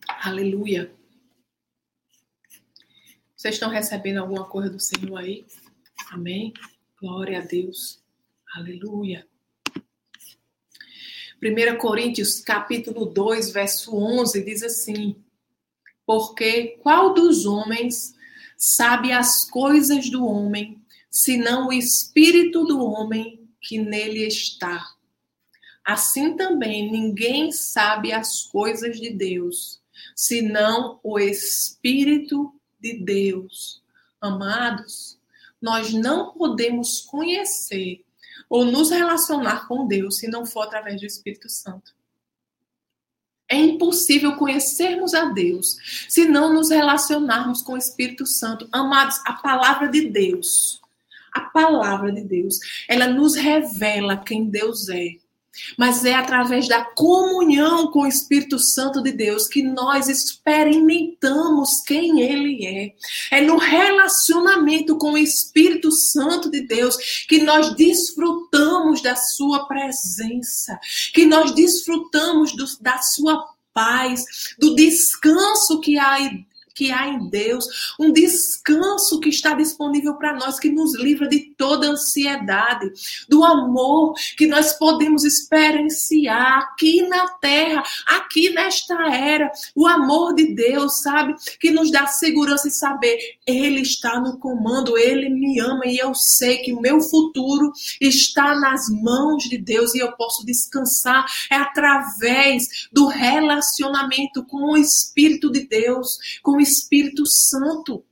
Aleluia. 0.07 0.95
Vocês 3.35 3.55
estão 3.55 3.71
recebendo 3.71 4.19
alguma 4.19 4.47
coisa 4.47 4.69
do 4.69 4.79
Senhor 4.79 5.17
aí? 5.17 5.43
Amém? 6.11 6.53
Glória 7.01 7.39
a 7.39 7.41
Deus. 7.43 7.99
Aleluia. 8.53 9.27
1 11.41 11.77
Coríntios 11.77 12.41
capítulo 12.41 13.05
2, 13.05 13.51
verso 13.51 13.95
11 13.95 14.43
diz 14.43 14.61
assim: 14.61 15.15
Porque 16.05 16.77
qual 16.81 17.13
dos 17.13 17.45
homens 17.45 18.13
sabe 18.57 19.13
as 19.13 19.49
coisas 19.49 20.09
do 20.09 20.25
homem, 20.25 20.83
senão 21.09 21.69
o 21.69 21.73
espírito 21.73 22.65
do 22.65 22.83
homem 22.83 23.47
que 23.61 23.77
nele 23.77 24.27
está? 24.27 24.85
Assim 25.85 26.35
também 26.35 26.91
ninguém 26.91 27.53
sabe 27.53 28.11
as 28.11 28.43
coisas 28.43 28.99
de 28.99 29.09
Deus, 29.09 29.81
senão 30.13 30.99
o 31.01 31.17
espírito 31.17 32.53
de 32.77 33.01
Deus. 33.01 33.81
Amados, 34.19 35.17
nós 35.61 35.93
não 35.93 36.33
podemos 36.33 36.99
conhecer 37.01 38.03
ou 38.49 38.65
nos 38.65 38.89
relacionar 38.89 39.67
com 39.67 39.87
Deus 39.87 40.17
se 40.17 40.27
não 40.27 40.45
for 40.45 40.63
através 40.63 40.99
do 40.99 41.05
Espírito 41.05 41.47
Santo. 41.47 41.93
É 43.47 43.55
impossível 43.55 44.35
conhecermos 44.35 45.13
a 45.13 45.25
Deus 45.25 45.77
se 46.07 46.25
não 46.25 46.53
nos 46.53 46.69
relacionarmos 46.69 47.61
com 47.61 47.73
o 47.73 47.77
Espírito 47.77 48.25
Santo. 48.25 48.67
Amados, 48.71 49.19
a 49.25 49.33
palavra 49.33 49.87
de 49.87 50.07
Deus, 50.07 50.81
a 51.31 51.41
palavra 51.41 52.11
de 52.11 52.23
Deus, 52.23 52.59
ela 52.87 53.07
nos 53.07 53.35
revela 53.35 54.17
quem 54.17 54.49
Deus 54.49 54.89
é 54.89 55.15
mas 55.77 56.05
é 56.05 56.13
através 56.13 56.67
da 56.67 56.83
comunhão 56.83 57.91
com 57.91 58.01
o 58.01 58.07
Espírito 58.07 58.59
Santo 58.59 59.01
de 59.01 59.11
Deus 59.11 59.47
que 59.47 59.61
nós 59.61 60.07
experimentamos 60.07 61.69
quem 61.85 62.21
Ele 62.21 62.65
é. 62.65 62.93
É 63.37 63.41
no 63.41 63.57
relacionamento 63.57 64.97
com 64.97 65.13
o 65.13 65.17
Espírito 65.17 65.91
Santo 65.91 66.49
de 66.49 66.61
Deus 66.61 66.97
que 67.27 67.41
nós 67.43 67.75
desfrutamos 67.75 69.01
da 69.01 69.15
Sua 69.15 69.65
presença, 69.67 70.79
que 71.13 71.25
nós 71.25 71.53
desfrutamos 71.53 72.55
do, 72.55 72.65
da 72.81 72.99
Sua 72.99 73.45
paz, 73.73 74.23
do 74.57 74.75
descanso 74.75 75.79
que 75.79 75.97
há 75.97 76.19
que 76.79 76.93
há 76.93 77.09
em 77.09 77.27
Deus, 77.27 77.93
um 77.99 78.09
descanso 78.09 79.19
que 79.19 79.27
está 79.27 79.53
disponível 79.53 80.13
para 80.13 80.33
nós, 80.37 80.57
que 80.57 80.71
nos 80.71 80.97
livra 80.97 81.27
de 81.27 81.53
toda 81.57 81.89
ansiedade, 81.89 82.89
do 83.27 83.43
amor 83.43 84.13
que 84.37 84.47
nós 84.47 84.71
podemos 84.71 85.25
experienciar 85.25 86.59
aqui 86.59 87.01
na 87.01 87.27
terra, 87.31 87.83
aqui 88.07 88.51
nesta 88.51 89.13
era, 89.13 89.51
o 89.75 89.85
amor 89.85 90.33
de 90.33 90.55
Deus, 90.55 91.01
sabe? 91.01 91.35
Que 91.59 91.69
nos 91.69 91.91
dá 91.91 92.07
segurança 92.07 92.69
e 92.69 92.71
saber, 92.71 93.17
Ele 93.45 93.81
está 93.81 94.17
no 94.21 94.39
comando, 94.39 94.97
Ele 94.97 95.27
me 95.27 95.59
ama 95.59 95.85
e 95.85 95.97
eu 95.97 96.15
sei 96.15 96.59
que 96.59 96.71
o 96.71 96.79
meu 96.79 97.01
futuro 97.01 97.73
está 97.99 98.55
nas 98.55 98.87
mãos 99.03 99.43
de 99.49 99.57
Deus 99.57 99.93
e 99.93 99.99
eu 99.99 100.13
posso 100.13 100.45
descansar. 100.45 101.25
É 101.51 101.57
através 101.57 102.87
do 102.89 103.07
relacionamento 103.07 104.45
com 104.45 104.71
o 104.71 104.77
Espírito 104.77 105.51
de 105.51 105.67
Deus, 105.67 106.39
com 106.41 106.53
o 106.53 106.68
Espírito 106.69 107.23
Santo. 107.25 108.05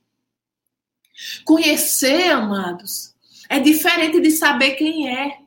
Conhecer, 1.45 2.31
amados, 2.31 3.13
é 3.49 3.59
diferente 3.59 4.19
de 4.19 4.31
saber 4.31 4.71
quem 4.71 5.09
é. 5.09 5.39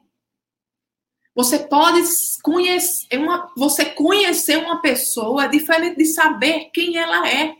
Você 1.34 1.58
pode 1.58 2.02
conhecer 2.42 3.18
uma, 3.18 3.52
você 3.56 3.84
conhecer 3.84 4.58
uma 4.58 4.80
pessoa 4.80 5.44
é 5.44 5.48
diferente 5.48 5.96
de 5.96 6.06
saber 6.06 6.70
quem 6.72 6.96
ela 6.96 7.28
é. 7.28 7.56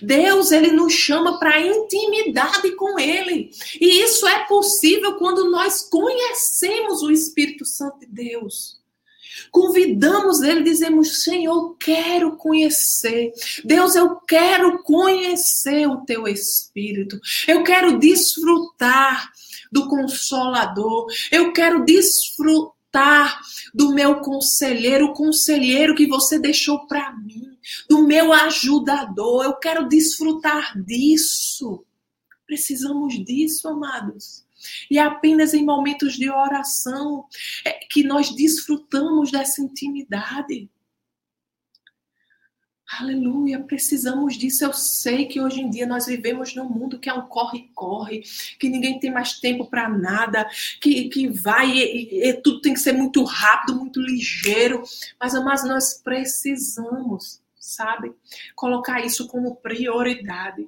Deus, 0.00 0.50
ele 0.50 0.72
nos 0.72 0.92
chama 0.92 1.38
para 1.38 1.60
intimidade 1.60 2.72
com 2.72 2.98
ele. 2.98 3.50
E 3.80 4.02
isso 4.02 4.26
é 4.26 4.44
possível 4.44 5.16
quando 5.16 5.50
nós 5.50 5.82
conhecemos 5.88 7.02
o 7.02 7.10
Espírito 7.10 7.64
Santo 7.64 8.00
de 8.00 8.06
Deus. 8.06 8.77
Convidamos 9.50 10.42
ele, 10.42 10.62
dizemos: 10.62 11.22
Senhor, 11.22 11.76
quero 11.78 12.36
conhecer. 12.36 13.32
Deus, 13.64 13.94
eu 13.94 14.16
quero 14.20 14.82
conhecer 14.82 15.86
o 15.86 16.04
teu 16.04 16.26
Espírito. 16.26 17.18
Eu 17.46 17.62
quero 17.62 17.98
desfrutar 17.98 19.30
do 19.70 19.88
Consolador. 19.88 21.06
Eu 21.30 21.52
quero 21.52 21.84
desfrutar 21.84 22.78
do 23.74 23.92
meu 23.92 24.20
conselheiro, 24.20 25.06
o 25.06 25.12
conselheiro 25.12 25.94
que 25.94 26.06
você 26.06 26.38
deixou 26.38 26.86
para 26.86 27.14
mim, 27.16 27.56
do 27.88 28.06
meu 28.06 28.32
ajudador. 28.32 29.44
Eu 29.44 29.54
quero 29.54 29.88
desfrutar 29.88 30.72
disso. 30.82 31.84
Precisamos 32.46 33.14
disso, 33.24 33.68
amados. 33.68 34.47
E 34.90 34.98
é 34.98 35.02
apenas 35.02 35.54
em 35.54 35.64
momentos 35.64 36.14
de 36.14 36.30
oração 36.30 37.24
é 37.64 37.72
que 37.72 38.02
nós 38.02 38.30
desfrutamos 38.30 39.30
dessa 39.30 39.62
intimidade. 39.62 40.68
Aleluia, 42.90 43.60
precisamos 43.60 44.38
disso. 44.38 44.64
Eu 44.64 44.72
sei 44.72 45.26
que 45.26 45.40
hoje 45.40 45.60
em 45.60 45.68
dia 45.68 45.86
nós 45.86 46.06
vivemos 46.06 46.54
num 46.54 46.68
mundo 46.68 46.98
que 46.98 47.10
é 47.10 47.12
um 47.12 47.26
corre-corre, 47.26 48.22
que 48.58 48.68
ninguém 48.70 48.98
tem 48.98 49.10
mais 49.12 49.38
tempo 49.38 49.66
para 49.66 49.90
nada, 49.90 50.48
que, 50.80 51.08
que 51.10 51.28
vai 51.28 51.70
e, 51.70 52.28
e, 52.28 52.32
tudo 52.40 52.62
tem 52.62 52.72
que 52.72 52.80
ser 52.80 52.92
muito 52.92 53.22
rápido, 53.24 53.78
muito 53.78 54.00
ligeiro. 54.00 54.82
Mas, 55.20 55.34
mas 55.44 55.64
nós 55.64 56.00
precisamos, 56.02 57.42
sabe, 57.60 58.10
colocar 58.56 59.04
isso 59.04 59.28
como 59.28 59.56
prioridade. 59.56 60.66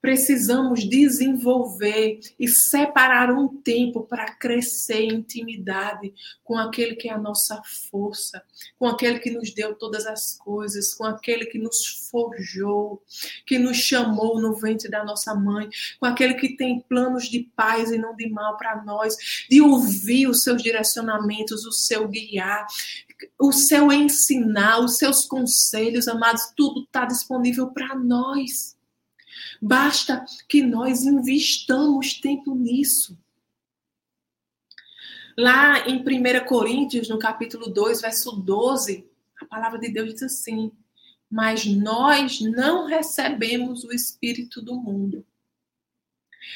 Precisamos 0.00 0.88
desenvolver 0.88 2.20
e 2.38 2.48
separar 2.48 3.30
um 3.30 3.48
tempo 3.48 4.02
para 4.02 4.32
crescer 4.32 5.02
em 5.02 5.16
intimidade 5.16 6.14
com 6.42 6.56
aquele 6.56 6.96
que 6.96 7.08
é 7.08 7.12
a 7.12 7.18
nossa 7.18 7.60
força, 7.90 8.42
com 8.78 8.86
aquele 8.86 9.18
que 9.18 9.30
nos 9.30 9.52
deu 9.52 9.74
todas 9.74 10.06
as 10.06 10.38
coisas, 10.38 10.94
com 10.94 11.04
aquele 11.04 11.44
que 11.44 11.58
nos 11.58 12.08
forjou, 12.10 13.02
que 13.44 13.58
nos 13.58 13.76
chamou 13.76 14.40
no 14.40 14.54
ventre 14.54 14.90
da 14.90 15.04
nossa 15.04 15.34
mãe, 15.34 15.68
com 15.98 16.06
aquele 16.06 16.34
que 16.34 16.56
tem 16.56 16.80
planos 16.80 17.28
de 17.28 17.50
paz 17.54 17.90
e 17.90 17.98
não 17.98 18.16
de 18.16 18.28
mal 18.30 18.56
para 18.56 18.82
nós, 18.82 19.14
de 19.50 19.60
ouvir 19.60 20.26
os 20.28 20.42
seus 20.42 20.62
direcionamentos, 20.62 21.66
o 21.66 21.72
seu 21.72 22.08
guiar, 22.08 22.66
o 23.38 23.52
seu 23.52 23.92
ensinar, 23.92 24.80
os 24.80 24.96
seus 24.96 25.26
conselhos, 25.26 26.08
amados, 26.08 26.52
tudo 26.56 26.84
está 26.84 27.04
disponível 27.04 27.68
para 27.68 27.94
nós. 27.94 28.79
Basta 29.60 30.24
que 30.48 30.62
nós 30.62 31.02
investamos 31.02 32.14
tempo 32.14 32.54
nisso. 32.54 33.18
Lá 35.36 35.86
em 35.86 35.98
1 35.98 36.46
Coríntios, 36.46 37.08
no 37.08 37.18
capítulo 37.18 37.68
2, 37.68 38.00
verso 38.00 38.32
12, 38.32 39.06
a 39.40 39.44
palavra 39.44 39.78
de 39.78 39.90
Deus 39.90 40.14
diz 40.14 40.22
assim: 40.22 40.72
Mas 41.30 41.66
nós 41.66 42.40
não 42.40 42.86
recebemos 42.86 43.84
o 43.84 43.92
Espírito 43.92 44.62
do 44.62 44.74
mundo. 44.74 45.26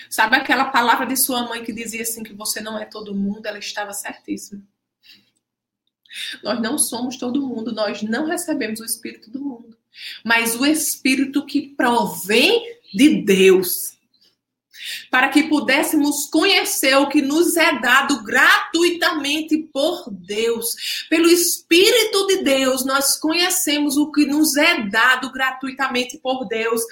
Sabe 0.09 0.37
aquela 0.37 0.67
palavra 0.67 1.07
de 1.07 1.17
sua 1.17 1.47
mãe 1.47 1.63
que 1.63 1.73
dizia 1.73 2.03
assim 2.03 2.23
que 2.23 2.33
você 2.33 2.61
não 2.61 2.79
é 2.79 2.85
todo 2.85 3.15
mundo? 3.15 3.47
Ela 3.47 3.59
estava 3.59 3.93
certíssima. 3.93 4.63
Nós 6.43 6.61
não 6.61 6.79
somos 6.79 7.17
todo 7.17 7.47
mundo, 7.47 7.73
nós 7.73 8.03
não 8.03 8.27
recebemos 8.27 8.81
o 8.81 8.85
Espírito 8.85 9.31
do 9.31 9.41
mundo. 9.41 9.77
Mas 10.25 10.55
o 10.59 10.65
Espírito 10.65 11.45
que 11.45 11.69
provém 11.69 12.74
de 12.95 13.23
Deus 13.23 13.94
para 15.15 15.29
que 15.29 15.45
pudéssemos 15.45 16.27
conhecer 16.27 16.97
o 16.97 17.09
que 17.09 17.23
nos 17.23 17.57
é 17.57 17.79
dado 17.79 18.25
gratuitamente 18.25 19.57
por 19.73 20.11
Deus. 20.11 21.07
Pelo 21.09 21.29
Espírito 21.29 22.27
de 22.27 22.39
Deus, 22.39 22.85
nós 22.85 23.17
conhecemos 23.17 23.97
o 23.97 24.11
que 24.11 24.27
nos 24.27 24.57
é 24.57 24.89
dado 24.89 25.31
gratuitamente 25.31 26.19
por 26.19 26.49
Deus. 26.49 26.83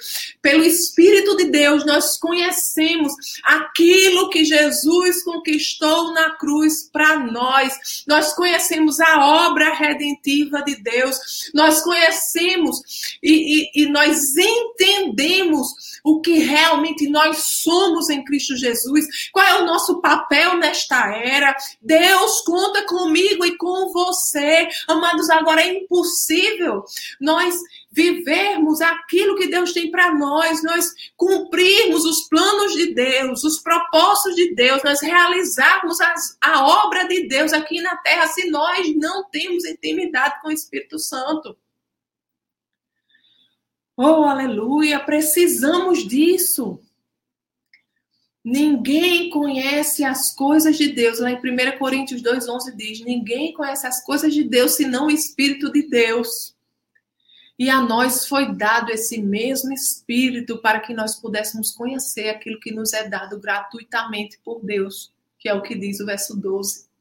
Pelo 0.41 0.63
Espírito 0.63 1.35
de 1.35 1.49
Deus, 1.49 1.85
nós 1.85 2.17
conhecemos 2.17 3.11
aquilo 3.43 4.29
que 4.29 4.45
Jesus 4.45 5.21
conquistou 5.21 6.13
na 6.13 6.29
cruz 6.37 6.89
para 6.93 7.19
nós. 7.19 8.05
Nós 8.07 8.31
conhecemos 8.31 9.01
a 9.01 9.47
obra 9.49 9.73
redentiva 9.73 10.61
de 10.61 10.81
Deus. 10.81 11.51
Nós 11.53 11.81
conhecemos 11.81 13.17
e, 13.21 13.65
e, 13.75 13.83
e 13.83 13.85
nós 13.87 14.33
entendemos 14.37 15.91
o 16.05 16.21
que 16.21 16.39
realmente 16.39 17.09
nós 17.09 17.37
somos 17.63 18.12
em 18.13 18.23
Cristo 18.23 18.55
Jesus, 18.55 19.05
qual 19.31 19.45
é 19.45 19.61
o 19.61 19.65
nosso 19.65 20.01
papel 20.01 20.57
nesta 20.57 21.15
era. 21.15 21.55
Deus 21.81 22.41
conta 22.41 22.85
comigo 22.85 23.45
e 23.45 23.57
com 23.57 23.91
você. 23.91 24.67
Amados, 24.87 25.29
agora 25.29 25.61
é 25.61 25.79
impossível 25.79 26.83
nós 27.19 27.55
vivermos 27.91 28.81
aquilo 28.81 29.35
que 29.35 29.47
Deus 29.47 29.71
tem 29.71 29.91
para 29.91 30.13
nós, 30.15 30.63
nós 30.63 30.91
cumprirmos 31.15 32.03
os 32.05 32.27
planos 32.27 32.73
de 32.73 32.93
Deus, 32.93 33.43
os 33.43 33.59
propósitos 33.59 34.35
de 34.35 34.55
Deus, 34.55 34.81
nós 34.83 34.99
realizarmos 34.99 36.01
as, 36.01 36.37
a 36.41 36.65
obra 36.65 37.07
de 37.07 37.27
Deus 37.27 37.53
aqui 37.53 37.79
na 37.81 37.95
terra 37.97 38.27
se 38.27 38.49
nós 38.49 38.95
não 38.95 39.29
temos 39.29 39.63
intimidade 39.63 40.41
com 40.41 40.47
o 40.47 40.51
Espírito 40.51 40.97
Santo. 40.97 41.55
Oh, 43.95 44.23
aleluia! 44.23 44.99
Precisamos 44.99 46.07
disso. 46.07 46.79
Ninguém 48.43 49.29
conhece 49.29 50.03
as 50.03 50.33
coisas 50.35 50.77
de 50.77 50.89
Deus. 50.89 51.19
Lá 51.19 51.31
em 51.31 51.37
1 51.37 51.77
Coríntios 51.77 52.21
2,11 52.21 52.75
diz: 52.75 52.99
Ninguém 53.01 53.53
conhece 53.53 53.87
as 53.87 54.03
coisas 54.03 54.33
de 54.33 54.43
Deus 54.43 54.73
senão 54.73 55.07
o 55.07 55.11
Espírito 55.11 55.71
de 55.71 55.83
Deus. 55.83 56.53
E 57.57 57.69
a 57.69 57.79
nós 57.79 58.27
foi 58.27 58.53
dado 58.53 58.91
esse 58.91 59.21
mesmo 59.21 59.71
Espírito 59.71 60.57
para 60.57 60.79
que 60.79 60.93
nós 60.93 61.15
pudéssemos 61.15 61.71
conhecer 61.71 62.29
aquilo 62.29 62.59
que 62.59 62.73
nos 62.73 62.91
é 62.93 63.07
dado 63.07 63.39
gratuitamente 63.39 64.39
por 64.43 64.59
Deus, 64.65 65.13
que 65.39 65.47
é 65.47 65.53
o 65.53 65.61
que 65.61 65.75
diz 65.75 65.99
o 65.99 66.05
verso 66.05 66.35
12 66.35 66.91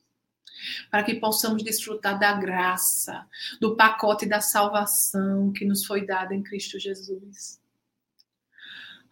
para 0.90 1.02
que 1.02 1.14
possamos 1.14 1.62
desfrutar 1.62 2.18
da 2.18 2.34
graça, 2.34 3.26
do 3.60 3.74
pacote 3.74 4.26
da 4.26 4.40
salvação 4.40 5.52
que 5.52 5.64
nos 5.64 5.84
foi 5.84 6.06
dado 6.06 6.32
em 6.32 6.42
Cristo 6.42 6.78
Jesus. 6.78 7.61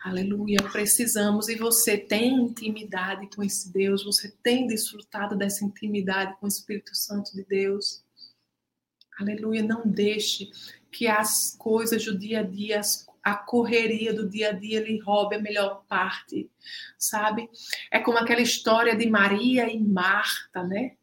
Aleluia, 0.03 0.57
precisamos 0.73 1.51
e 1.51 1.57
você 1.57 1.99
tem 1.99 2.35
intimidade 2.35 3.29
com 3.37 3.43
esse 3.43 3.71
Deus, 3.71 4.03
você 4.03 4.35
tem 4.43 4.67
desfrutado 4.67 5.37
dessa 5.37 5.63
intimidade 5.63 6.35
com 6.41 6.47
o 6.47 6.49
Espírito 6.49 6.97
Santo 6.97 7.35
de 7.35 7.45
Deus. 7.45 8.03
Aleluia, 9.19 9.63
não 9.63 9.83
deixe 9.87 10.51
que 10.91 11.07
as 11.07 11.55
coisas 11.59 12.03
do 12.03 12.19
dia 12.19 12.41
a 12.41 12.43
dia, 12.43 12.81
a 13.23 13.35
correria 13.35 14.15
do 14.15 14.27
dia 14.27 14.49
a 14.49 14.53
dia 14.53 14.83
lhe 14.83 14.99
roube 15.01 15.37
a 15.37 15.41
melhor 15.43 15.85
parte, 15.87 16.51
sabe? 16.99 17.51
É 17.91 17.99
como 17.99 18.17
aquela 18.17 18.41
história 18.41 18.97
de 18.97 19.07
Maria 19.07 19.71
e 19.71 19.79
Marta, 19.79 20.63
né? 20.63 20.97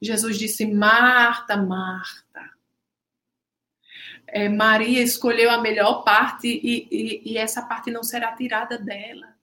Jesus 0.00 0.38
disse: 0.38 0.64
Marta, 0.64 1.54
Marta. 1.54 2.50
É, 4.34 4.48
Maria 4.48 5.02
escolheu 5.02 5.50
a 5.50 5.60
melhor 5.60 6.04
parte 6.04 6.48
e, 6.48 6.88
e, 6.90 7.32
e, 7.32 7.36
essa 7.36 7.60
parte 7.60 7.90
não 7.90 8.02
será 8.02 8.34
tirada 8.34 8.78
dela. 8.78 9.36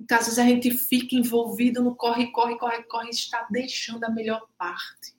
Então, 0.00 0.18
às 0.18 0.24
vezes 0.24 0.40
a 0.40 0.42
gente 0.42 0.68
fica 0.72 1.14
envolvido 1.14 1.80
no 1.80 1.94
corre, 1.94 2.32
corre, 2.32 2.58
corre, 2.58 2.82
corre, 2.82 3.10
está 3.10 3.46
deixando 3.48 4.02
a 4.02 4.10
melhor 4.10 4.44
parte. 4.58 5.14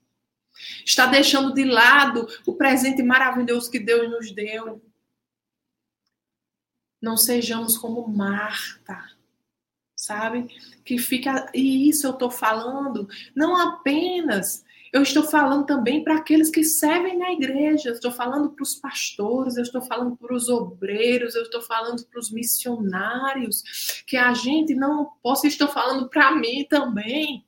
Está 0.86 1.06
deixando 1.06 1.54
de 1.54 1.64
lado 1.64 2.28
o 2.46 2.54
presente 2.56 3.02
maravilhoso 3.02 3.72
que 3.72 3.80
Deus 3.80 4.12
nos 4.12 4.30
deu. 4.32 4.84
Não 7.02 7.16
sejamos 7.16 7.78
como 7.78 8.06
Marta, 8.10 9.10
sabe? 9.96 10.48
Que 10.84 10.98
fica. 10.98 11.50
E 11.54 11.88
isso 11.88 12.06
eu 12.08 12.12
estou 12.12 12.30
falando 12.30 13.08
não 13.34 13.56
apenas 13.56 14.66
eu 14.94 15.02
estou 15.02 15.24
falando 15.24 15.66
também 15.66 16.04
para 16.04 16.16
aqueles 16.16 16.50
que 16.50 16.64
servem 16.64 17.18
na 17.18 17.32
igreja, 17.32 17.92
estou 17.92 18.12
falando 18.12 18.50
para 18.50 18.64
os 18.64 18.76
pastores, 18.76 19.58
eu 19.58 19.64
estou 19.64 19.82
falando 19.82 20.16
para 20.16 20.36
os 20.36 20.50
obreiros, 20.50 21.36
eu 21.36 21.44
estou 21.44 21.62
falando 21.62 22.06
para 22.06 22.20
os 22.20 22.32
missionários, 22.32 24.04
que 24.06 24.18
a 24.18 24.34
gente 24.34 24.74
não 24.74 25.12
possa, 25.22 25.48
estou 25.48 25.68
falando 25.68 26.10
para 26.10 26.36
mim 26.36 26.66
também, 26.70 27.46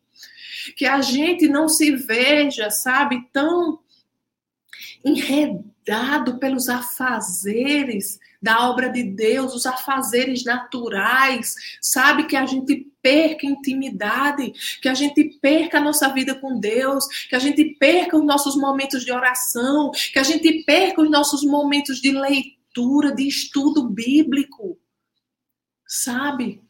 que 0.75 0.85
a 0.85 1.01
gente 1.01 1.47
não 1.47 1.69
se 1.69 1.95
veja, 1.95 2.69
sabe, 2.69 3.27
tão 3.31 3.79
enredado 5.03 5.68
pelos 6.37 6.69
afazeres 6.69 8.19
da 8.41 8.69
obra 8.69 8.89
de 8.89 9.03
Deus, 9.03 9.53
os 9.53 9.65
afazeres 9.65 10.43
naturais, 10.43 11.55
sabe? 11.81 12.25
Que 12.25 12.35
a 12.35 12.45
gente 12.45 12.87
perca 13.01 13.45
intimidade, 13.45 14.53
que 14.81 14.87
a 14.87 14.93
gente 14.93 15.23
perca 15.41 15.77
a 15.77 15.81
nossa 15.81 16.07
vida 16.09 16.35
com 16.35 16.59
Deus, 16.59 17.05
que 17.27 17.35
a 17.35 17.39
gente 17.39 17.63
perca 17.79 18.17
os 18.17 18.25
nossos 18.25 18.55
momentos 18.55 19.03
de 19.03 19.11
oração, 19.11 19.91
que 20.13 20.19
a 20.19 20.23
gente 20.23 20.63
perca 20.63 21.01
os 21.01 21.09
nossos 21.09 21.43
momentos 21.43 21.99
de 21.99 22.11
leitura, 22.11 23.13
de 23.13 23.27
estudo 23.27 23.89
bíblico, 23.89 24.77
sabe? 25.85 26.61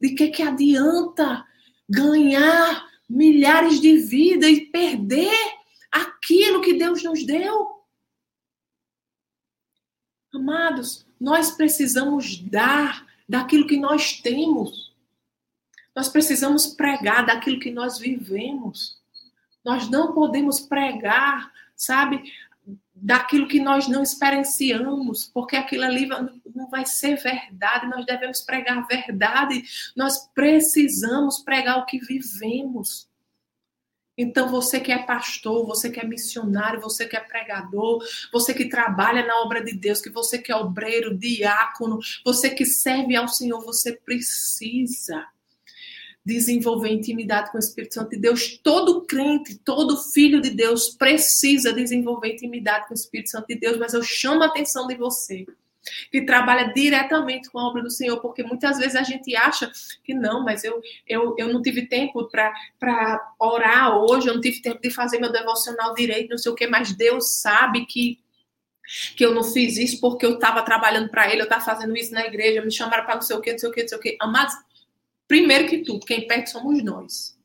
De 0.00 0.10
que 0.10 0.28
que 0.28 0.42
adianta 0.42 1.44
ganhar 1.88 2.86
milhares 3.08 3.80
de 3.80 3.96
vidas 3.96 4.50
e 4.50 4.60
perder 4.60 5.58
aquilo 5.90 6.60
que 6.60 6.74
Deus 6.74 7.02
nos 7.02 7.24
deu? 7.24 7.77
Amados, 10.32 11.06
nós 11.18 11.50
precisamos 11.50 12.38
dar 12.38 13.06
daquilo 13.28 13.66
que 13.66 13.78
nós 13.78 14.20
temos. 14.20 14.92
Nós 15.94 16.08
precisamos 16.08 16.66
pregar 16.66 17.26
daquilo 17.26 17.58
que 17.58 17.70
nós 17.70 17.98
vivemos. 17.98 18.98
Nós 19.64 19.88
não 19.88 20.12
podemos 20.12 20.60
pregar, 20.60 21.52
sabe, 21.74 22.22
daquilo 22.94 23.48
que 23.48 23.60
nós 23.60 23.88
não 23.88 24.02
experienciamos, 24.02 25.26
porque 25.32 25.56
aquilo 25.56 25.84
ali 25.84 26.06
não 26.54 26.68
vai 26.68 26.84
ser 26.84 27.16
verdade. 27.16 27.86
Nós 27.86 28.04
devemos 28.04 28.40
pregar 28.42 28.86
verdade. 28.86 29.64
Nós 29.96 30.28
precisamos 30.34 31.38
pregar 31.40 31.78
o 31.78 31.86
que 31.86 31.98
vivemos. 31.98 33.07
Então, 34.18 34.48
você 34.48 34.80
que 34.80 34.90
é 34.90 34.98
pastor, 34.98 35.64
você 35.64 35.88
que 35.88 36.00
é 36.00 36.04
missionário, 36.04 36.80
você 36.80 37.06
que 37.06 37.16
é 37.16 37.20
pregador, 37.20 38.04
você 38.32 38.52
que 38.52 38.68
trabalha 38.68 39.24
na 39.24 39.40
obra 39.42 39.62
de 39.62 39.72
Deus, 39.72 40.00
que 40.00 40.10
você 40.10 40.38
que 40.38 40.50
é 40.50 40.56
obreiro, 40.56 41.16
diácono, 41.16 42.00
você 42.24 42.50
que 42.50 42.66
serve 42.66 43.14
ao 43.14 43.28
Senhor, 43.28 43.64
você 43.64 43.92
precisa 43.92 45.24
desenvolver 46.24 46.90
intimidade 46.90 47.52
com 47.52 47.56
o 47.56 47.60
Espírito 47.60 47.94
Santo 47.94 48.10
de 48.10 48.18
Deus. 48.18 48.58
Todo 48.58 49.06
crente, 49.06 49.56
todo 49.56 49.96
filho 50.12 50.40
de 50.40 50.50
Deus 50.50 50.90
precisa 50.90 51.72
desenvolver 51.72 52.32
intimidade 52.32 52.88
com 52.88 52.94
o 52.94 52.98
Espírito 52.98 53.30
Santo 53.30 53.46
de 53.46 53.54
Deus, 53.54 53.78
mas 53.78 53.94
eu 53.94 54.02
chamo 54.02 54.42
a 54.42 54.46
atenção 54.46 54.88
de 54.88 54.96
você 54.96 55.46
que 56.10 56.22
trabalha 56.22 56.72
diretamente 56.72 57.50
com 57.50 57.58
a 57.58 57.66
obra 57.66 57.82
do 57.82 57.90
Senhor, 57.90 58.20
porque 58.20 58.42
muitas 58.42 58.78
vezes 58.78 58.96
a 58.96 59.02
gente 59.02 59.34
acha 59.36 59.70
que 60.04 60.14
não, 60.14 60.44
mas 60.44 60.64
eu, 60.64 60.80
eu, 61.06 61.34
eu 61.38 61.52
não 61.52 61.62
tive 61.62 61.86
tempo 61.86 62.28
para 62.28 63.32
orar 63.38 63.96
hoje, 63.96 64.28
eu 64.28 64.34
não 64.34 64.40
tive 64.40 64.60
tempo 64.60 64.80
de 64.80 64.90
fazer 64.90 65.18
meu 65.18 65.32
devocional 65.32 65.94
direito, 65.94 66.30
não 66.30 66.38
sei 66.38 66.52
o 66.52 66.54
que, 66.54 66.66
mas 66.66 66.92
Deus 66.92 67.40
sabe 67.40 67.86
que 67.86 68.18
que 69.14 69.24
eu 69.24 69.34
não 69.34 69.44
fiz 69.44 69.76
isso 69.76 70.00
porque 70.00 70.24
eu 70.24 70.34
estava 70.34 70.62
trabalhando 70.62 71.10
para 71.10 71.30
ele, 71.30 71.42
eu 71.42 71.44
estava 71.44 71.62
fazendo 71.62 71.94
isso 71.94 72.12
na 72.12 72.24
igreja, 72.24 72.64
me 72.64 72.72
chamaram 72.72 73.04
para 73.04 73.16
não 73.16 73.22
sei 73.22 73.36
o 73.36 73.40
que, 73.40 73.52
não 73.52 73.58
sei 73.58 73.68
o 73.68 73.72
que, 73.72 73.82
não 73.82 73.88
sei 73.88 73.98
o 73.98 74.00
que. 74.00 74.16
Amados, 74.18 74.54
primeiro 75.26 75.68
que 75.68 75.78
tudo, 75.78 76.06
quem 76.06 76.26
perde 76.26 76.50
somos 76.50 76.82
nós. 76.82 77.37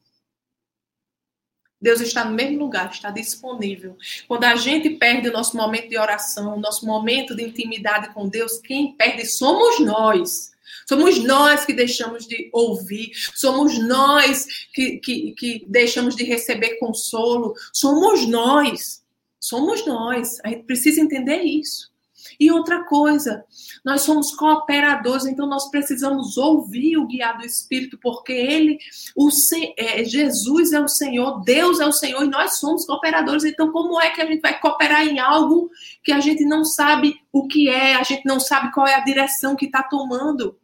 Deus 1.83 1.99
está 1.99 2.23
no 2.23 2.33
mesmo 2.33 2.59
lugar, 2.59 2.89
está 2.89 3.11
disponível. 3.11 3.97
Quando 4.25 4.45
a 4.45 4.55
gente 4.55 4.89
perde 4.91 5.27
o 5.27 5.33
nosso 5.33 5.57
momento 5.57 5.89
de 5.89 5.97
oração, 5.97 6.55
o 6.55 6.59
nosso 6.59 6.85
momento 6.85 7.35
de 7.35 7.43
intimidade 7.43 8.13
com 8.13 8.29
Deus, 8.29 8.57
quem 8.59 8.93
perde 8.93 9.25
somos 9.25 9.81
nós. 9.81 10.53
Somos 10.87 11.21
nós 11.21 11.65
que 11.65 11.73
deixamos 11.73 12.25
de 12.25 12.49
ouvir, 12.53 13.11
somos 13.35 13.77
nós 13.85 14.47
que, 14.73 14.97
que, 14.99 15.31
que 15.33 15.65
deixamos 15.67 16.15
de 16.15 16.23
receber 16.23 16.77
consolo, 16.79 17.53
somos 17.73 18.25
nós. 18.25 19.03
Somos 19.37 19.85
nós. 19.85 20.39
A 20.41 20.47
gente 20.47 20.63
precisa 20.63 21.01
entender 21.01 21.41
isso. 21.41 21.92
E 22.39 22.51
outra 22.51 22.83
coisa, 22.83 23.45
nós 23.83 24.01
somos 24.01 24.35
cooperadores, 24.35 25.25
então 25.25 25.47
nós 25.47 25.69
precisamos 25.69 26.37
ouvir 26.37 26.97
o 26.97 27.07
guiar 27.07 27.37
do 27.37 27.45
Espírito, 27.45 27.97
porque 27.97 28.33
ele, 28.33 28.77
o 29.15 29.29
é, 29.77 30.03
Jesus 30.03 30.73
é 30.73 30.79
o 30.79 30.87
Senhor, 30.87 31.41
Deus 31.43 31.79
é 31.79 31.85
o 31.85 31.91
Senhor 31.91 32.23
e 32.23 32.29
nós 32.29 32.59
somos 32.59 32.85
cooperadores. 32.85 33.43
Então, 33.43 33.71
como 33.71 33.99
é 33.99 34.09
que 34.11 34.21
a 34.21 34.25
gente 34.25 34.41
vai 34.41 34.59
cooperar 34.59 35.05
em 35.05 35.19
algo 35.19 35.69
que 36.03 36.11
a 36.11 36.19
gente 36.19 36.43
não 36.45 36.63
sabe 36.63 37.15
o 37.31 37.47
que 37.47 37.69
é, 37.69 37.95
a 37.95 38.03
gente 38.03 38.25
não 38.25 38.39
sabe 38.39 38.71
qual 38.71 38.87
é 38.87 38.95
a 38.95 39.03
direção 39.03 39.55
que 39.55 39.65
está 39.65 39.83
tomando? 39.83 40.59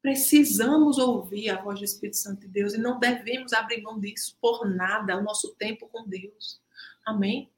Precisamos 0.00 0.98
ouvir 0.98 1.50
a 1.50 1.60
voz 1.60 1.80
do 1.80 1.84
Espírito 1.84 2.16
Santo 2.16 2.42
de 2.42 2.48
Deus 2.48 2.74
e 2.74 2.78
não 2.78 2.98
devemos 2.98 3.52
abrir 3.52 3.82
mão 3.82 3.98
disso 3.98 4.36
por 4.40 4.64
nada, 4.64 5.18
o 5.18 5.22
nosso 5.22 5.54
tempo 5.56 5.88
com 5.88 6.06
Deus. 6.08 6.60
Amém? 7.04 7.50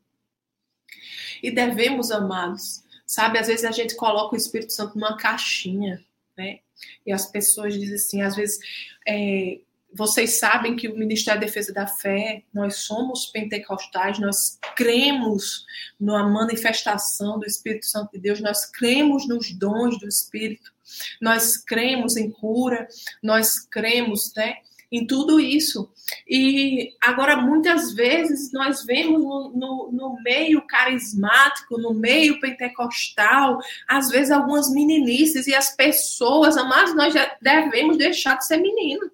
E 1.42 1.50
devemos, 1.50 2.10
amados, 2.10 2.82
sabe? 3.06 3.38
Às 3.38 3.46
vezes 3.46 3.64
a 3.64 3.70
gente 3.70 3.94
coloca 3.94 4.34
o 4.34 4.38
Espírito 4.38 4.72
Santo 4.72 4.94
numa 4.98 5.16
caixinha, 5.16 6.04
né? 6.36 6.60
E 7.04 7.12
as 7.12 7.26
pessoas 7.26 7.74
dizem 7.74 7.94
assim, 7.94 8.22
às 8.22 8.36
vezes, 8.36 8.58
é, 9.06 9.58
vocês 9.92 10.38
sabem 10.38 10.76
que 10.76 10.88
o 10.88 10.96
Ministério 10.96 11.40
da 11.40 11.46
Defesa 11.46 11.72
da 11.72 11.86
Fé, 11.86 12.42
nós 12.52 12.76
somos 12.76 13.26
pentecostais, 13.26 14.18
nós 14.18 14.58
cremos 14.76 15.64
na 15.98 16.22
manifestação 16.24 17.38
do 17.38 17.46
Espírito 17.46 17.86
Santo 17.86 18.12
de 18.12 18.18
Deus, 18.18 18.40
nós 18.40 18.66
cremos 18.66 19.26
nos 19.26 19.50
dons 19.52 19.98
do 19.98 20.06
Espírito, 20.06 20.72
nós 21.20 21.56
cremos 21.56 22.16
em 22.16 22.30
cura, 22.30 22.86
nós 23.22 23.58
cremos, 23.58 24.32
né? 24.36 24.58
Em 24.90 25.06
tudo 25.06 25.38
isso. 25.38 25.90
E 26.26 26.94
agora, 27.00 27.36
muitas 27.36 27.92
vezes, 27.92 28.50
nós 28.52 28.84
vemos 28.84 29.22
no, 29.22 29.52
no, 29.54 29.90
no, 29.92 30.22
meio 30.22 30.62
carismático, 30.66 31.78
no 31.78 31.92
meio 31.92 32.40
pentecostal, 32.40 33.58
às 33.86 34.08
vezes 34.08 34.30
algumas 34.30 34.70
meninices 34.70 35.46
e 35.46 35.54
as 35.54 35.76
pessoas, 35.76 36.56
mas 36.56 36.94
nós 36.94 37.12
já 37.12 37.36
devemos 37.40 37.98
deixar 37.98 38.36
de 38.36 38.46
ser 38.46 38.56
menino. 38.58 39.10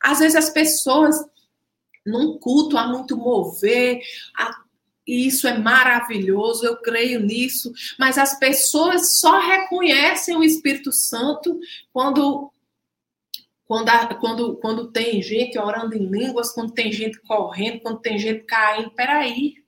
Às 0.00 0.20
vezes 0.20 0.36
as 0.36 0.50
pessoas, 0.50 1.16
num 2.06 2.38
culto, 2.38 2.78
há 2.78 2.86
muito 2.86 3.16
mover, 3.16 4.00
e 5.06 5.26
isso 5.26 5.46
é 5.46 5.58
maravilhoso, 5.58 6.64
eu 6.64 6.76
creio 6.76 7.20
nisso, 7.20 7.72
mas 7.98 8.16
as 8.16 8.38
pessoas 8.38 9.18
só 9.18 9.38
reconhecem 9.40 10.36
o 10.36 10.44
Espírito 10.44 10.92
Santo 10.92 11.58
quando 11.92 12.50
quando, 13.70 13.88
a, 13.88 14.14
quando, 14.16 14.56
quando 14.56 14.90
tem 14.90 15.22
gente 15.22 15.56
orando 15.56 15.94
em 15.94 16.04
línguas, 16.04 16.50
quando 16.52 16.72
tem 16.72 16.90
gente 16.90 17.20
correndo, 17.20 17.80
quando 17.80 18.00
tem 18.00 18.18
gente 18.18 18.42
caindo. 18.42 18.90
Peraí. 18.90 19.64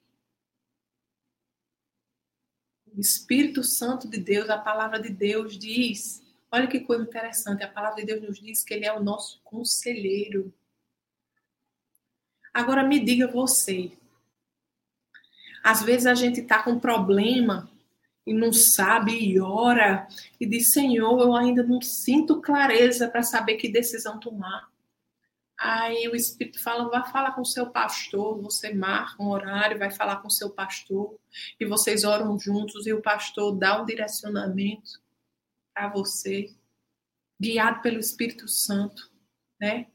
O 2.92 3.00
Espírito 3.00 3.62
Santo 3.62 4.10
de 4.10 4.18
Deus, 4.18 4.50
a 4.50 4.58
palavra 4.58 5.00
de 5.00 5.08
Deus 5.08 5.56
diz. 5.56 6.20
Olha 6.50 6.66
que 6.66 6.80
coisa 6.80 7.04
interessante. 7.04 7.62
A 7.62 7.70
palavra 7.70 8.00
de 8.00 8.06
Deus 8.06 8.22
nos 8.22 8.40
diz 8.40 8.64
que 8.64 8.74
Ele 8.74 8.84
é 8.84 8.92
o 8.92 9.04
nosso 9.04 9.40
conselheiro. 9.44 10.52
Agora 12.52 12.82
me 12.82 12.98
diga 12.98 13.28
você. 13.28 13.92
Às 15.62 15.80
vezes 15.84 16.06
a 16.08 16.14
gente 16.16 16.40
está 16.40 16.60
com 16.60 16.76
problema 16.76 17.71
e 18.26 18.32
não 18.32 18.52
sabe 18.52 19.12
e 19.12 19.40
ora 19.40 20.06
e 20.40 20.46
diz: 20.46 20.72
Senhor, 20.72 21.20
eu 21.20 21.34
ainda 21.34 21.62
não 21.62 21.80
sinto 21.80 22.40
clareza 22.40 23.08
para 23.08 23.22
saber 23.22 23.56
que 23.56 23.68
decisão 23.68 24.18
tomar. 24.18 24.70
Aí 25.58 26.08
o 26.08 26.16
Espírito 26.16 26.62
fala: 26.62 26.88
vai 26.88 27.10
falar 27.10 27.32
com 27.32 27.44
seu 27.44 27.70
pastor. 27.70 28.40
Você 28.42 28.72
marca 28.72 29.22
um 29.22 29.28
horário, 29.28 29.78
vai 29.78 29.90
falar 29.90 30.16
com 30.16 30.30
seu 30.30 30.50
pastor 30.50 31.18
e 31.58 31.64
vocês 31.64 32.04
oram 32.04 32.38
juntos 32.38 32.86
e 32.86 32.92
o 32.92 33.02
pastor 33.02 33.56
dá 33.56 33.82
um 33.82 33.86
direcionamento 33.86 35.00
para 35.74 35.88
você, 35.88 36.50
guiado 37.40 37.80
pelo 37.80 37.98
Espírito 37.98 38.46
Santo, 38.46 39.10
né? 39.60 39.86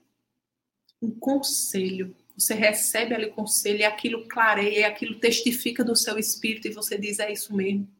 Um 1.01 1.11
conselho. 1.11 2.15
Você 2.37 2.53
recebe 2.53 3.15
ali 3.15 3.25
o 3.25 3.33
conselho 3.33 3.79
e 3.79 3.85
aquilo 3.85 4.27
clareia, 4.27 4.79
e 4.79 4.83
aquilo 4.83 5.19
testifica 5.19 5.83
do 5.83 5.95
seu 5.95 6.17
espírito 6.19 6.67
e 6.67 6.73
você 6.73 6.97
diz: 6.97 7.19
é 7.19 7.31
isso 7.31 7.55
mesmo 7.55 7.96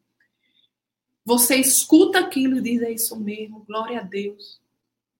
você 1.28 1.56
escuta 1.56 2.20
aquilo 2.20 2.56
e 2.56 2.62
diz: 2.62 2.80
é 2.80 2.90
isso 2.90 3.14
mesmo, 3.20 3.60
glória 3.60 4.00
a 4.00 4.02
Deus. 4.02 4.58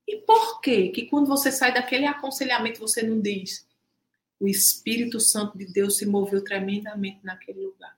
E 0.06 0.16
por 0.16 0.58
quê? 0.62 0.88
Que 0.88 1.04
quando 1.04 1.26
você 1.26 1.52
sai 1.52 1.72
daquele 1.72 2.06
aconselhamento, 2.06 2.80
você 2.80 3.02
não 3.02 3.20
diz: 3.20 3.68
o 4.40 4.48
Espírito 4.48 5.20
Santo 5.20 5.58
de 5.58 5.66
Deus 5.66 5.98
se 5.98 6.06
moveu 6.06 6.42
tremendamente 6.42 7.20
naquele 7.22 7.60
lugar. 7.60 7.94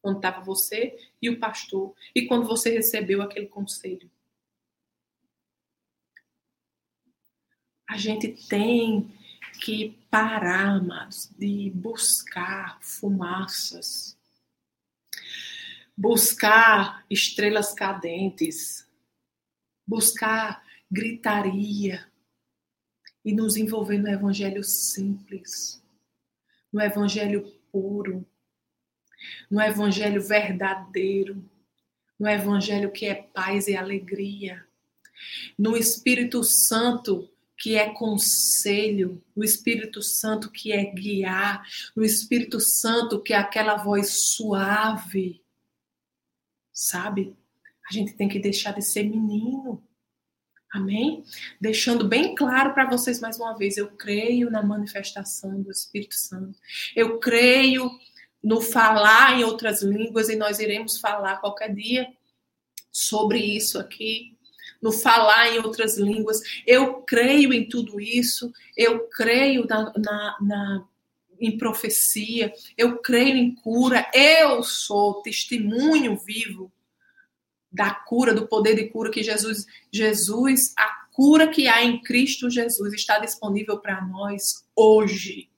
Quando 0.00 0.16
estava 0.16 0.40
você 0.40 0.98
e 1.20 1.28
o 1.28 1.38
pastor. 1.38 1.94
E 2.14 2.26
quando 2.26 2.46
você 2.46 2.70
recebeu 2.70 3.20
aquele 3.20 3.46
conselho. 3.46 4.10
A 7.86 7.98
gente 7.98 8.28
tem 8.48 9.10
que 9.60 9.98
parar, 10.10 10.76
amados, 10.76 11.30
de 11.38 11.70
buscar 11.74 12.78
fumaças, 12.80 14.17
buscar 15.98 17.04
estrelas 17.10 17.74
cadentes, 17.74 18.86
buscar 19.84 20.64
gritaria. 20.88 22.06
E 23.24 23.32
nos 23.32 23.56
envolver 23.56 23.98
no 23.98 24.08
evangelho 24.08 24.62
simples, 24.62 25.82
no 26.72 26.80
evangelho 26.80 27.52
puro, 27.70 28.24
no 29.50 29.60
evangelho 29.60 30.22
verdadeiro, 30.22 31.44
no 32.18 32.26
evangelho 32.26 32.90
que 32.90 33.04
é 33.04 33.14
paz 33.14 33.66
e 33.66 33.76
alegria, 33.76 34.64
no 35.58 35.76
Espírito 35.76 36.42
Santo 36.42 37.28
que 37.58 37.74
é 37.74 37.92
conselho, 37.92 39.22
no 39.36 39.44
Espírito 39.44 40.00
Santo 40.00 40.50
que 40.50 40.72
é 40.72 40.84
guiar, 40.84 41.66
no 41.94 42.04
Espírito 42.04 42.60
Santo 42.60 43.20
que 43.20 43.34
é 43.34 43.36
aquela 43.36 43.76
voz 43.76 44.30
suave. 44.36 45.42
Sabe? 46.78 47.36
A 47.90 47.92
gente 47.92 48.12
tem 48.12 48.28
que 48.28 48.38
deixar 48.38 48.72
de 48.72 48.82
ser 48.82 49.02
menino. 49.02 49.82
Amém? 50.72 51.24
Deixando 51.60 52.06
bem 52.06 52.36
claro 52.36 52.72
para 52.72 52.88
vocês 52.88 53.18
mais 53.18 53.36
uma 53.36 53.58
vez, 53.58 53.76
eu 53.76 53.88
creio 53.88 54.48
na 54.48 54.62
manifestação 54.62 55.60
do 55.60 55.72
Espírito 55.72 56.14
Santo. 56.14 56.56
Eu 56.94 57.18
creio 57.18 57.90
no 58.40 58.60
falar 58.60 59.40
em 59.40 59.42
outras 59.42 59.82
línguas 59.82 60.28
e 60.28 60.36
nós 60.36 60.60
iremos 60.60 61.00
falar 61.00 61.38
qualquer 61.38 61.74
dia 61.74 62.12
sobre 62.92 63.40
isso 63.40 63.76
aqui 63.80 64.38
no 64.80 64.92
falar 64.92 65.48
em 65.48 65.58
outras 65.58 65.98
línguas. 65.98 66.40
Eu 66.64 67.02
creio 67.02 67.52
em 67.52 67.68
tudo 67.68 68.00
isso, 68.00 68.52
eu 68.76 69.08
creio 69.08 69.66
na, 69.66 69.92
na, 69.96 70.36
na 70.40 70.88
em 71.40 71.56
profecia, 71.56 72.52
eu 72.76 72.98
creio 72.98 73.36
em 73.36 73.54
cura, 73.54 74.10
eu 74.14 74.62
sou 74.62 75.22
testemunho 75.22 76.16
vivo 76.16 76.72
da 77.70 77.94
cura, 77.94 78.34
do 78.34 78.46
poder 78.46 78.74
de 78.74 78.88
cura 78.88 79.10
que 79.10 79.22
Jesus, 79.22 79.66
Jesus, 79.92 80.72
a 80.76 81.06
cura 81.12 81.48
que 81.48 81.68
há 81.68 81.82
em 81.84 82.00
Cristo 82.02 82.50
Jesus 82.50 82.94
está 82.94 83.18
disponível 83.18 83.78
para 83.78 84.04
nós 84.06 84.64
hoje. 84.74 85.50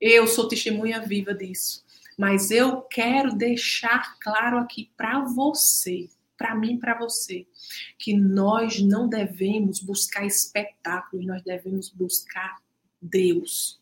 Eu 0.00 0.26
sou 0.26 0.48
testemunha 0.48 1.00
viva 1.00 1.34
disso. 1.34 1.84
Mas 2.18 2.50
eu 2.50 2.82
quero 2.82 3.34
deixar 3.34 4.18
claro 4.18 4.58
aqui 4.58 4.90
para 4.96 5.20
você 5.20 6.08
para 6.42 6.56
mim 6.56 6.76
para 6.76 6.98
você, 6.98 7.46
que 7.96 8.16
nós 8.16 8.80
não 8.80 9.08
devemos 9.08 9.78
buscar 9.78 10.26
espetáculos, 10.26 11.24
nós 11.24 11.40
devemos 11.42 11.88
buscar 11.88 12.60
Deus. 13.00 13.80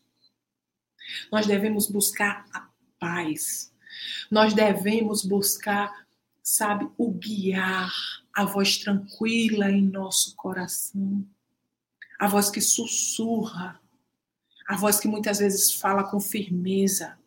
Nós 1.31 1.47
devemos 1.47 1.87
buscar 1.87 2.45
a 2.53 2.69
paz. 2.99 3.73
Nós 4.29 4.53
devemos 4.53 5.23
buscar, 5.23 6.05
sabe, 6.41 6.89
o 6.97 7.11
guiar, 7.11 7.91
a 8.33 8.45
voz 8.45 8.77
tranquila 8.77 9.69
em 9.69 9.81
nosso 9.81 10.35
coração, 10.35 11.25
a 12.19 12.27
voz 12.27 12.49
que 12.49 12.61
sussurra, 12.61 13.79
a 14.67 14.75
voz 14.75 14.99
que 14.99 15.07
muitas 15.07 15.39
vezes 15.39 15.73
fala 15.73 16.03
com 16.03 16.19
firmeza. 16.19 17.17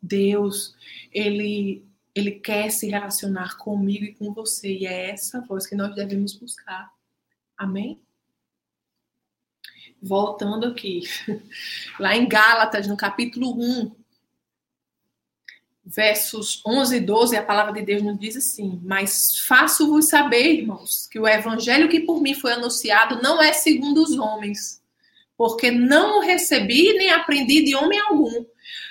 Deus, 0.00 0.74
ele 1.10 1.84
ele 2.14 2.30
quer 2.32 2.70
se 2.70 2.88
relacionar 2.88 3.56
comigo 3.56 4.04
e 4.04 4.14
com 4.14 4.32
você. 4.32 4.72
E 4.72 4.86
é 4.86 5.10
essa 5.10 5.40
voz 5.40 5.66
que 5.66 5.74
nós 5.74 5.94
devemos 5.96 6.32
buscar. 6.34 6.92
Amém? 7.56 8.03
Voltando 10.06 10.66
aqui. 10.66 11.02
Lá 11.98 12.14
em 12.14 12.28
Gálatas, 12.28 12.86
no 12.86 12.96
capítulo 12.96 13.54
1, 13.58 13.90
versos 15.86 16.60
11 16.66 16.96
e 16.96 17.00
12, 17.00 17.36
a 17.36 17.42
palavra 17.42 17.72
de 17.72 17.82
Deus 17.82 18.02
nos 18.02 18.18
diz 18.18 18.36
assim: 18.36 18.80
Mas 18.84 19.38
faço-vos 19.46 20.08
saber, 20.08 20.60
irmãos, 20.60 21.08
que 21.10 21.18
o 21.18 21.26
evangelho 21.26 21.88
que 21.88 22.00
por 22.00 22.20
mim 22.20 22.34
foi 22.34 22.52
anunciado 22.52 23.22
não 23.22 23.42
é 23.42 23.54
segundo 23.54 24.02
os 24.02 24.18
homens, 24.18 24.82
porque 25.38 25.70
não 25.70 26.18
o 26.18 26.20
recebi 26.20 26.92
nem 26.92 27.10
aprendi 27.10 27.62
de 27.62 27.74
homem 27.74 27.98
algum 27.98 28.44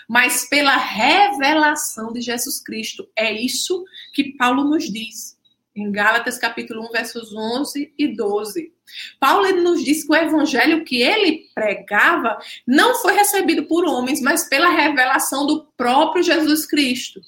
mas 0.08 0.48
pela 0.48 0.76
revelação 0.76 2.12
de 2.12 2.22
Jesus 2.22 2.62
Cristo. 2.62 3.08
É 3.16 3.32
isso 3.32 3.84
que 4.12 4.36
Paulo 4.38 4.64
nos 4.64 4.92
diz 4.92 5.38
em 5.76 5.92
Gálatas 5.92 6.38
capítulo 6.38 6.86
1, 6.90 6.92
versos 6.92 7.34
11 7.34 7.94
e 7.98 8.16
12. 8.16 8.73
Paulo 9.20 9.50
nos 9.62 9.84
diz 9.84 10.06
que 10.06 10.12
o 10.12 10.16
evangelho 10.16 10.84
que 10.84 11.02
ele 11.02 11.50
pregava 11.56 12.38
não 12.68 12.96
foi 12.96 13.14
recebido 13.14 13.66
por 13.66 13.86
homens, 13.86 14.22
mas 14.22 14.48
pela 14.48 14.70
revelação 14.70 15.46
do 15.46 15.66
próprio 15.78 16.24
Jesus 16.24 16.66
Cristo. 16.66 17.22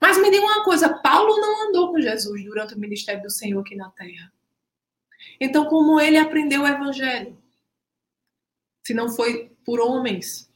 Mas 0.00 0.18
me 0.18 0.30
diga 0.30 0.44
uma 0.44 0.64
coisa, 0.64 0.88
Paulo 0.88 1.36
não 1.40 1.68
andou 1.68 1.90
com 1.90 2.00
Jesus 2.00 2.44
durante 2.44 2.74
o 2.74 2.78
ministério 2.78 3.22
do 3.22 3.30
Senhor 3.30 3.60
aqui 3.60 3.76
na 3.76 3.90
terra. 3.90 4.32
Então, 5.40 5.66
como 5.66 6.00
ele 6.00 6.16
aprendeu 6.16 6.62
o 6.62 6.66
evangelho? 6.66 7.36
Se 8.86 8.92
não 8.92 9.08
foi 9.08 9.50
por 9.64 9.80
homens, 9.80 10.50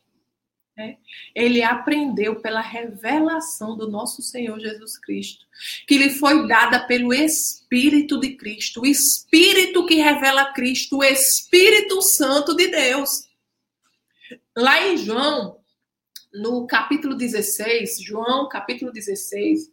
né? 0.78 0.96
Ele 1.34 1.60
aprendeu 1.60 2.40
pela 2.40 2.60
revelação 2.60 3.76
do 3.76 3.90
nosso 3.90 4.22
Senhor 4.22 4.60
Jesus 4.60 4.96
Cristo, 4.96 5.44
que 5.88 5.98
lhe 5.98 6.10
foi 6.10 6.46
dada 6.46 6.86
pelo 6.86 7.12
Espírito 7.12 8.20
de 8.20 8.36
Cristo, 8.36 8.82
o 8.82 8.86
Espírito 8.86 9.84
que 9.86 9.96
revela 9.96 10.52
Cristo, 10.52 10.98
o 10.98 11.04
Espírito 11.04 12.00
Santo 12.00 12.54
de 12.54 12.68
Deus. 12.68 13.24
Lá 14.56 14.86
em 14.86 14.96
João, 14.96 15.58
no 16.32 16.64
capítulo 16.68 17.16
16, 17.16 18.00
João, 18.00 18.48
capítulo 18.48 18.92
16, 18.92 19.72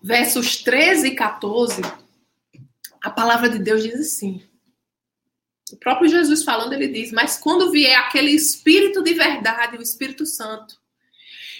versos 0.00 0.58
13 0.58 1.08
e 1.08 1.14
14, 1.16 1.82
a 3.02 3.10
palavra 3.10 3.48
de 3.48 3.58
Deus 3.58 3.82
diz 3.82 3.94
assim: 3.94 4.48
o 5.72 5.76
próprio 5.76 6.08
Jesus 6.08 6.42
falando, 6.44 6.72
ele 6.72 6.88
diz: 6.88 7.12
Mas 7.12 7.38
quando 7.38 7.70
vier 7.70 7.98
aquele 7.98 8.30
Espírito 8.30 9.02
de 9.02 9.14
verdade, 9.14 9.76
o 9.76 9.82
Espírito 9.82 10.26
Santo, 10.26 10.78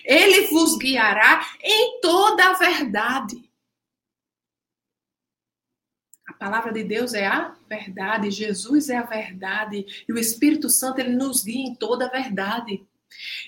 ele 0.05 0.47
vos 0.49 0.79
guiará 0.79 1.47
em 1.63 2.01
toda 2.01 2.51
a 2.51 2.55
verdade. 2.55 3.49
A 6.27 6.33
palavra 6.33 6.73
de 6.73 6.85
Deus 6.85 7.15
é 7.15 7.27
a 7.27 7.55
verdade, 7.69 8.31
Jesus 8.31 8.89
é 8.89 8.97
a 8.97 9.03
verdade, 9.03 10.05
e 10.09 10.13
o 10.13 10.19
Espírito 10.19 10.71
Santo 10.71 11.01
ele 11.01 11.17
nos 11.17 11.43
guia 11.43 11.67
em 11.67 11.75
toda 11.75 12.07
a 12.07 12.11
verdade. 12.11 12.87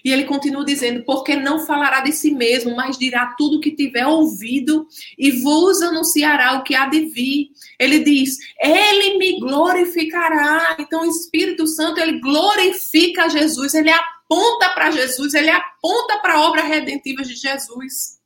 E 0.04 0.12
ele 0.12 0.24
continua 0.24 0.64
dizendo: 0.64 1.04
Porque 1.04 1.36
não 1.36 1.66
falará 1.66 2.00
de 2.00 2.12
si 2.12 2.30
mesmo, 2.30 2.74
mas 2.74 2.98
dirá 2.98 3.34
tudo 3.36 3.56
o 3.56 3.61
que 3.61 3.70
tiver 3.70 4.06
ouvido 4.06 4.86
e 5.18 5.30
vos 5.42 5.80
anunciará 5.82 6.54
o 6.54 6.62
que 6.62 6.74
há 6.74 6.86
de 6.86 7.06
vir. 7.06 7.50
Ele 7.78 8.00
diz: 8.00 8.38
Ele 8.61 9.18
me 9.18 9.38
glorificará. 9.38 10.76
Então, 10.78 11.02
o 11.02 11.11
Espírito 11.11 11.66
Santo, 11.66 12.00
ele 12.00 12.20
glorifica 12.20 13.28
Jesus, 13.28 13.74
ele 13.74 13.90
aponta 13.90 14.70
para 14.70 14.90
Jesus, 14.90 15.34
ele 15.34 15.50
aponta 15.50 16.18
para 16.18 16.34
a 16.34 16.40
obra 16.42 16.62
redentiva 16.62 17.22
de 17.22 17.34
Jesus. 17.34 18.18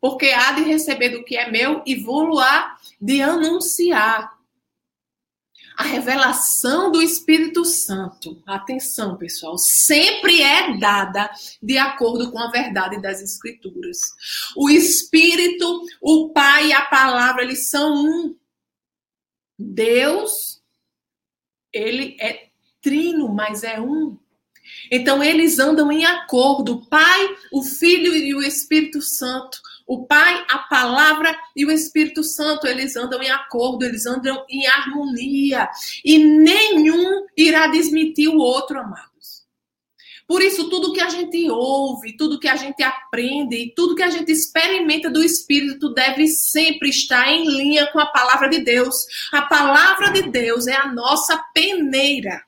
Porque 0.00 0.26
há 0.26 0.52
de 0.52 0.62
receber 0.64 1.10
do 1.10 1.24
que 1.24 1.36
é 1.36 1.50
meu 1.50 1.82
e 1.86 1.94
vou-lo 1.94 2.38
de 3.00 3.22
anunciar 3.22 4.33
a 5.76 5.82
revelação 5.82 6.90
do 6.92 7.02
Espírito 7.02 7.64
Santo, 7.64 8.40
atenção 8.46 9.16
pessoal, 9.16 9.56
sempre 9.58 10.40
é 10.40 10.78
dada 10.78 11.30
de 11.62 11.76
acordo 11.76 12.30
com 12.30 12.38
a 12.38 12.50
verdade 12.50 13.00
das 13.00 13.20
Escrituras. 13.20 13.98
O 14.56 14.70
Espírito, 14.70 15.82
o 16.00 16.30
Pai 16.30 16.68
e 16.68 16.72
a 16.72 16.82
palavra, 16.82 17.42
eles 17.42 17.68
são 17.68 17.94
um. 17.94 18.36
Deus, 19.58 20.62
ele 21.72 22.16
é 22.20 22.48
trino, 22.80 23.28
mas 23.28 23.64
é 23.64 23.80
um. 23.80 24.18
Então 24.90 25.22
eles 25.22 25.58
andam 25.58 25.90
em 25.90 26.04
acordo, 26.04 26.74
o 26.74 26.86
Pai, 26.86 27.36
o 27.52 27.62
Filho 27.62 28.14
e 28.14 28.34
o 28.34 28.42
Espírito 28.42 29.02
Santo. 29.02 29.58
O 29.86 30.06
Pai, 30.06 30.44
a 30.48 30.58
palavra 30.60 31.38
e 31.54 31.66
o 31.66 31.70
Espírito 31.70 32.22
Santo, 32.22 32.66
eles 32.66 32.96
andam 32.96 33.22
em 33.22 33.30
acordo, 33.30 33.84
eles 33.84 34.06
andam 34.06 34.44
em 34.48 34.66
harmonia. 34.66 35.68
E 36.04 36.18
nenhum 36.18 37.26
irá 37.36 37.66
desmentir 37.66 38.28
o 38.28 38.38
outro, 38.38 38.80
amados. 38.80 39.14
Por 40.26 40.42
isso, 40.42 40.70
tudo 40.70 40.92
que 40.92 41.02
a 41.02 41.10
gente 41.10 41.50
ouve, 41.50 42.16
tudo 42.16 42.40
que 42.40 42.48
a 42.48 42.56
gente 42.56 42.82
aprende 42.82 43.56
e 43.56 43.74
tudo 43.74 43.94
que 43.94 44.02
a 44.02 44.08
gente 44.08 44.32
experimenta 44.32 45.10
do 45.10 45.22
Espírito 45.22 45.92
deve 45.92 46.28
sempre 46.28 46.88
estar 46.88 47.28
em 47.28 47.46
linha 47.46 47.86
com 47.92 48.00
a 48.00 48.06
palavra 48.06 48.48
de 48.48 48.60
Deus. 48.60 48.94
A 49.30 49.42
palavra 49.42 50.10
de 50.10 50.22
Deus 50.22 50.66
é 50.66 50.74
a 50.74 50.90
nossa 50.90 51.36
peneira. 51.52 52.42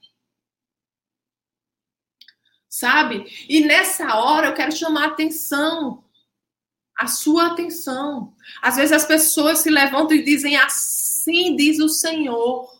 Sabe? 2.66 3.26
E 3.48 3.60
nessa 3.60 4.16
hora 4.16 4.48
eu 4.48 4.54
quero 4.54 4.74
chamar 4.74 5.04
a 5.04 5.08
atenção, 5.08 6.02
a 6.96 7.06
sua 7.06 7.48
atenção. 7.48 8.32
Às 8.62 8.76
vezes 8.76 8.92
as 8.92 9.04
pessoas 9.04 9.58
se 9.58 9.70
levantam 9.70 10.16
e 10.16 10.22
dizem 10.22 10.56
assim 10.56 11.54
diz 11.56 11.78
o 11.78 11.88
Senhor. 11.88 12.74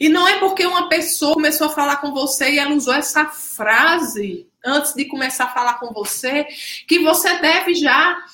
E 0.00 0.08
não 0.08 0.26
é 0.26 0.38
porque 0.38 0.64
uma 0.64 0.88
pessoa 0.88 1.34
começou 1.34 1.66
a 1.66 1.70
falar 1.70 1.96
com 1.96 2.12
você 2.12 2.52
e 2.52 2.58
ela 2.58 2.74
usou 2.74 2.94
essa 2.94 3.26
frase 3.26 4.48
antes 4.64 4.94
de 4.94 5.04
começar 5.04 5.44
a 5.44 5.54
falar 5.54 5.74
com 5.74 5.92
você 5.92 6.46
que 6.86 7.00
você 7.00 7.38
deve 7.38 7.74
já 7.74 8.24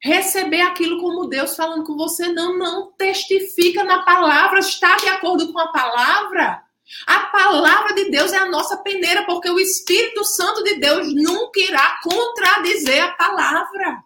receber 0.00 0.60
aquilo 0.60 1.00
como 1.00 1.26
Deus 1.26 1.56
falando 1.56 1.84
com 1.84 1.96
você. 1.96 2.28
Não, 2.28 2.56
não 2.56 2.92
testifica 2.92 3.84
na 3.84 4.02
palavra, 4.02 4.60
está 4.60 4.96
de 4.96 5.08
acordo 5.08 5.52
com 5.52 5.58
a 5.58 5.72
palavra. 5.72 6.63
A 7.06 7.26
palavra 7.26 7.94
de 7.94 8.10
Deus 8.10 8.32
é 8.32 8.36
a 8.36 8.48
nossa 8.48 8.76
peneira, 8.78 9.24
porque 9.24 9.48
o 9.48 9.58
Espírito 9.58 10.24
Santo 10.24 10.62
de 10.62 10.76
Deus 10.76 11.12
nunca 11.14 11.60
irá 11.60 12.00
contradizer 12.02 13.02
a 13.02 13.12
palavra. 13.12 14.04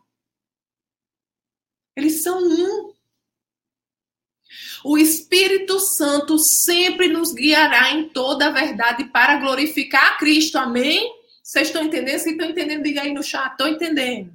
Eles 1.97 2.22
são 2.22 2.39
um. 2.39 2.95
O 4.85 4.97
Espírito 4.97 5.81
Santo 5.81 6.39
sempre 6.39 7.09
nos 7.09 7.33
guiará 7.33 7.91
em 7.93 8.09
toda 8.09 8.47
a 8.47 8.53
verdade 8.53 9.05
para 9.07 9.37
glorificar 9.37 10.12
a 10.12 10.16
Cristo. 10.16 10.57
Amém? 10.57 11.12
Vocês 11.43 11.68
estão 11.68 11.83
entendendo? 11.83 12.18
Se 12.18 12.31
estão 12.31 12.49
entendendo, 12.49 12.85
diga 12.85 13.03
aí 13.03 13.12
no 13.12 13.22
chat. 13.22 13.53
Estou 13.53 13.66
entendendo. 13.66 14.33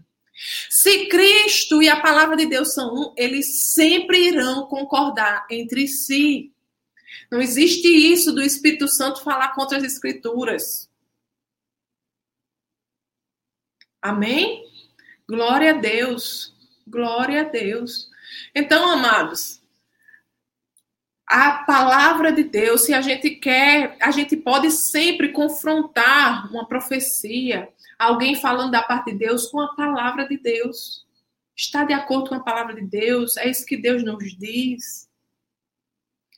Se 0.70 1.06
Cristo 1.08 1.82
e 1.82 1.88
a 1.88 2.02
palavra 2.02 2.36
de 2.36 2.46
Deus 2.46 2.74
são 2.74 2.94
um, 2.94 3.14
eles 3.16 3.72
sempre 3.72 4.28
irão 4.28 4.66
concordar 4.68 5.46
entre 5.50 5.88
si. 5.88 6.53
Não 7.32 7.41
existe 7.41 7.88
isso 7.88 8.32
do 8.32 8.41
Espírito 8.41 8.88
Santo 8.88 9.24
falar 9.24 9.53
contra 9.53 9.78
as 9.78 9.84
Escrituras. 9.84 10.89
Amém? 14.01 14.70
Glória 15.28 15.72
a 15.72 15.78
Deus. 15.78 16.53
Glória 16.88 17.41
a 17.41 17.43
Deus. 17.45 18.09
Então, 18.53 18.89
amados, 18.89 19.61
a 21.26 21.64
palavra 21.64 22.32
de 22.32 22.43
Deus, 22.43 22.86
se 22.86 22.93
a 22.93 23.01
gente 23.01 23.32
quer, 23.32 23.97
a 24.01 24.11
gente 24.11 24.36
pode 24.36 24.70
sempre 24.70 25.30
confrontar 25.30 26.51
uma 26.51 26.68
profecia, 26.68 27.70
alguém 27.97 28.36
falando 28.36 28.72
da 28.72 28.84
parte 28.84 29.11
de 29.11 29.18
Deus 29.18 29.47
com 29.47 29.59
a 29.59 29.74
palavra 29.74 30.28
de 30.28 30.38
Deus. 30.38 31.05
Está 31.55 31.84
de 31.84 31.93
acordo 31.93 32.30
com 32.30 32.36
a 32.36 32.43
palavra 32.43 32.76
de 32.76 32.82
Deus? 32.82 33.38
É 33.38 33.49
isso 33.49 33.66
que 33.66 33.78
Deus 33.78 34.03
nos 34.03 34.38
diz? 34.38 35.09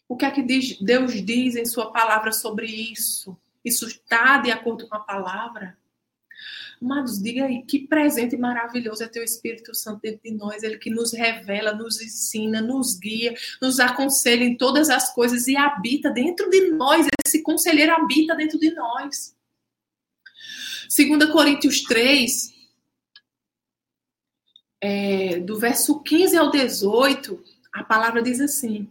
O 0.07 0.15
que 0.15 0.25
é 0.25 0.31
que 0.31 0.41
Deus 0.41 1.13
diz 1.23 1.55
em 1.55 1.65
Sua 1.65 1.91
palavra 1.91 2.31
sobre 2.31 2.67
isso? 2.67 3.37
Isso 3.63 3.87
está 3.87 4.37
de 4.37 4.51
acordo 4.51 4.87
com 4.87 4.95
a 4.95 4.99
palavra? 4.99 5.77
Amados, 6.81 7.21
diga 7.21 7.45
aí 7.45 7.63
que 7.63 7.87
presente 7.87 8.37
maravilhoso 8.37 9.03
é 9.03 9.07
teu 9.07 9.23
Espírito 9.23 9.73
Santo 9.73 10.01
dentro 10.01 10.21
de 10.23 10.31
nós, 10.31 10.61
ele 10.61 10.77
que 10.77 10.89
nos 10.89 11.13
revela, 11.13 11.73
nos 11.73 12.01
ensina, 12.01 12.61
nos 12.61 12.99
guia, 12.99 13.33
nos 13.61 13.79
aconselha 13.79 14.43
em 14.43 14.55
todas 14.55 14.89
as 14.89 15.13
coisas 15.13 15.47
e 15.47 15.55
habita 15.55 16.11
dentro 16.11 16.49
de 16.49 16.69
nós. 16.71 17.07
Esse 17.25 17.41
conselheiro 17.41 17.93
habita 17.93 18.35
dentro 18.35 18.59
de 18.59 18.71
nós. 18.75 19.35
2 20.95 21.31
Coríntios 21.31 21.81
3, 21.83 22.53
é, 24.81 25.39
do 25.39 25.57
verso 25.57 26.03
15 26.03 26.37
ao 26.37 26.51
18, 26.51 27.43
a 27.73 27.83
palavra 27.83 28.21
diz 28.21 28.39
assim: 28.39 28.89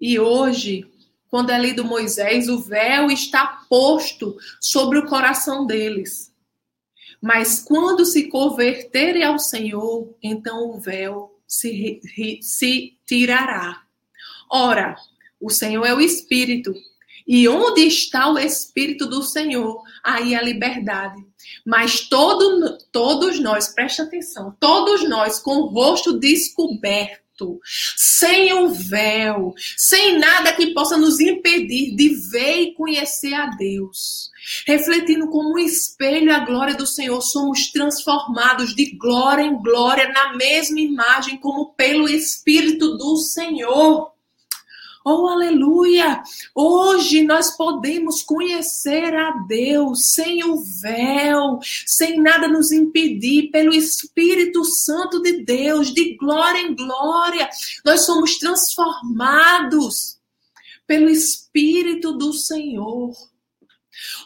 E 0.00 0.18
hoje, 0.18 0.86
quando 1.28 1.50
é 1.50 1.58
lido 1.58 1.84
Moisés, 1.84 2.48
o 2.48 2.58
véu 2.58 3.10
está 3.10 3.64
posto 3.68 4.36
sobre 4.60 4.98
o 4.98 5.06
coração 5.06 5.66
deles. 5.66 6.32
Mas 7.20 7.60
quando 7.60 8.04
se 8.06 8.28
converterem 8.28 9.22
ao 9.22 9.38
Senhor, 9.38 10.14
então 10.22 10.70
o 10.70 10.80
véu 10.80 11.38
se, 11.46 12.00
se 12.40 12.98
tirará. 13.06 13.82
Ora, 14.50 14.96
o 15.40 15.50
Senhor 15.50 15.84
é 15.84 15.94
o 15.94 16.00
Espírito, 16.00 16.74
e 17.26 17.48
onde 17.48 17.82
está 17.82 18.28
o 18.32 18.38
Espírito 18.38 19.06
do 19.06 19.22
Senhor, 19.22 19.82
aí 20.02 20.34
a 20.34 20.42
liberdade. 20.42 21.24
Mas 21.64 22.08
todo, 22.08 22.78
todos 22.90 23.38
nós, 23.38 23.68
preste 23.68 24.02
atenção, 24.02 24.56
todos 24.58 25.08
nós 25.08 25.38
com 25.38 25.56
o 25.56 25.66
rosto 25.66 26.18
descoberto, 26.18 27.22
sem 27.96 28.52
o 28.52 28.68
véu, 28.68 29.54
sem 29.76 30.18
nada 30.18 30.52
que 30.52 30.72
possa 30.72 30.96
nos 30.96 31.20
impedir 31.20 31.94
de 31.94 32.08
ver 32.30 32.60
e 32.62 32.74
conhecer 32.74 33.34
a 33.34 33.46
Deus. 33.46 34.30
Refletindo 34.66 35.28
como 35.28 35.54
um 35.54 35.58
espelho 35.58 36.34
a 36.34 36.40
glória 36.40 36.74
do 36.74 36.86
Senhor, 36.86 37.20
somos 37.20 37.70
transformados 37.70 38.74
de 38.74 38.96
glória 38.96 39.42
em 39.42 39.60
glória 39.62 40.08
na 40.08 40.36
mesma 40.36 40.80
imagem, 40.80 41.38
como 41.38 41.74
pelo 41.74 42.08
Espírito 42.08 42.96
do 42.96 43.16
Senhor. 43.16 44.09
Oh, 45.02 45.28
aleluia! 45.28 46.22
Hoje 46.54 47.22
nós 47.22 47.56
podemos 47.56 48.22
conhecer 48.22 49.14
a 49.14 49.30
Deus 49.48 50.12
sem 50.12 50.44
o 50.44 50.62
véu, 50.82 51.58
sem 51.86 52.20
nada 52.20 52.46
nos 52.46 52.70
impedir, 52.70 53.50
pelo 53.50 53.72
Espírito 53.72 54.62
Santo 54.62 55.22
de 55.22 55.42
Deus, 55.42 55.94
de 55.94 56.16
glória 56.16 56.60
em 56.60 56.74
glória. 56.74 57.48
Nós 57.82 58.02
somos 58.02 58.36
transformados 58.38 60.18
pelo 60.86 61.08
Espírito 61.08 62.12
do 62.12 62.34
Senhor. 62.34 63.12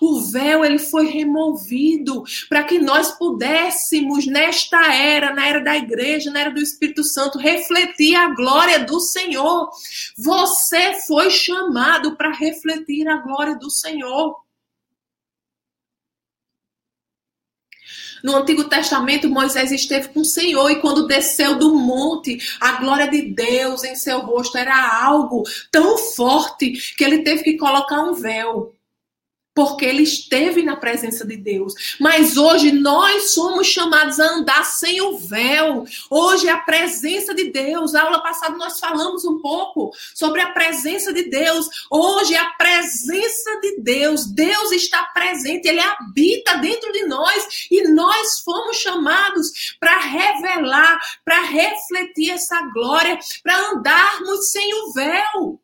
O 0.01 0.23
véu 0.23 0.65
ele 0.65 0.79
foi 0.79 1.07
removido 1.07 2.23
para 2.49 2.65
que 2.65 2.79
nós 2.79 3.13
pudéssemos 3.13 4.27
nesta 4.27 4.93
era, 4.93 5.35
na 5.35 5.47
era 5.47 5.61
da 5.61 5.77
igreja, 5.77 6.31
na 6.31 6.41
era 6.41 6.51
do 6.51 6.61
Espírito 6.61 7.03
Santo, 7.03 7.39
refletir 7.39 8.15
a 8.15 8.29
glória 8.29 8.81
do 8.81 9.01
Senhor. 9.01 9.71
Você 10.17 10.95
foi 11.07 11.31
chamado 11.31 12.17
para 12.17 12.33
refletir 12.33 13.09
a 13.09 13.19
glória 13.19 13.57
do 13.57 13.71
Senhor. 13.71 14.45
No 18.25 18.37
Antigo 18.37 18.65
Testamento, 18.65 19.29
Moisés 19.29 19.71
esteve 19.71 20.09
com 20.09 20.21
o 20.21 20.25
Senhor 20.25 20.71
e 20.71 20.81
quando 20.81 21.07
desceu 21.07 21.59
do 21.59 21.75
monte, 21.75 22.39
a 22.59 22.73
glória 22.81 23.07
de 23.07 23.21
Deus 23.21 23.85
em 23.85 23.95
seu 23.95 24.21
rosto 24.21 24.57
era 24.57 25.05
algo 25.05 25.43
tão 25.71 25.99
forte 25.99 26.95
que 26.97 27.05
ele 27.05 27.19
teve 27.23 27.43
que 27.43 27.59
colocar 27.59 28.03
um 28.03 28.15
véu 28.15 28.74
porque 29.55 29.85
ele 29.85 30.03
esteve 30.03 30.63
na 30.63 30.77
presença 30.77 31.25
de 31.25 31.37
Deus. 31.37 31.97
Mas 32.01 32.37
hoje 32.37 32.73
nós 32.73 33.33
somos 33.33 33.69
chamados 33.69 34.19
a 34.19 34.35
andar 34.35 34.65
sem 34.65 35.01
o 35.01 35.17
véu. 35.17 35.87
Hoje 36.11 36.49
é 36.49 36.51
a 36.51 36.59
presença 36.59 37.33
de 37.33 37.51
Deus. 37.51 37.93
Na 37.93 38.03
aula 38.03 38.21
passada 38.21 38.57
nós 38.57 38.81
falamos 38.81 39.25
um 39.25 39.39
pouco 39.39 39.93
sobre 40.13 40.41
a 40.41 40.51
presença 40.51 41.13
de 41.13 41.31
Deus. 41.31 41.69
Hoje 41.89 42.35
é 42.35 42.39
a 42.39 42.51
presença 42.51 43.61
de 43.61 43.81
Deus. 43.81 44.27
Deus 44.27 44.73
está 44.73 45.05
presente, 45.05 45.69
ele 45.69 45.81
habita 45.81 46.57
dentro 46.57 46.91
de 46.93 47.05
nós 47.07 47.67
e 47.71 47.89
nós 47.89 48.41
fomos 48.41 48.77
chamados 48.79 49.77
para 49.79 49.99
revelar, 49.99 50.99
para 51.25 51.43
refletir 51.43 52.33
essa 52.33 52.61
glória, 52.73 53.19
para 53.43 53.71
andarmos 53.71 54.51
sem 54.51 54.75
o 54.75 54.93
véu. 54.93 55.64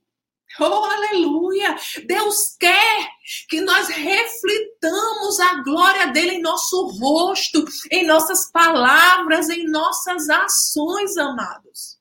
Oh, 0.58 0.84
aleluia! 0.84 1.76
Deus 2.06 2.56
quer 2.58 3.08
que 3.48 3.60
nós 3.60 3.88
reflitamos 3.88 5.38
a 5.38 5.62
glória 5.62 6.08
dele 6.08 6.32
em 6.32 6.42
nosso 6.42 6.86
rosto, 6.98 7.64
em 7.90 8.04
nossas 8.04 8.50
palavras, 8.50 9.48
em 9.48 9.68
nossas 9.68 10.28
ações, 10.28 11.16
amados. 11.16 12.00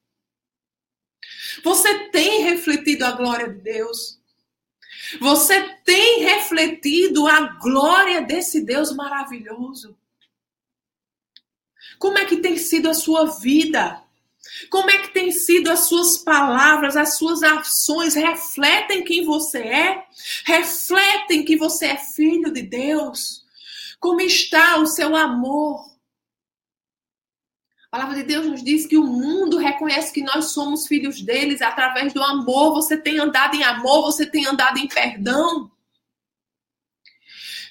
Você 1.64 2.10
tem 2.10 2.42
refletido 2.44 3.06
a 3.06 3.12
glória 3.12 3.50
de 3.50 3.62
Deus? 3.62 4.20
Você 5.20 5.62
tem 5.84 6.22
refletido 6.22 7.28
a 7.28 7.42
glória 7.60 8.22
desse 8.22 8.62
Deus 8.62 8.92
maravilhoso? 8.96 9.98
Como 11.98 12.18
é 12.18 12.26
que 12.26 12.38
tem 12.38 12.58
sido 12.58 12.90
a 12.90 12.94
sua 12.94 13.26
vida? 13.26 14.04
Como 14.70 14.90
é 14.90 14.98
que 15.00 15.14
tem 15.14 15.32
sido 15.32 15.70
as 15.72 15.88
suas 15.88 16.18
palavras, 16.18 16.96
as 16.96 17.18
suas 17.18 17.44
ações 17.44 18.16
refletem 18.16 19.04
quem 19.04 19.24
você 19.24 19.60
é? 19.60 20.04
Refletem 20.46 21.46
que 21.46 21.56
você 21.56 21.88
é 21.88 21.98
filho 21.98 22.52
de 22.52 22.62
Deus? 22.62 23.44
Como 24.00 24.22
está 24.22 24.78
o 24.78 24.86
seu 24.86 25.16
amor? 25.16 25.90
A 27.92 27.98
palavra 27.98 28.18
de 28.18 28.24
Deus 28.24 28.46
nos 28.46 28.64
diz 28.64 28.86
que 28.86 28.98
o 28.98 29.04
mundo 29.04 29.58
reconhece 29.58 30.14
que 30.14 30.22
nós 30.22 30.52
somos 30.52 30.86
filhos 30.86 31.22
deles 31.22 31.62
através 31.62 32.14
do 32.14 32.22
amor. 32.22 32.74
Você 32.76 32.96
tem 32.96 33.20
andado 33.20 33.56
em 33.56 33.64
amor, 33.64 34.04
você 34.04 34.28
tem 34.28 34.46
andado 34.46 34.78
em 34.78 34.88
perdão. 34.88 35.72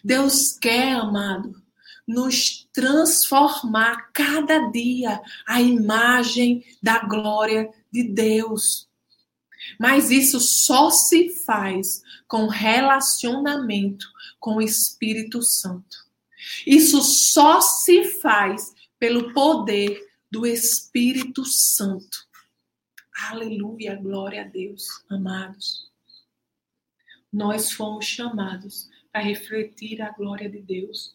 Deus 0.03 0.59
quer, 0.59 0.95
amado, 0.95 1.63
nos 2.09 2.67
transformar 2.73 4.11
cada 4.15 4.71
dia 4.71 5.21
a 5.47 5.61
imagem 5.61 6.65
da 6.83 7.01
glória 7.01 7.71
de 7.93 8.03
Deus. 8.03 8.89
Mas 9.79 10.11
isso 10.11 10.41
só 10.41 10.91
se 10.91 11.29
faz 11.45 12.03
com 12.27 12.47
relacionamento 12.47 14.07
com 14.41 14.57
o 14.57 14.63
Espírito 14.63 15.43
Santo. 15.43 16.09
Isso 16.67 17.03
só 17.03 17.61
se 17.61 18.05
faz 18.21 18.75
pelo 18.99 19.35
poder 19.35 20.01
do 20.31 20.47
Espírito 20.47 21.45
Santo. 21.45 22.27
Aleluia, 23.29 23.97
glória 23.97 24.43
a 24.43 24.47
Deus, 24.47 25.05
amados. 25.11 25.91
Nós 27.33 27.73
fomos 27.73 28.07
chamados 28.07 28.89
para 29.13 29.23
refletir 29.23 30.01
a 30.01 30.11
glória 30.13 30.49
de 30.49 30.61
Deus, 30.61 31.13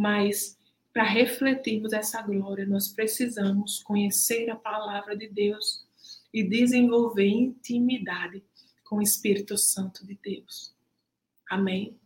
mas 0.00 0.58
para 0.94 1.02
refletirmos 1.02 1.92
essa 1.92 2.22
glória, 2.22 2.64
nós 2.64 2.88
precisamos 2.88 3.82
conhecer 3.82 4.48
a 4.48 4.56
palavra 4.56 5.14
de 5.14 5.28
Deus 5.28 5.86
e 6.32 6.42
desenvolver 6.42 7.26
intimidade 7.26 8.42
com 8.82 8.96
o 8.96 9.02
Espírito 9.02 9.58
Santo 9.58 10.06
de 10.06 10.18
Deus. 10.22 10.74
Amém? 11.50 12.00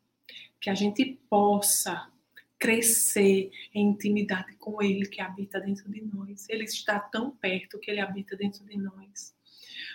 Que 0.61 0.71
a 0.71 0.75
gente 0.75 1.21
possa 1.31 2.11
crescer 2.59 3.53
em 3.73 3.91
intimidade 3.91 4.57
com 4.57 4.83
Ele 4.83 5.07
que 5.07 5.21
habita 5.21 5.61
dentro 5.61 5.89
de 5.89 6.03
nós. 6.03 6.49
Ele 6.49 6.65
está 6.65 6.99
tão 6.99 7.31
perto 7.31 7.79
que 7.79 7.93
Ele 7.93 8.01
habita 8.01 8.35
dentro 8.37 8.65
de 8.65 8.77
nós. 8.77 9.33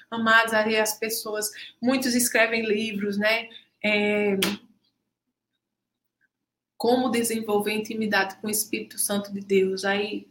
Amados, 0.10 0.54
aí 0.54 0.78
as 0.78 0.98
pessoas, 0.98 1.52
muitos 1.82 2.16
escrevem 2.16 2.66
livros, 2.66 3.18
né? 3.18 3.50
É, 3.84 4.38
como 6.80 7.10
desenvolver 7.10 7.74
intimidade 7.74 8.38
com 8.38 8.48
o 8.48 8.50
Espírito 8.50 8.98
Santo 8.98 9.34
de 9.34 9.42
Deus. 9.42 9.84
Aí, 9.84 10.28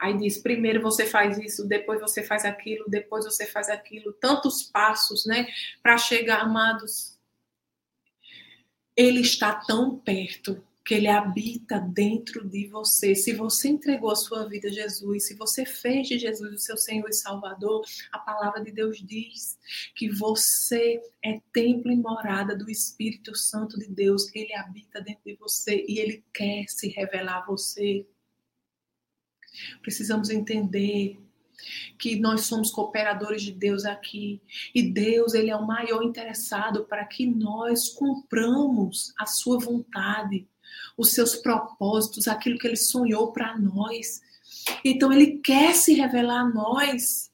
aí 0.00 0.16
diz: 0.16 0.38
primeiro 0.38 0.80
você 0.80 1.04
faz 1.04 1.38
isso, 1.38 1.68
depois 1.68 2.00
você 2.00 2.24
faz 2.24 2.46
aquilo, 2.46 2.86
depois 2.88 3.26
você 3.26 3.46
faz 3.46 3.68
aquilo. 3.68 4.14
Tantos 4.14 4.62
passos, 4.62 5.26
né? 5.26 5.46
Para 5.82 5.98
chegar, 5.98 6.40
amados. 6.40 7.18
Ele 8.96 9.20
está 9.20 9.54
tão 9.54 9.98
perto 9.98 10.64
que 10.84 10.94
ele 10.94 11.08
habita 11.08 11.78
dentro 11.78 12.48
de 12.48 12.66
você. 12.66 13.14
Se 13.14 13.32
você 13.32 13.68
entregou 13.68 14.10
a 14.10 14.16
sua 14.16 14.48
vida 14.48 14.68
a 14.68 14.72
Jesus, 14.72 15.26
se 15.26 15.34
você 15.34 15.64
fez 15.64 16.08
de 16.08 16.18
Jesus 16.18 16.52
o 16.52 16.58
seu 16.58 16.76
Senhor 16.76 17.08
e 17.08 17.12
Salvador, 17.12 17.84
a 18.10 18.18
palavra 18.18 18.62
de 18.62 18.72
Deus 18.72 18.98
diz 18.98 19.58
que 19.94 20.10
você 20.10 21.00
é 21.24 21.40
templo 21.52 21.92
e 21.92 21.96
morada 21.96 22.56
do 22.56 22.70
Espírito 22.70 23.36
Santo 23.36 23.78
de 23.78 23.88
Deus. 23.88 24.34
Ele 24.34 24.54
habita 24.54 25.00
dentro 25.00 25.22
de 25.24 25.34
você 25.34 25.84
e 25.88 25.98
ele 25.98 26.24
quer 26.32 26.66
se 26.68 26.88
revelar 26.88 27.38
a 27.42 27.46
você. 27.46 28.06
Precisamos 29.82 30.30
entender 30.30 31.18
que 31.96 32.18
nós 32.18 32.46
somos 32.46 32.72
cooperadores 32.72 33.42
de 33.42 33.52
Deus 33.52 33.84
aqui 33.84 34.40
e 34.74 34.82
Deus 34.82 35.32
ele 35.34 35.50
é 35.50 35.56
o 35.56 35.64
maior 35.64 36.02
interessado 36.02 36.84
para 36.84 37.04
que 37.04 37.24
nós 37.24 37.88
cumpramos 37.90 39.14
a 39.16 39.26
sua 39.26 39.60
vontade 39.60 40.48
os 40.96 41.12
seus 41.12 41.36
propósitos, 41.36 42.28
aquilo 42.28 42.58
que 42.58 42.66
ele 42.66 42.76
sonhou 42.76 43.32
para 43.32 43.56
nós. 43.58 44.20
Então 44.84 45.12
ele 45.12 45.40
quer 45.42 45.74
se 45.74 45.94
revelar 45.94 46.40
a 46.40 46.48
nós. 46.48 47.30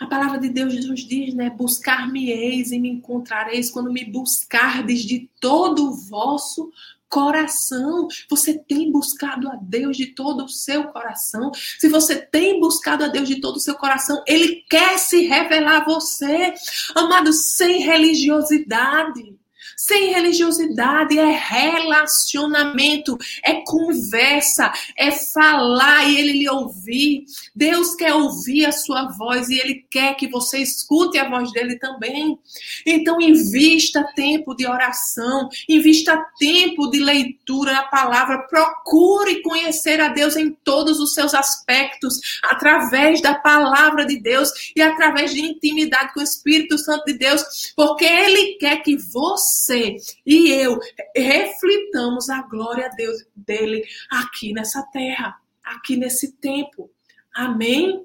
A 0.00 0.06
palavra 0.06 0.38
de 0.38 0.48
Deus 0.48 0.74
nos 0.86 1.06
diz, 1.06 1.34
né? 1.34 1.50
Buscar-me-eis 1.50 2.72
e 2.72 2.78
me 2.80 2.88
encontrareis 2.88 3.70
quando 3.70 3.92
me 3.92 4.04
buscardes 4.04 5.02
de 5.02 5.30
todo 5.40 5.88
o 5.88 5.94
vosso 5.94 6.72
coração. 7.08 8.08
Você 8.28 8.58
tem 8.58 8.90
buscado 8.90 9.48
a 9.48 9.54
Deus 9.54 9.96
de 9.96 10.06
todo 10.06 10.44
o 10.44 10.48
seu 10.48 10.88
coração. 10.88 11.52
Se 11.78 11.88
você 11.88 12.16
tem 12.16 12.58
buscado 12.58 13.04
a 13.04 13.08
Deus 13.08 13.28
de 13.28 13.40
todo 13.40 13.56
o 13.56 13.60
seu 13.60 13.76
coração, 13.76 14.20
Ele 14.26 14.64
quer 14.68 14.98
se 14.98 15.22
revelar 15.26 15.82
a 15.82 15.84
você, 15.84 16.52
amado, 16.92 17.32
sem 17.32 17.82
religiosidade. 17.82 19.36
Sem 19.76 20.12
religiosidade 20.12 21.18
é 21.18 21.30
relacionamento, 21.30 23.16
é 23.42 23.62
conversa, 23.64 24.72
é 24.96 25.10
falar 25.10 26.08
e 26.08 26.18
ele 26.18 26.32
lhe 26.32 26.48
ouvir. 26.48 27.24
Deus 27.54 27.94
quer 27.94 28.14
ouvir 28.14 28.66
a 28.66 28.72
sua 28.72 29.08
voz 29.10 29.48
e 29.48 29.58
ele 29.58 29.86
quer 29.90 30.14
que 30.14 30.28
você 30.28 30.58
escute 30.58 31.18
a 31.18 31.28
voz 31.28 31.52
dele 31.52 31.78
também. 31.78 32.38
Então, 32.86 33.20
invista 33.20 34.04
tempo 34.14 34.54
de 34.54 34.66
oração, 34.66 35.48
invista 35.68 36.16
tempo 36.38 36.90
de 36.90 36.98
leitura 36.98 37.72
da 37.72 37.82
palavra, 37.84 38.46
procure 38.48 39.42
conhecer 39.42 40.00
a 40.00 40.08
Deus 40.08 40.36
em 40.36 40.50
todos 40.64 41.00
os 41.00 41.14
seus 41.14 41.34
aspectos, 41.34 42.18
através 42.42 43.20
da 43.20 43.34
palavra 43.34 44.06
de 44.06 44.18
Deus 44.20 44.50
e 44.76 44.82
através 44.82 45.32
de 45.32 45.40
intimidade 45.40 46.12
com 46.12 46.20
o 46.20 46.22
Espírito 46.22 46.78
Santo 46.78 47.04
de 47.06 47.14
Deus, 47.14 47.72
porque 47.76 48.04
ele 48.04 48.56
quer 48.58 48.82
que 48.82 48.96
você 48.96 49.63
você 49.64 49.96
e 50.26 50.50
eu 50.50 50.78
reflitamos 51.16 52.28
a 52.28 52.42
glória 52.42 52.90
Deus, 52.96 53.24
dele 53.34 53.84
aqui 54.10 54.52
nessa 54.52 54.82
terra, 54.92 55.36
aqui 55.64 55.96
nesse 55.96 56.32
tempo. 56.32 56.90
Amém? 57.34 58.04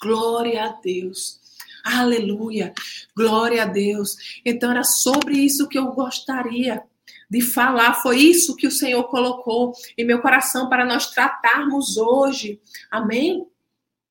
Glória 0.00 0.64
a 0.64 0.68
Deus. 0.80 1.40
Aleluia. 1.84 2.74
Glória 3.16 3.62
a 3.62 3.66
Deus. 3.66 4.16
Então 4.44 4.70
era 4.70 4.84
sobre 4.84 5.36
isso 5.36 5.68
que 5.68 5.78
eu 5.78 5.92
gostaria 5.92 6.82
de 7.30 7.40
falar. 7.40 7.94
Foi 7.94 8.18
isso 8.18 8.56
que 8.56 8.66
o 8.66 8.70
Senhor 8.70 9.04
colocou 9.04 9.72
em 9.96 10.04
meu 10.04 10.20
coração 10.20 10.68
para 10.68 10.84
nós 10.84 11.10
tratarmos 11.10 11.96
hoje. 11.96 12.60
Amém? 12.90 13.46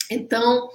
Então, 0.09 0.69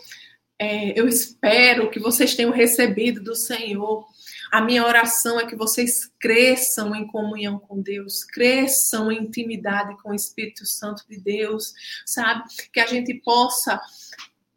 é, 0.59 0.99
eu 0.99 1.07
espero 1.07 1.91
que 1.91 2.01
vocês 2.01 2.35
tenham 2.35 2.51
recebido 2.51 3.23
do 3.23 3.35
Senhor. 3.35 4.07
A 4.51 4.61
minha 4.61 4.87
oração 4.87 5.39
é 5.39 5.47
que 5.47 5.57
vocês 5.57 6.11
cresçam 6.19 6.95
em 6.95 7.07
comunhão 7.07 7.59
com 7.59 7.81
Deus, 7.81 8.25
cresçam 8.25 9.13
em 9.13 9.23
intimidade 9.23 9.97
com 10.03 10.11
o 10.11 10.15
Espírito 10.15 10.65
Santo 10.65 11.05
de 11.09 11.21
Deus, 11.21 11.73
sabe? 12.07 12.45
Que 12.73 12.81
a 12.81 12.87
gente 12.87 13.13
possa 13.15 13.81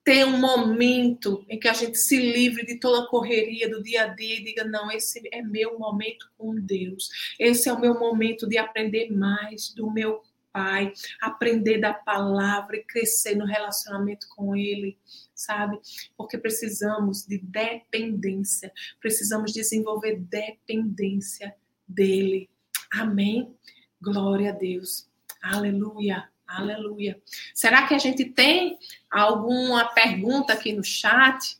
ter 0.03 0.25
um 0.25 0.39
momento 0.39 1.45
em 1.49 1.59
que 1.59 1.67
a 1.67 1.73
gente 1.73 1.97
se 1.97 2.17
livre 2.17 2.65
de 2.65 2.79
toda 2.79 3.03
a 3.03 3.07
correria 3.07 3.69
do 3.69 3.83
dia 3.83 4.03
a 4.03 4.07
dia 4.07 4.35
e 4.39 4.43
diga: 4.43 4.63
não, 4.63 4.89
esse 4.91 5.21
é 5.33 5.41
meu 5.41 5.77
momento 5.77 6.29
com 6.37 6.55
Deus, 6.55 7.09
esse 7.37 7.67
é 7.67 7.73
o 7.73 7.79
meu 7.79 7.99
momento 7.99 8.47
de 8.47 8.57
aprender 8.57 9.11
mais 9.11 9.73
do 9.73 9.91
meu 9.91 10.21
Pai, 10.51 10.91
aprender 11.21 11.77
da 11.77 11.93
palavra 11.93 12.75
e 12.75 12.83
crescer 12.83 13.35
no 13.35 13.45
relacionamento 13.45 14.27
com 14.35 14.55
Ele, 14.55 14.97
sabe? 15.39 15.79
Porque 16.17 16.37
precisamos 16.37 17.25
de 17.25 17.37
dependência, 17.37 18.71
precisamos 18.99 19.53
desenvolver 19.53 20.19
dependência 20.19 21.55
dele. 21.87 22.49
Amém? 22.91 23.55
Glória 24.01 24.49
a 24.49 24.53
Deus. 24.53 25.07
Aleluia. 25.41 26.29
Aleluia. 26.45 27.21
Será 27.53 27.87
que 27.87 27.93
a 27.93 27.99
gente 27.99 28.25
tem 28.25 28.77
alguma 29.09 29.85
pergunta 29.93 30.53
aqui 30.53 30.73
no 30.73 30.83
chat? 30.83 31.57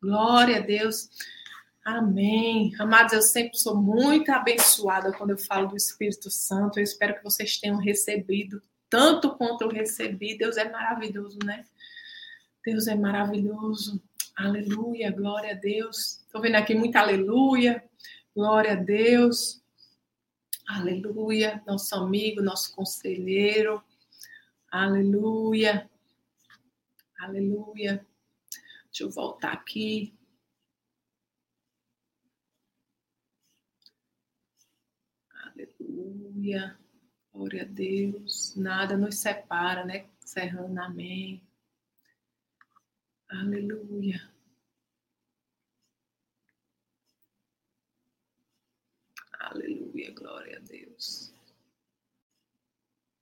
Glória 0.00 0.58
a 0.58 0.60
Deus. 0.60 1.08
Amém. 1.84 2.72
Amados, 2.78 3.14
eu 3.14 3.22
sempre 3.22 3.58
sou 3.58 3.74
muito 3.74 4.30
abençoada 4.30 5.12
quando 5.12 5.30
eu 5.30 5.38
falo 5.38 5.68
do 5.68 5.76
Espírito 5.76 6.30
Santo. 6.30 6.78
Eu 6.78 6.84
espero 6.84 7.16
que 7.16 7.24
vocês 7.24 7.58
tenham 7.58 7.78
recebido 7.78 8.62
tanto 8.88 9.34
quanto 9.36 9.62
eu 9.62 9.68
recebi. 9.68 10.36
Deus 10.36 10.56
é 10.58 10.70
maravilhoso, 10.70 11.38
né? 11.44 11.64
Deus 12.64 12.86
é 12.86 12.94
maravilhoso. 12.94 14.00
Aleluia, 14.36 15.10
glória 15.10 15.52
a 15.52 15.54
Deus. 15.54 16.20
Estou 16.24 16.40
vendo 16.40 16.54
aqui 16.54 16.74
muita 16.74 17.00
aleluia. 17.00 17.84
Glória 18.34 18.72
a 18.72 18.76
Deus. 18.76 19.60
Aleluia, 20.68 21.62
nosso 21.66 21.94
amigo, 21.96 22.40
nosso 22.40 22.74
conselheiro. 22.74 23.82
Aleluia. 24.70 25.90
Aleluia. 27.18 28.06
Deixa 28.86 29.04
eu 29.04 29.10
voltar 29.10 29.52
aqui. 29.52 30.14
Aleluia. 35.30 36.78
Glória 37.32 37.62
a 37.62 37.66
Deus. 37.66 38.54
Nada 38.56 38.96
nos 38.96 39.18
separa, 39.18 39.84
né? 39.84 40.06
Serrando, 40.20 40.80
amém. 40.80 41.42
Aleluia. 43.32 44.30
Aleluia, 49.40 50.12
glória 50.12 50.58
a 50.58 50.60
Deus. 50.60 51.32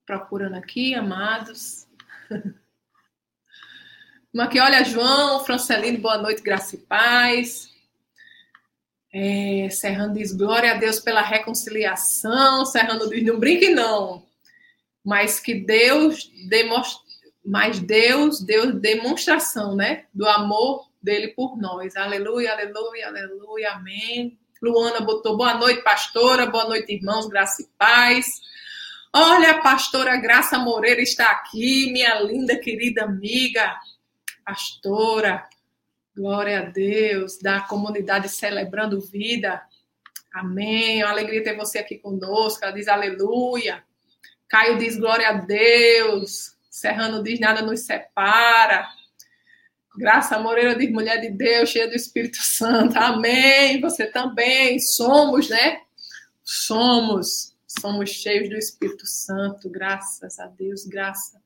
Procurando 0.05 0.57
aqui, 0.57 0.95
amados. 0.95 1.87
Aqui, 4.39 4.61
olha, 4.61 4.85
João, 4.85 5.45
Francelino, 5.45 5.99
boa 5.99 6.17
noite, 6.17 6.41
graça 6.41 6.77
e 6.77 6.79
paz. 6.79 7.69
É, 9.13 9.69
Serrano 9.71 10.15
diz, 10.15 10.33
glória 10.33 10.73
a 10.73 10.79
Deus 10.79 11.01
pela 11.01 11.21
reconciliação. 11.21 12.65
Serrano 12.65 13.09
diz, 13.11 13.25
não 13.25 13.41
brinque 13.41 13.71
não. 13.71 14.25
Mas 15.05 15.41
que 15.41 15.55
Deus 15.55 16.31
demonstre 16.49 17.10
mas 17.45 17.79
Deus 17.79 18.41
deu 18.41 18.73
demonstração, 18.73 19.75
né, 19.75 20.07
do 20.13 20.29
amor 20.29 20.89
dele 21.03 21.29
por 21.29 21.57
nós. 21.57 21.97
Aleluia, 21.97 22.53
aleluia, 22.53 23.09
aleluia, 23.09 23.73
amém. 23.73 24.39
Luana 24.63 25.01
botou 25.01 25.37
boa 25.37 25.55
noite, 25.55 25.83
pastora, 25.83 26.47
boa 26.47 26.65
noite, 26.65 26.95
irmãos, 26.95 27.27
graça 27.27 27.63
e 27.63 27.67
paz. 27.79 28.27
Olha, 29.13 29.53
a 29.53 29.61
pastora 29.61 30.17
Graça 30.19 30.59
Moreira 30.59 31.01
está 31.01 31.31
aqui, 31.31 31.91
minha 31.91 32.21
linda, 32.21 32.57
querida 32.57 33.05
amiga, 33.05 33.75
pastora, 34.45 35.49
glória 36.15 36.61
a 36.61 36.63
Deus, 36.63 37.39
da 37.39 37.61
comunidade 37.63 38.29
Celebrando 38.29 39.01
Vida. 39.01 39.63
Amém. 40.33 41.03
Uma 41.03 41.11
alegria 41.11 41.43
ter 41.43 41.57
você 41.57 41.79
aqui 41.79 41.99
conosco. 41.99 42.65
Ela 42.65 42.73
diz 42.73 42.87
aleluia. 42.87 43.83
Caio 44.49 44.79
diz 44.79 44.97
glória 44.97 45.29
a 45.29 45.33
Deus. 45.33 46.57
Serrano 46.81 47.23
diz 47.23 47.39
nada 47.39 47.61
nos 47.61 47.81
separa. 47.81 48.89
Graça 49.99 50.39
Moreira 50.39 50.75
diz 50.75 50.91
mulher 50.91 51.21
de 51.21 51.29
Deus, 51.29 51.69
cheia 51.69 51.87
do 51.87 51.95
Espírito 51.95 52.39
Santo. 52.41 52.97
Amém. 52.97 53.79
Você 53.83 54.07
também. 54.07 54.79
Somos, 54.79 55.51
né? 55.51 55.83
Somos. 56.43 57.55
Somos 57.67 58.09
cheios 58.09 58.49
do 58.49 58.57
Espírito 58.57 59.07
Santo. 59.07 59.69
Graças 59.69 60.39
a 60.39 60.47
Deus. 60.47 60.87
Graça. 60.87 61.39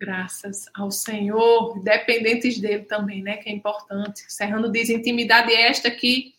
Graças 0.00 0.64
ao 0.74 0.90
Senhor. 0.90 1.80
Dependentes 1.84 2.58
dele 2.58 2.82
também, 2.82 3.22
né? 3.22 3.36
Que 3.36 3.50
é 3.50 3.52
importante. 3.52 4.24
Serrano 4.26 4.72
diz 4.72 4.90
intimidade 4.90 5.54
esta 5.54 5.92
que 5.92 6.34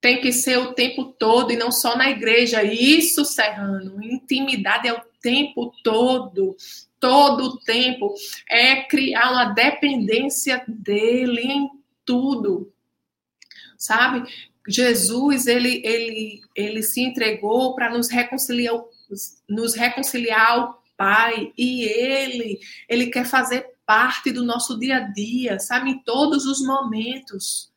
tem 0.00 0.20
que 0.20 0.32
ser 0.32 0.58
o 0.58 0.72
tempo 0.72 1.04
todo 1.04 1.52
e 1.52 1.56
não 1.56 1.70
só 1.70 1.96
na 1.96 2.10
igreja. 2.10 2.64
Isso, 2.64 3.24
Serrano, 3.24 4.02
intimidade 4.02 4.88
é 4.88 4.92
o 4.92 5.09
tempo 5.20 5.72
todo, 5.82 6.56
todo 6.98 7.44
o 7.44 7.58
tempo. 7.58 8.14
É 8.48 8.82
criar 8.82 9.30
uma 9.30 9.46
dependência 9.46 10.64
dele 10.66 11.42
em 11.42 11.70
tudo. 12.04 12.72
Sabe? 13.76 14.28
Jesus, 14.68 15.46
ele, 15.46 15.80
ele, 15.84 16.40
ele 16.54 16.82
se 16.82 17.00
entregou 17.00 17.74
para 17.74 17.90
nos 17.90 18.08
reconciliar, 18.08 18.74
nos 19.48 19.74
reconciliar 19.74 20.50
ao 20.50 20.80
Pai, 20.96 21.50
e 21.56 21.84
ele, 21.84 22.60
ele 22.86 23.06
quer 23.06 23.24
fazer 23.24 23.66
parte 23.86 24.30
do 24.30 24.44
nosso 24.44 24.78
dia 24.78 24.98
a 24.98 25.00
dia, 25.00 25.58
sabe, 25.58 25.90
em 25.92 25.98
todos 26.00 26.44
os 26.44 26.60
momentos. 26.60 27.69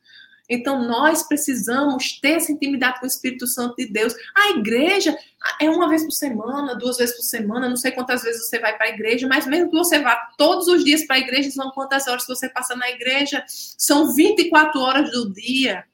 Então, 0.50 0.84
nós 0.84 1.24
precisamos 1.24 2.20
ter 2.20 2.34
essa 2.34 2.52
intimidade 2.52 3.00
com 3.00 3.06
o 3.06 3.08
Espírito 3.08 3.48
Santo 3.48 3.76
de 3.76 3.88
Deus. 3.88 4.14
A 4.36 4.52
igreja 4.52 5.18
é 5.62 5.70
uma 5.70 5.88
vez 5.88 6.04
por 6.04 6.12
semana, 6.12 6.76
duas 6.76 6.98
vezes 6.98 7.16
por 7.16 7.24
semana, 7.24 7.70
não 7.70 7.78
sei 7.78 7.92
quantas 7.92 8.24
vezes 8.24 8.48
você 8.48 8.60
vai 8.60 8.76
para 8.76 8.88
a 8.88 8.90
igreja, 8.90 9.28
mas 9.28 9.48
mesmo 9.48 9.70
que 9.70 9.78
você 9.78 10.00
vá 10.00 10.16
todos 10.38 10.68
os 10.68 10.84
dias 10.84 11.06
para 11.06 11.16
a 11.18 11.20
igreja, 11.20 11.50
são 11.52 11.72
quantas 11.72 12.08
horas 12.08 12.26
você 12.28 12.50
passa 12.50 12.76
na 12.76 12.90
igreja? 12.90 13.44
São 13.48 14.14
24 14.14 14.80
horas 14.80 15.12
do 15.12 15.32
dia. 15.34 15.86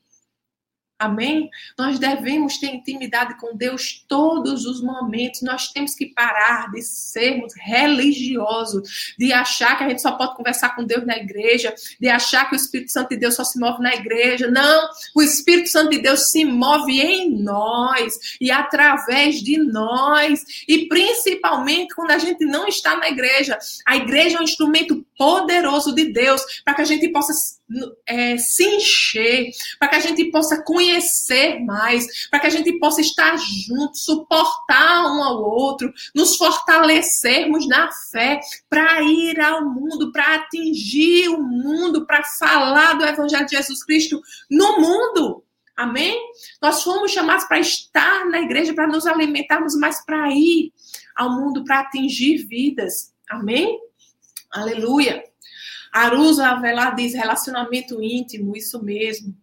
Amém? 1.00 1.50
Nós 1.78 1.98
devemos 1.98 2.58
ter 2.58 2.76
intimidade 2.76 3.40
com 3.40 3.56
Deus 3.56 4.04
todos 4.06 4.66
os 4.66 4.82
momentos. 4.82 5.42
Nós 5.42 5.70
temos 5.70 5.96
que 5.96 6.08
parar 6.08 6.70
de 6.72 6.82
sermos 6.82 7.54
religiosos, 7.56 9.16
de 9.18 9.32
achar 9.32 9.78
que 9.78 9.86
a 9.86 9.90
gente 9.90 10.02
só 10.02 10.12
pode 10.12 10.36
conversar 10.36 10.76
com 10.76 10.84
Deus 10.84 11.06
na 11.06 11.16
igreja, 11.16 11.74
de 12.02 12.10
achar 12.10 12.50
que 12.50 12.56
o 12.56 12.58
Espírito 12.58 12.92
Santo 12.92 13.10
de 13.10 13.16
Deus 13.16 13.36
só 13.36 13.46
se 13.46 13.58
move 13.58 13.82
na 13.82 13.96
igreja. 13.96 14.52
Não, 14.52 14.90
o 15.16 15.22
Espírito 15.22 15.70
Santo 15.70 15.92
de 15.92 16.00
Deus 16.00 16.32
se 16.32 16.44
move 16.44 17.00
em 17.00 17.32
nós 17.32 18.20
e 18.42 18.52
através 18.52 19.42
de 19.42 19.58
nós. 19.58 20.44
E 20.68 20.90
principalmente 20.90 21.96
quando 21.96 22.12
a 22.12 22.18
gente 22.18 22.44
não 22.44 22.68
está 22.68 22.98
na 22.98 23.08
igreja. 23.08 23.58
A 23.86 23.96
igreja 23.96 24.36
é 24.38 24.42
um 24.42 24.44
instrumento 24.44 25.06
poderoso 25.20 25.94
de 25.94 26.14
Deus 26.14 26.42
para 26.64 26.74
que 26.76 26.82
a 26.82 26.86
gente 26.86 27.10
possa 27.10 27.34
é, 28.08 28.38
se 28.38 28.64
encher, 28.64 29.50
para 29.78 29.90
que 29.90 29.96
a 29.98 30.00
gente 30.00 30.32
possa 30.32 30.64
conhecer 30.64 31.60
mais, 31.60 32.30
para 32.30 32.40
que 32.40 32.48
a 32.48 32.50
gente 32.50 32.80
possa 32.80 33.02
estar 33.02 33.36
junto, 33.38 33.98
suportar 33.98 35.04
um 35.08 35.22
ao 35.22 35.44
outro, 35.44 35.94
nos 36.16 36.38
fortalecermos 36.38 37.68
na 37.68 37.92
fé, 37.92 38.40
para 38.70 39.02
ir 39.02 39.42
ao 39.42 39.66
mundo, 39.66 40.10
para 40.14 40.36
atingir 40.36 41.28
o 41.28 41.44
mundo, 41.44 42.06
para 42.06 42.24
falar 42.24 42.94
do 42.94 43.04
Evangelho 43.04 43.46
de 43.46 43.58
Jesus 43.58 43.84
Cristo 43.84 44.22
no 44.50 44.80
mundo. 44.80 45.44
Amém? 45.76 46.18
Nós 46.62 46.82
fomos 46.82 47.12
chamados 47.12 47.44
para 47.44 47.60
estar 47.60 48.26
na 48.28 48.40
igreja, 48.40 48.74
para 48.74 48.88
nos 48.88 49.06
alimentarmos, 49.06 49.76
mas 49.76 50.04
para 50.06 50.30
ir 50.30 50.72
ao 51.14 51.30
mundo, 51.30 51.66
para 51.66 51.82
atingir 51.82 52.38
vidas. 52.48 53.14
Amém? 53.30 53.89
Aleluia. 54.52 55.24
Arusa 55.92 56.48
Avelar 56.48 56.96
diz 56.96 57.14
relacionamento 57.14 58.02
íntimo, 58.02 58.56
isso 58.56 58.84
mesmo. 58.84 59.36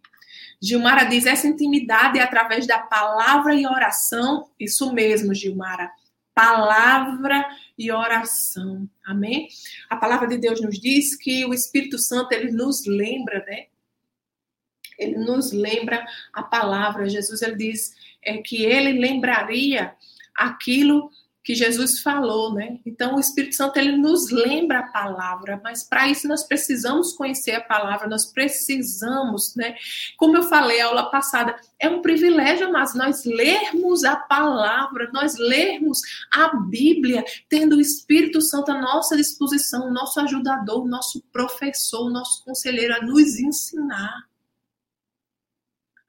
Gilmara 0.61 1.03
diz 1.05 1.25
essa 1.25 1.47
intimidade 1.47 2.17
é 2.17 2.23
através 2.23 2.65
da 2.65 2.79
palavra 2.79 3.53
e 3.53 3.67
oração, 3.67 4.49
isso 4.59 4.91
mesmo, 4.93 5.33
Gilmara. 5.33 5.91
Palavra 6.33 7.45
e 7.77 7.91
oração. 7.91 8.89
Amém? 9.05 9.47
A 9.89 9.95
palavra 9.95 10.27
de 10.27 10.37
Deus 10.37 10.61
nos 10.61 10.79
diz 10.79 11.15
que 11.15 11.45
o 11.45 11.53
Espírito 11.53 11.97
Santo 11.99 12.31
ele 12.31 12.51
nos 12.51 12.85
lembra, 12.85 13.43
né? 13.45 13.67
Ele 14.97 15.17
nos 15.17 15.51
lembra 15.51 16.05
a 16.33 16.41
palavra. 16.41 17.09
Jesus 17.09 17.41
ele 17.41 17.55
diz 17.55 17.95
é 18.23 18.37
que 18.37 18.65
ele 18.65 18.99
lembraria 18.99 19.95
aquilo 20.35 21.11
que 21.47 21.55
Jesus 21.55 22.01
falou, 22.01 22.53
né? 22.53 22.77
Então 22.85 23.15
o 23.15 23.21
Espírito 23.21 23.55
Santo 23.55 23.77
ele 23.77 23.95
nos 23.95 24.29
lembra 24.29 24.79
a 24.79 24.87
palavra, 24.87 25.61
mas 25.63 25.81
para 25.81 26.09
isso 26.09 26.27
nós 26.27 26.43
precisamos 26.43 27.13
conhecer 27.13 27.51
a 27.51 27.61
palavra, 27.61 28.05
nós 28.05 28.25
precisamos, 28.25 29.55
né? 29.55 29.73
Como 30.17 30.35
eu 30.35 30.43
falei 30.43 30.81
aula 30.81 31.09
passada, 31.09 31.55
é 31.79 31.87
um 31.87 32.01
privilégio, 32.01 32.69
mas 32.69 32.93
nós 32.93 33.23
lermos 33.23 34.03
a 34.03 34.17
palavra, 34.17 35.09
nós 35.13 35.37
lermos 35.37 36.01
a 36.33 36.53
Bíblia, 36.53 37.23
tendo 37.47 37.77
o 37.77 37.81
Espírito 37.81 38.41
Santo 38.41 38.69
à 38.73 38.81
nossa 38.81 39.15
disposição, 39.15 39.89
nosso 39.89 40.19
ajudador, 40.19 40.85
nosso 40.85 41.23
professor, 41.31 42.09
nosso 42.09 42.43
conselheiro 42.43 42.93
a 42.93 43.01
nos 43.01 43.39
ensinar. 43.39 44.27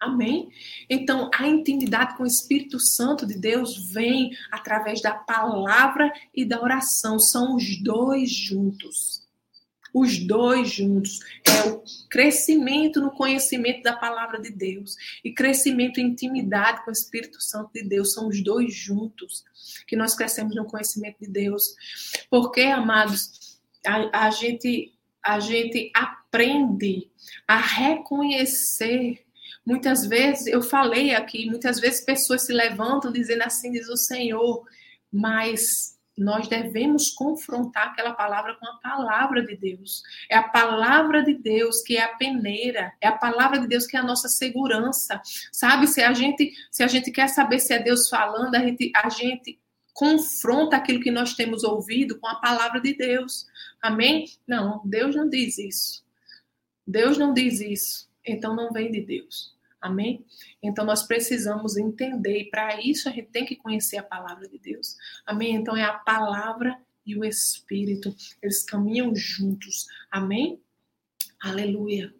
Amém? 0.00 0.48
Então, 0.88 1.28
a 1.34 1.48
intimidade 1.48 2.16
com 2.16 2.22
o 2.22 2.26
Espírito 2.26 2.78
Santo 2.78 3.26
de 3.26 3.36
Deus 3.36 3.92
vem 3.92 4.30
através 4.50 5.02
da 5.02 5.12
palavra 5.12 6.12
e 6.32 6.44
da 6.44 6.62
oração. 6.62 7.18
São 7.18 7.56
os 7.56 7.82
dois 7.82 8.32
juntos. 8.32 9.26
Os 9.92 10.18
dois 10.18 10.70
juntos. 10.70 11.18
É 11.44 11.68
o 11.68 11.82
crescimento 12.08 13.00
no 13.00 13.10
conhecimento 13.10 13.82
da 13.82 13.96
palavra 13.96 14.40
de 14.40 14.50
Deus 14.50 14.94
e 15.24 15.32
crescimento 15.32 15.98
em 15.98 16.06
intimidade 16.06 16.84
com 16.84 16.90
o 16.90 16.92
Espírito 16.92 17.42
Santo 17.42 17.72
de 17.74 17.82
Deus. 17.82 18.12
São 18.12 18.28
os 18.28 18.40
dois 18.40 18.72
juntos 18.72 19.42
que 19.84 19.96
nós 19.96 20.14
crescemos 20.14 20.54
no 20.54 20.64
conhecimento 20.64 21.16
de 21.20 21.28
Deus. 21.28 21.74
Porque, 22.30 22.60
amados, 22.60 23.58
a, 23.84 24.26
a 24.26 24.30
gente, 24.30 24.94
a 25.24 25.40
gente 25.40 25.90
aprende 25.92 27.10
a 27.48 27.56
reconhecer 27.56 29.26
Muitas 29.68 30.06
vezes, 30.06 30.46
eu 30.46 30.62
falei 30.62 31.14
aqui, 31.14 31.44
muitas 31.44 31.78
vezes 31.78 32.02
pessoas 32.02 32.46
se 32.46 32.54
levantam 32.54 33.12
dizendo 33.12 33.42
assim, 33.42 33.70
diz 33.70 33.86
o 33.90 33.98
Senhor, 33.98 34.64
mas 35.12 35.94
nós 36.16 36.48
devemos 36.48 37.10
confrontar 37.10 37.88
aquela 37.88 38.14
palavra 38.14 38.54
com 38.54 38.64
a 38.66 38.78
palavra 38.78 39.44
de 39.44 39.54
Deus. 39.58 40.02
É 40.30 40.38
a 40.38 40.42
palavra 40.42 41.22
de 41.22 41.34
Deus 41.34 41.82
que 41.82 41.98
é 41.98 42.02
a 42.02 42.16
peneira, 42.16 42.94
é 42.98 43.08
a 43.08 43.18
palavra 43.18 43.58
de 43.58 43.68
Deus 43.68 43.86
que 43.86 43.94
é 43.94 44.00
a 44.00 44.02
nossa 44.02 44.26
segurança. 44.26 45.20
Sabe, 45.52 45.86
se 45.86 46.00
a 46.00 46.14
gente, 46.14 46.50
se 46.70 46.82
a 46.82 46.86
gente 46.86 47.10
quer 47.10 47.28
saber 47.28 47.58
se 47.58 47.74
é 47.74 47.78
Deus 47.78 48.08
falando, 48.08 48.54
a 48.54 48.60
gente, 48.60 48.90
a 48.96 49.10
gente 49.10 49.60
confronta 49.92 50.78
aquilo 50.78 51.02
que 51.02 51.10
nós 51.10 51.34
temos 51.34 51.62
ouvido 51.62 52.18
com 52.18 52.26
a 52.26 52.40
palavra 52.40 52.80
de 52.80 52.94
Deus. 52.94 53.46
Amém? 53.82 54.24
Não, 54.46 54.80
Deus 54.82 55.14
não 55.14 55.28
diz 55.28 55.58
isso. 55.58 56.02
Deus 56.86 57.18
não 57.18 57.34
diz 57.34 57.60
isso. 57.60 58.08
Então 58.24 58.56
não 58.56 58.72
vem 58.72 58.90
de 58.90 59.02
Deus. 59.02 59.57
Amém? 59.80 60.24
Então 60.62 60.84
nós 60.84 61.04
precisamos 61.04 61.76
entender, 61.76 62.40
e 62.40 62.50
para 62.50 62.80
isso 62.80 63.08
a 63.08 63.12
gente 63.12 63.28
tem 63.28 63.44
que 63.44 63.56
conhecer 63.56 63.96
a 63.96 64.02
palavra 64.02 64.48
de 64.48 64.58
Deus. 64.58 64.96
Amém? 65.24 65.54
Então 65.54 65.76
é 65.76 65.84
a 65.84 65.92
palavra 65.92 66.76
e 67.06 67.16
o 67.16 67.24
Espírito, 67.24 68.14
eles 68.42 68.64
caminham 68.64 69.14
juntos. 69.14 69.86
Amém? 70.10 70.60
Aleluia. 71.40 72.12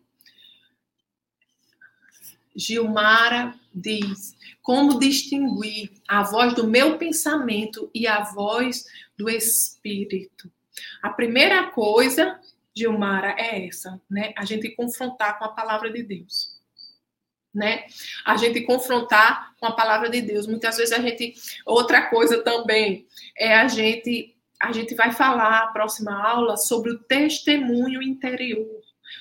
Gilmara 2.55 3.55
diz: 3.74 4.36
como 4.62 4.98
distinguir 4.98 5.90
a 6.09 6.22
voz 6.22 6.55
do 6.55 6.66
meu 6.66 6.97
pensamento 6.97 7.90
e 7.93 8.06
a 8.06 8.22
voz 8.22 8.85
do 9.16 9.28
Espírito? 9.28 10.51
A 11.02 11.10
primeira 11.10 11.70
coisa, 11.70 12.40
Gilmara, 12.74 13.35
é 13.36 13.66
essa, 13.66 14.01
né? 14.09 14.32
A 14.36 14.44
gente 14.44 14.70
confrontar 14.76 15.39
com 15.39 15.44
a 15.44 15.52
palavra 15.52 15.93
de 15.93 16.05
Deus 16.05 16.57
né? 17.55 17.85
A 18.25 18.37
gente 18.37 18.62
confrontar 18.62 19.55
com 19.59 19.66
a 19.66 19.73
palavra 19.73 20.09
de 20.09 20.20
Deus. 20.20 20.47
Muitas 20.47 20.77
vezes 20.77 20.93
a 20.93 21.01
gente 21.01 21.35
outra 21.66 22.07
coisa 22.09 22.43
também 22.43 23.07
é 23.37 23.55
a 23.55 23.69
gente 23.69 24.35
a 24.61 24.73
gente 24.73 24.95
vai 24.95 25.12
falar 25.12 25.62
a 25.62 25.66
próxima 25.69 26.12
aula 26.20 26.57
sobre 26.57 26.91
o 26.91 26.99
testemunho 26.99 28.03
interior. 28.03 28.81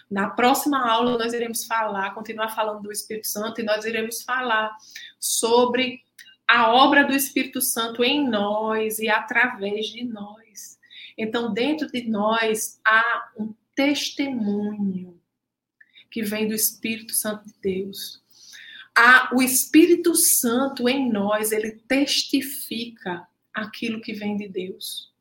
Na 0.09 0.29
próxima 0.29 0.89
aula, 0.89 1.17
nós 1.17 1.31
iremos 1.31 1.65
falar, 1.65 2.15
continuar 2.15 2.49
falando 2.49 2.81
do 2.81 2.91
Espírito 2.91 3.27
Santo, 3.27 3.61
e 3.61 3.63
nós 3.63 3.85
iremos 3.85 4.23
falar 4.23 4.75
sobre 5.19 6.01
a 6.47 6.71
obra 6.73 7.05
do 7.05 7.13
Espírito 7.13 7.61
Santo 7.61 8.03
em 8.03 8.27
nós 8.27 8.99
e 8.99 9.09
através 9.09 9.87
de 9.87 10.03
nós. 10.05 10.79
Então, 11.17 11.53
dentro 11.53 11.87
de 11.87 12.09
nós 12.09 12.79
há 12.85 13.31
um 13.37 13.53
testemunho 13.75 15.16
que 16.09 16.23
vem 16.23 16.47
do 16.47 16.53
Espírito 16.53 17.13
Santo 17.13 17.45
de 17.45 17.53
Deus. 17.61 18.21
Há 18.95 19.29
o 19.33 19.41
Espírito 19.41 20.15
Santo 20.15 20.89
em 20.89 21.11
nós, 21.11 21.51
ele 21.51 21.71
testifica 21.87 23.27
aquilo 23.53 24.01
que 24.01 24.13
vem 24.13 24.35
de 24.35 24.47
Deus. 24.47 25.11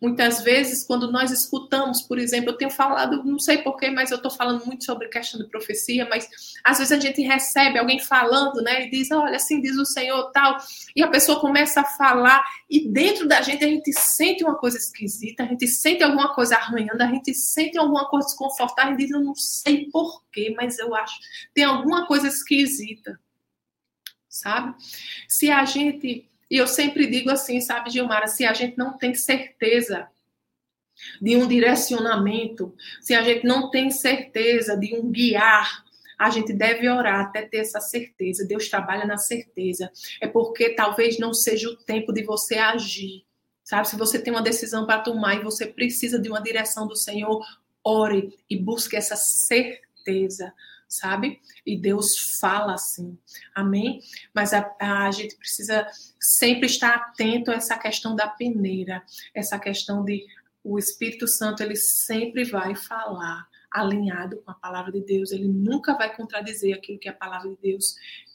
Muitas 0.00 0.42
vezes, 0.42 0.84
quando 0.84 1.10
nós 1.10 1.30
escutamos, 1.30 2.02
por 2.02 2.18
exemplo, 2.18 2.50
eu 2.50 2.56
tenho 2.56 2.70
falado, 2.70 3.24
não 3.24 3.38
sei 3.38 3.58
porquê, 3.58 3.90
mas 3.90 4.10
eu 4.10 4.16
estou 4.16 4.30
falando 4.30 4.64
muito 4.66 4.84
sobre 4.84 5.08
questão 5.08 5.40
de 5.40 5.48
profecia, 5.48 6.06
mas 6.08 6.28
às 6.64 6.78
vezes 6.78 6.92
a 6.92 7.00
gente 7.00 7.22
recebe 7.22 7.78
alguém 7.78 7.98
falando, 7.98 8.62
né, 8.62 8.86
e 8.86 8.90
diz, 8.90 9.10
olha, 9.10 9.36
assim 9.36 9.60
diz 9.60 9.76
o 9.76 9.84
Senhor, 9.84 10.30
tal, 10.32 10.56
e 10.94 11.02
a 11.02 11.08
pessoa 11.08 11.40
começa 11.40 11.80
a 11.80 11.84
falar, 11.84 12.42
e 12.68 12.88
dentro 12.88 13.26
da 13.26 13.42
gente 13.42 13.64
a 13.64 13.68
gente 13.68 13.92
sente 13.92 14.44
uma 14.44 14.56
coisa 14.56 14.76
esquisita, 14.76 15.42
a 15.42 15.46
gente 15.46 15.66
sente 15.66 16.02
alguma 16.02 16.34
coisa 16.34 16.56
arranhando, 16.56 17.02
a 17.02 17.06
gente 17.06 17.34
sente 17.34 17.78
alguma 17.78 18.08
coisa 18.08 18.26
desconfortável, 18.28 18.94
e 18.94 18.96
diz, 18.96 19.10
eu 19.10 19.20
não 19.20 19.34
sei 19.34 19.90
porquê, 19.90 20.54
mas 20.56 20.78
eu 20.78 20.94
acho, 20.94 21.18
tem 21.52 21.64
alguma 21.64 22.06
coisa 22.06 22.28
esquisita, 22.28 23.18
sabe? 24.28 24.74
Se 25.28 25.50
a 25.50 25.64
gente 25.64 26.29
e 26.50 26.56
eu 26.56 26.66
sempre 26.66 27.06
digo 27.06 27.30
assim, 27.30 27.60
sabe, 27.60 27.90
Gilmara, 27.90 28.26
se 28.26 28.44
a 28.44 28.52
gente 28.52 28.76
não 28.76 28.98
tem 28.98 29.14
certeza 29.14 30.08
de 31.22 31.36
um 31.36 31.46
direcionamento, 31.46 32.74
se 33.00 33.14
a 33.14 33.22
gente 33.22 33.46
não 33.46 33.70
tem 33.70 33.90
certeza 33.90 34.76
de 34.76 34.94
um 34.94 35.10
guiar, 35.10 35.84
a 36.18 36.28
gente 36.28 36.52
deve 36.52 36.88
orar 36.88 37.20
até 37.20 37.42
ter 37.42 37.58
essa 37.58 37.80
certeza. 37.80 38.44
Deus 38.46 38.68
trabalha 38.68 39.06
na 39.06 39.16
certeza. 39.16 39.90
É 40.20 40.26
porque 40.26 40.70
talvez 40.70 41.18
não 41.18 41.32
seja 41.32 41.70
o 41.70 41.76
tempo 41.76 42.12
de 42.12 42.22
você 42.24 42.58
agir. 42.58 43.24
Sabe, 43.64 43.88
se 43.88 43.96
você 43.96 44.18
tem 44.18 44.32
uma 44.32 44.42
decisão 44.42 44.84
para 44.84 45.00
tomar 45.00 45.36
e 45.36 45.44
você 45.44 45.66
precisa 45.66 46.18
de 46.18 46.28
uma 46.28 46.42
direção 46.42 46.86
do 46.86 46.96
Senhor, 46.96 47.42
ore 47.84 48.36
e 48.50 48.56
busque 48.56 48.96
essa 48.96 49.16
certeza 49.16 50.52
sabe? 50.90 51.40
E 51.64 51.80
Deus 51.80 52.38
fala 52.40 52.74
assim, 52.74 53.16
amém? 53.54 54.00
Mas 54.34 54.52
a, 54.52 54.74
a, 54.80 55.10
gente 55.12 55.36
precisa 55.36 55.86
sempre 56.18 56.66
estar 56.66 56.94
atento 56.96 57.52
a 57.52 57.54
essa 57.54 57.78
questão 57.78 58.16
da 58.16 58.26
peneira, 58.26 59.02
essa 59.32 59.58
questão 59.58 60.04
de 60.04 60.26
o 60.62 60.78
Espírito 60.78 61.26
Santo, 61.26 61.62
ele 61.62 61.76
sempre 61.76 62.44
vai 62.44 62.74
falar 62.74 63.48
alinhado 63.70 64.42
com 64.42 64.50
a 64.50 64.54
palavra 64.54 64.92
de 64.92 65.00
Deus, 65.00 65.30
ele 65.30 65.48
nunca 65.48 65.96
vai 65.96 66.14
contradizer 66.14 66.76
aquilo 66.76 66.98
que 66.98 67.08
a 67.08 67.14
palavra 67.14 67.48
de 67.48 67.56
Deus 67.62 67.94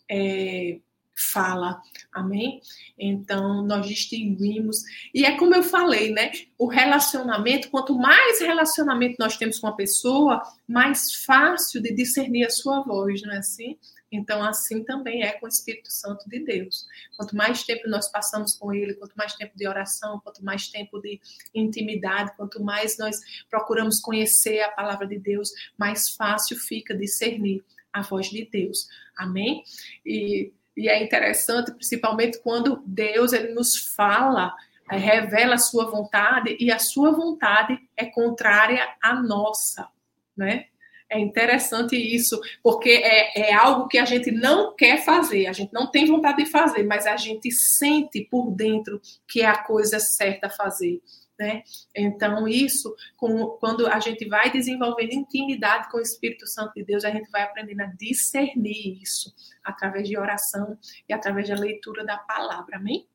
é, 0.09 0.79
fala. 1.15 1.81
Amém? 2.11 2.59
Então, 2.97 3.65
nós 3.65 3.87
distinguimos. 3.87 4.83
E 5.13 5.25
é 5.25 5.37
como 5.37 5.55
eu 5.55 5.63
falei, 5.63 6.11
né? 6.11 6.31
O 6.57 6.67
relacionamento, 6.67 7.69
quanto 7.69 7.97
mais 7.97 8.39
relacionamento 8.41 9.15
nós 9.19 9.37
temos 9.37 9.59
com 9.59 9.67
a 9.67 9.75
pessoa, 9.75 10.41
mais 10.67 11.13
fácil 11.25 11.81
de 11.81 11.93
discernir 11.93 12.45
a 12.45 12.49
sua 12.49 12.81
voz, 12.81 13.21
não 13.21 13.33
é 13.33 13.37
assim? 13.37 13.77
Então, 14.11 14.43
assim 14.43 14.83
também 14.83 15.23
é 15.23 15.33
com 15.33 15.45
o 15.45 15.49
Espírito 15.49 15.91
Santo 15.91 16.29
de 16.29 16.39
Deus. 16.39 16.85
Quanto 17.17 17.35
mais 17.35 17.63
tempo 17.63 17.89
nós 17.89 18.09
passamos 18.09 18.55
com 18.55 18.73
Ele, 18.73 18.93
quanto 18.93 19.15
mais 19.15 19.35
tempo 19.35 19.57
de 19.57 19.67
oração, 19.67 20.19
quanto 20.23 20.43
mais 20.43 20.67
tempo 20.67 20.99
de 21.01 21.19
intimidade, 21.53 22.35
quanto 22.37 22.63
mais 22.63 22.97
nós 22.97 23.19
procuramos 23.49 23.99
conhecer 23.99 24.61
a 24.61 24.71
palavra 24.71 25.07
de 25.07 25.17
Deus, 25.17 25.49
mais 25.77 26.09
fácil 26.09 26.57
fica 26.57 26.95
discernir 26.95 27.63
a 27.91 28.01
voz 28.01 28.29
de 28.29 28.45
Deus. 28.45 28.87
Amém? 29.17 29.63
E 30.05 30.51
e 30.75 30.89
é 30.89 31.01
interessante, 31.01 31.71
principalmente 31.71 32.39
quando 32.41 32.83
Deus 32.85 33.33
ele 33.33 33.53
nos 33.53 33.77
fala, 33.95 34.53
eh, 34.91 34.97
revela 34.97 35.55
a 35.55 35.59
sua 35.59 35.89
vontade 35.89 36.55
e 36.59 36.71
a 36.71 36.79
sua 36.79 37.11
vontade 37.11 37.79
é 37.95 38.05
contrária 38.05 38.87
à 39.01 39.13
nossa, 39.13 39.87
né? 40.35 40.65
É 41.07 41.19
interessante 41.19 41.95
isso, 41.95 42.41
porque 42.63 42.89
é, 42.89 43.51
é 43.51 43.53
algo 43.53 43.87
que 43.87 43.97
a 43.97 44.05
gente 44.05 44.31
não 44.31 44.75
quer 44.75 45.05
fazer, 45.05 45.45
a 45.45 45.53
gente 45.53 45.71
não 45.71 45.89
tem 45.89 46.05
vontade 46.07 46.43
de 46.43 46.49
fazer, 46.49 46.83
mas 46.83 47.05
a 47.05 47.15
gente 47.15 47.51
sente 47.51 48.21
por 48.29 48.51
dentro 48.51 48.99
que 49.27 49.41
é 49.41 49.45
a 49.45 49.63
coisa 49.63 49.99
certa 49.99 50.47
a 50.47 50.49
fazer. 50.49 50.99
Né? 51.37 51.63
Então, 51.93 52.47
isso, 52.47 52.95
com, 53.17 53.57
quando 53.59 53.87
a 53.87 53.99
gente 53.99 54.25
vai 54.25 54.49
desenvolvendo 54.49 55.13
intimidade 55.13 55.91
com 55.91 55.97
o 55.97 56.01
Espírito 56.01 56.47
Santo 56.47 56.73
de 56.75 56.83
Deus, 56.85 57.03
a 57.03 57.11
gente 57.11 57.29
vai 57.29 57.43
aprendendo 57.43 57.81
a 57.81 57.87
discernir 57.87 59.01
isso 59.01 59.33
através 59.61 60.07
de 60.07 60.17
oração 60.17 60.77
e 61.09 61.13
através 61.13 61.49
da 61.49 61.55
leitura 61.55 62.05
da 62.05 62.17
palavra. 62.17 62.77
Amém? 62.77 63.05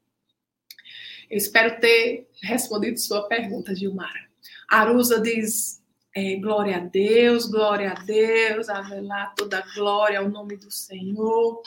Eu 1.31 1.39
espero 1.39 1.81
ter 1.81 2.29
respondido 2.43 2.99
sua 2.99 3.27
pergunta, 3.27 3.75
Gilmara. 3.75 4.29
Arusa 4.69 5.19
diz: 5.19 5.83
é, 6.15 6.37
glória 6.37 6.77
a 6.77 6.81
Deus, 6.81 7.47
glória 7.47 7.93
a 7.93 7.95
Deus, 7.95 8.69
avelar 8.69 9.35
toda 9.35 9.65
glória 9.75 10.19
ao 10.19 10.29
nome 10.29 10.57
do 10.59 10.71
Senhor. 10.71 11.63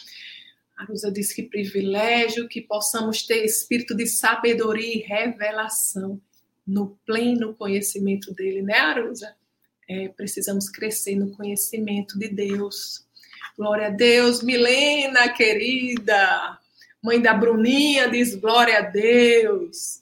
Arusa 0.77 1.11
diz 1.11 1.33
que 1.33 1.43
privilégio 1.43 2.47
que 2.47 2.61
possamos 2.61 3.25
ter 3.25 3.43
espírito 3.43 3.95
de 3.95 4.05
sabedoria 4.05 4.97
e 4.97 4.99
revelação 4.99 6.21
no 6.65 6.97
pleno 7.05 7.53
conhecimento 7.53 8.33
dele, 8.33 8.61
né, 8.61 8.77
Arusa? 8.77 9.35
É, 9.89 10.07
precisamos 10.09 10.69
crescer 10.69 11.15
no 11.15 11.31
conhecimento 11.31 12.17
de 12.17 12.29
Deus. 12.29 13.05
Glória 13.57 13.87
a 13.87 13.89
Deus, 13.89 14.41
Milena, 14.41 15.29
querida. 15.29 16.57
Mãe 17.01 17.21
da 17.21 17.33
Bruninha 17.33 18.09
diz 18.09 18.33
glória 18.35 18.79
a 18.79 18.81
Deus. 18.81 20.01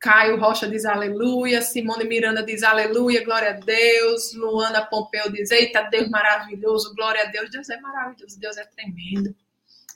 Caio 0.00 0.36
Rocha 0.36 0.68
diz 0.68 0.84
aleluia. 0.84 1.62
Simone 1.62 2.04
Miranda 2.04 2.42
diz 2.42 2.62
aleluia, 2.62 3.24
glória 3.24 3.50
a 3.50 3.52
Deus. 3.52 4.34
Luana 4.34 4.84
Pompeu 4.84 5.30
diz: 5.32 5.50
Eita, 5.50 5.82
Deus 5.82 6.10
maravilhoso, 6.10 6.94
glória 6.94 7.22
a 7.22 7.26
Deus. 7.26 7.50
Deus 7.50 7.70
é 7.70 7.80
maravilhoso, 7.80 8.38
Deus 8.38 8.56
é 8.58 8.64
tremendo. 8.64 9.34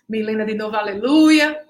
Milena 0.08 0.46
de 0.46 0.54
novo, 0.54 0.76
aleluia. 0.76 1.60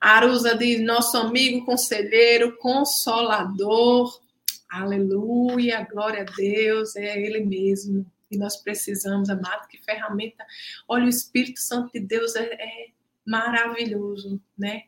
Arusa 0.00 0.56
diz: 0.56 0.80
nosso 0.80 1.16
amigo 1.16 1.64
conselheiro, 1.64 2.56
consolador. 2.58 4.20
Aleluia, 4.68 5.86
glória 5.90 6.22
a 6.22 6.36
Deus, 6.36 6.96
é 6.96 7.20
Ele 7.20 7.40
mesmo. 7.40 8.04
E 8.30 8.36
nós 8.36 8.56
precisamos, 8.56 9.30
amado, 9.30 9.68
que 9.68 9.78
ferramenta. 9.78 10.44
Olha, 10.88 11.04
o 11.04 11.08
Espírito 11.08 11.60
Santo 11.60 11.92
de 11.92 12.00
Deus 12.00 12.34
é, 12.34 12.44
é 12.44 12.88
maravilhoso, 13.24 14.40
né? 14.58 14.82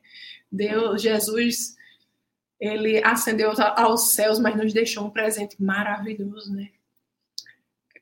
Deus, 0.50 1.02
Jesus, 1.02 1.76
ele 2.58 3.02
ascendeu 3.04 3.52
aos 3.76 4.12
céus, 4.12 4.38
mas 4.38 4.56
nos 4.56 4.72
deixou 4.72 5.06
um 5.06 5.10
presente 5.10 5.62
maravilhoso, 5.62 6.52
né? 6.52 6.70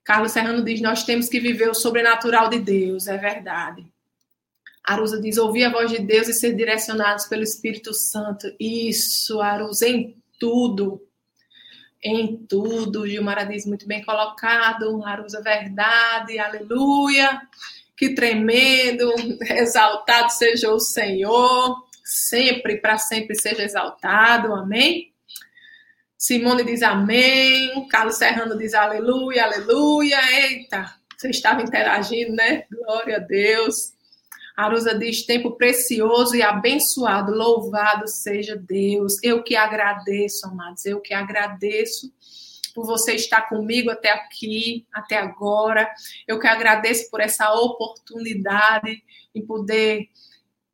Carlos 0.02 0.32
Serrano 0.32 0.64
diz: 0.64 0.80
Nós 0.80 1.04
temos 1.04 1.28
que 1.28 1.40
viver 1.40 1.68
o 1.68 1.74
sobrenatural 1.74 2.48
de 2.48 2.60
Deus, 2.60 3.06
é 3.08 3.18
verdade. 3.18 3.84
Arusa 4.86 5.20
diz: 5.20 5.36
ouvir 5.36 5.64
a 5.64 5.72
voz 5.72 5.90
de 5.90 5.98
Deus 5.98 6.28
e 6.28 6.32
ser 6.32 6.54
direcionados 6.54 7.26
pelo 7.26 7.42
Espírito 7.42 7.92
Santo. 7.92 8.54
Isso, 8.60 9.40
Arusa, 9.40 9.88
em 9.88 10.16
tudo. 10.38 11.02
Em 12.00 12.36
tudo. 12.36 13.06
Gilmara 13.06 13.44
diz: 13.44 13.66
muito 13.66 13.86
bem 13.86 14.04
colocado. 14.04 15.04
Arusa, 15.04 15.42
verdade. 15.42 16.38
Aleluia. 16.38 17.42
Que 17.96 18.14
tremendo. 18.14 19.12
Exaltado 19.50 20.30
seja 20.30 20.70
o 20.70 20.78
Senhor. 20.78 21.84
Sempre, 22.04 22.76
para 22.76 22.96
sempre 22.98 23.34
seja 23.34 23.64
exaltado. 23.64 24.54
Amém. 24.54 25.12
Simone 26.16 26.62
diz 26.62 26.82
amém. 26.82 27.88
Carlos 27.88 28.16
Serrano 28.16 28.56
diz 28.56 28.72
aleluia, 28.74 29.44
aleluia. 29.44 30.18
Eita, 30.40 30.94
você 31.16 31.30
estava 31.30 31.62
interagindo, 31.62 32.32
né? 32.32 32.64
Glória 32.70 33.16
a 33.16 33.18
Deus. 33.18 33.95
Arusa 34.56 34.98
diz: 34.98 35.26
tempo 35.26 35.52
precioso 35.52 36.34
e 36.34 36.42
abençoado, 36.42 37.32
louvado 37.32 38.08
seja 38.08 38.56
Deus. 38.56 39.22
Eu 39.22 39.42
que 39.42 39.54
agradeço, 39.54 40.46
amados, 40.46 40.86
eu 40.86 41.00
que 41.00 41.12
agradeço 41.12 42.10
por 42.74 42.86
você 42.86 43.14
estar 43.14 43.48
comigo 43.48 43.90
até 43.90 44.10
aqui, 44.10 44.86
até 44.92 45.18
agora. 45.18 45.88
Eu 46.26 46.38
que 46.38 46.46
agradeço 46.46 47.10
por 47.10 47.20
essa 47.20 47.52
oportunidade 47.52 49.02
em 49.34 49.44
poder 49.44 50.08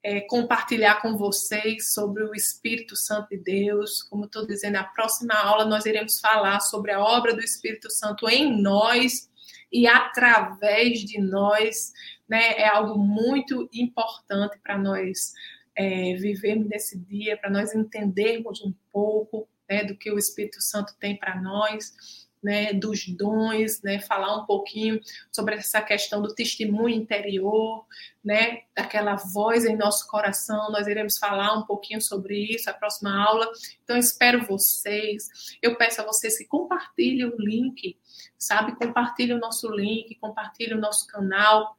é, 0.02 0.20
compartilhar 0.22 1.00
com 1.00 1.16
vocês 1.16 1.92
sobre 1.92 2.24
o 2.24 2.34
Espírito 2.34 2.96
Santo 2.96 3.28
de 3.30 3.38
Deus. 3.38 4.02
Como 4.02 4.24
estou 4.24 4.46
dizendo, 4.46 4.74
na 4.74 4.84
próxima 4.84 5.34
aula 5.34 5.64
nós 5.64 5.86
iremos 5.86 6.18
falar 6.18 6.60
sobre 6.60 6.90
a 6.90 7.00
obra 7.00 7.34
do 7.34 7.40
Espírito 7.40 7.90
Santo 7.90 8.28
em 8.28 8.60
nós 8.60 9.30
e 9.72 9.86
através 9.86 11.00
de 11.00 11.20
nós 11.20 11.92
né, 12.28 12.54
é 12.58 12.68
algo 12.68 12.98
muito 12.98 13.68
importante 13.72 14.58
para 14.62 14.78
nós 14.78 15.32
é, 15.76 16.14
vivermos 16.14 16.68
nesse 16.68 16.98
dia, 16.98 17.36
para 17.36 17.50
nós 17.50 17.74
entendermos 17.74 18.62
um 18.62 18.72
pouco 18.92 19.48
né, 19.68 19.84
do 19.84 19.96
que 19.96 20.10
o 20.10 20.18
Espírito 20.18 20.60
Santo 20.60 20.94
tem 20.98 21.16
para 21.16 21.40
nós. 21.40 21.94
né, 22.42 22.72
dos 22.72 23.06
dons, 23.06 23.80
né, 23.82 24.00
falar 24.00 24.36
um 24.36 24.44
pouquinho 24.44 25.00
sobre 25.30 25.54
essa 25.54 25.80
questão 25.80 26.20
do 26.20 26.34
testemunho 26.34 26.96
interior, 26.96 27.86
né, 28.24 28.62
daquela 28.74 29.14
voz 29.14 29.64
em 29.64 29.76
nosso 29.76 30.08
coração. 30.08 30.70
Nós 30.72 30.88
iremos 30.88 31.18
falar 31.18 31.56
um 31.56 31.62
pouquinho 31.62 32.02
sobre 32.02 32.36
isso 32.52 32.66
na 32.66 32.74
próxima 32.74 33.16
aula. 33.16 33.48
Então, 33.84 33.96
espero 33.96 34.44
vocês. 34.44 35.56
Eu 35.62 35.76
peço 35.76 36.00
a 36.00 36.04
vocês 36.04 36.36
que 36.36 36.44
compartilhem 36.44 37.26
o 37.26 37.36
link, 37.38 37.96
sabe? 38.36 38.74
Compartilhe 38.74 39.32
o 39.32 39.38
nosso 39.38 39.70
link, 39.70 40.14
compartilhe 40.16 40.74
o 40.74 40.80
nosso 40.80 41.06
canal, 41.06 41.76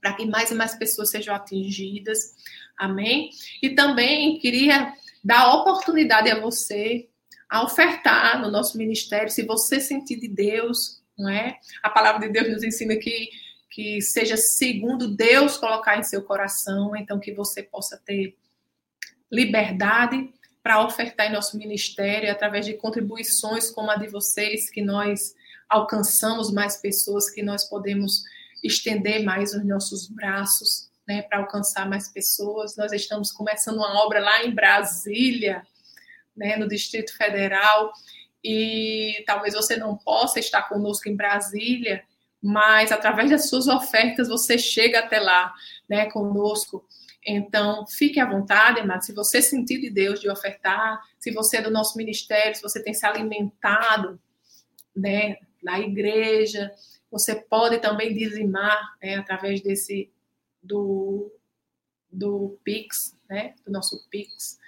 para 0.00 0.12
que 0.14 0.26
mais 0.26 0.50
e 0.50 0.54
mais 0.54 0.74
pessoas 0.76 1.10
sejam 1.10 1.34
atingidas. 1.34 2.34
Amém? 2.76 3.30
E 3.62 3.70
também 3.70 4.38
queria 4.38 4.92
dar 5.22 5.54
oportunidade 5.54 6.30
a 6.30 6.40
você 6.40 7.08
a 7.50 7.64
ofertar 7.64 8.40
no 8.40 8.50
nosso 8.50 8.76
ministério, 8.76 9.30
se 9.30 9.42
você 9.42 9.80
sentir 9.80 10.20
de 10.20 10.28
Deus, 10.28 11.02
não 11.18 11.30
é? 11.30 11.58
A 11.82 11.88
palavra 11.88 12.26
de 12.26 12.32
Deus 12.32 12.52
nos 12.52 12.62
ensina 12.62 12.94
que 12.96 13.30
que 13.70 14.00
seja 14.00 14.36
segundo 14.36 15.14
Deus 15.14 15.56
colocar 15.56 15.98
em 15.98 16.02
seu 16.02 16.22
coração, 16.22 16.96
então 16.96 17.20
que 17.20 17.32
você 17.32 17.62
possa 17.62 17.96
ter 17.96 18.36
liberdade 19.30 20.32
para 20.62 20.84
ofertar 20.84 21.28
em 21.28 21.32
nosso 21.32 21.56
ministério 21.56 22.28
através 22.30 22.66
de 22.66 22.74
contribuições 22.74 23.70
como 23.70 23.90
a 23.90 23.96
de 23.96 24.08
vocês, 24.08 24.70
que 24.70 24.82
nós 24.82 25.34
alcançamos 25.68 26.50
mais 26.50 26.78
pessoas, 26.78 27.30
que 27.30 27.42
nós 27.42 27.68
podemos 27.68 28.24
estender 28.62 29.24
mais 29.24 29.54
os 29.54 29.64
nossos 29.64 30.08
braços, 30.08 30.88
né, 31.06 31.22
para 31.22 31.38
alcançar 31.38 31.88
mais 31.88 32.08
pessoas. 32.08 32.76
Nós 32.76 32.92
estamos 32.92 33.32
começando 33.32 33.76
uma 33.76 34.04
obra 34.04 34.20
lá 34.20 34.44
em 34.44 34.54
Brasília, 34.54 35.62
né, 36.36 36.56
no 36.56 36.68
Distrito 36.68 37.16
Federal, 37.16 37.92
e 38.44 39.24
talvez 39.26 39.54
você 39.54 39.76
não 39.76 39.96
possa 39.96 40.38
estar 40.38 40.62
conosco 40.68 41.08
em 41.08 41.16
Brasília, 41.16 42.04
mas 42.40 42.92
através 42.92 43.30
das 43.30 43.48
suas 43.48 43.66
ofertas 43.66 44.28
você 44.28 44.56
chega 44.56 45.00
até 45.00 45.18
lá, 45.18 45.52
né, 45.88 46.10
conosco. 46.10 46.86
Então, 47.26 47.86
fique 47.86 48.20
à 48.20 48.26
vontade, 48.26 48.80
amado. 48.80 49.04
Se 49.04 49.12
você 49.12 49.42
sentir 49.42 49.80
de 49.80 49.90
Deus 49.90 50.20
de 50.20 50.30
ofertar, 50.30 51.00
se 51.18 51.30
você 51.30 51.58
é 51.58 51.62
do 51.62 51.70
nosso 51.70 51.98
ministério, 51.98 52.54
se 52.54 52.62
você 52.62 52.82
tem 52.82 52.94
se 52.94 53.04
alimentado, 53.04 54.20
né, 54.94 55.36
na 55.62 55.80
igreja, 55.80 56.72
você 57.10 57.34
pode 57.34 57.78
também 57.78 58.14
dizimar, 58.14 58.96
né, 59.02 59.16
através 59.16 59.60
desse 59.60 60.10
do 60.62 61.32
do 62.10 62.58
Pix, 62.64 63.16
né, 63.28 63.54
do 63.64 63.70
nosso 63.70 64.08
Pix. 64.08 64.58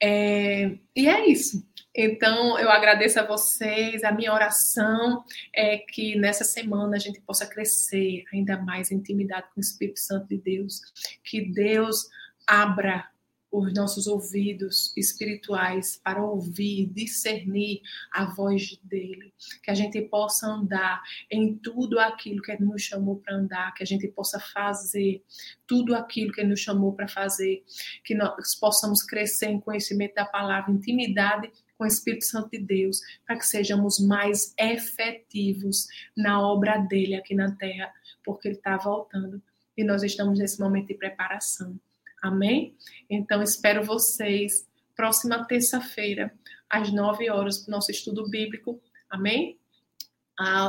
É, 0.00 0.78
e 0.96 1.08
é 1.08 1.26
isso. 1.28 1.64
Então, 1.94 2.58
eu 2.58 2.70
agradeço 2.70 3.20
a 3.20 3.26
vocês. 3.26 4.02
A 4.02 4.12
minha 4.12 4.32
oração 4.32 5.24
é 5.54 5.76
que 5.76 6.16
nessa 6.16 6.44
semana 6.44 6.96
a 6.96 6.98
gente 6.98 7.20
possa 7.20 7.46
crescer 7.46 8.24
ainda 8.32 8.56
mais 8.56 8.90
em 8.90 8.96
intimidade 8.96 9.48
com 9.52 9.60
o 9.60 9.62
Espírito 9.62 10.00
Santo 10.00 10.28
de 10.28 10.38
Deus. 10.38 10.80
Que 11.22 11.52
Deus 11.52 12.08
abra 12.46 13.11
os 13.52 13.74
nossos 13.74 14.06
ouvidos 14.06 14.96
espirituais 14.96 16.00
para 16.02 16.24
ouvir, 16.24 16.86
discernir 16.86 17.82
a 18.10 18.24
voz 18.24 18.78
dele, 18.82 19.34
que 19.62 19.70
a 19.70 19.74
gente 19.74 20.00
possa 20.00 20.46
andar 20.46 21.02
em 21.30 21.54
tudo 21.58 21.98
aquilo 22.00 22.40
que 22.40 22.50
ele 22.50 22.64
nos 22.64 22.80
chamou 22.80 23.16
para 23.16 23.36
andar, 23.36 23.74
que 23.74 23.82
a 23.82 23.86
gente 23.86 24.08
possa 24.08 24.40
fazer 24.40 25.22
tudo 25.66 25.94
aquilo 25.94 26.32
que 26.32 26.40
ele 26.40 26.48
nos 26.48 26.60
chamou 26.60 26.94
para 26.94 27.06
fazer, 27.06 27.62
que 28.02 28.14
nós 28.14 28.54
possamos 28.54 29.02
crescer 29.02 29.50
em 29.50 29.60
conhecimento 29.60 30.14
da 30.14 30.24
palavra, 30.24 30.72
intimidade 30.72 31.52
com 31.76 31.84
o 31.84 31.86
Espírito 31.86 32.24
Santo 32.24 32.50
de 32.50 32.58
Deus, 32.58 33.00
para 33.26 33.36
que 33.36 33.46
sejamos 33.46 34.00
mais 34.00 34.54
efetivos 34.58 35.86
na 36.16 36.40
obra 36.40 36.78
dele 36.78 37.16
aqui 37.16 37.34
na 37.34 37.54
terra, 37.54 37.92
porque 38.24 38.48
ele 38.48 38.56
está 38.56 38.78
voltando 38.78 39.42
e 39.76 39.84
nós 39.84 40.02
estamos 40.02 40.38
nesse 40.38 40.58
momento 40.58 40.88
de 40.88 40.94
preparação. 40.94 41.78
Amém? 42.22 42.76
Então, 43.10 43.42
espero 43.42 43.82
vocês 43.82 44.66
próxima 44.94 45.44
terça-feira, 45.44 46.32
às 46.70 46.92
nove 46.92 47.28
horas, 47.28 47.58
para 47.58 47.68
o 47.68 47.72
nosso 47.72 47.90
estudo 47.90 48.30
bíblico. 48.30 48.80
Amém? 49.10 49.58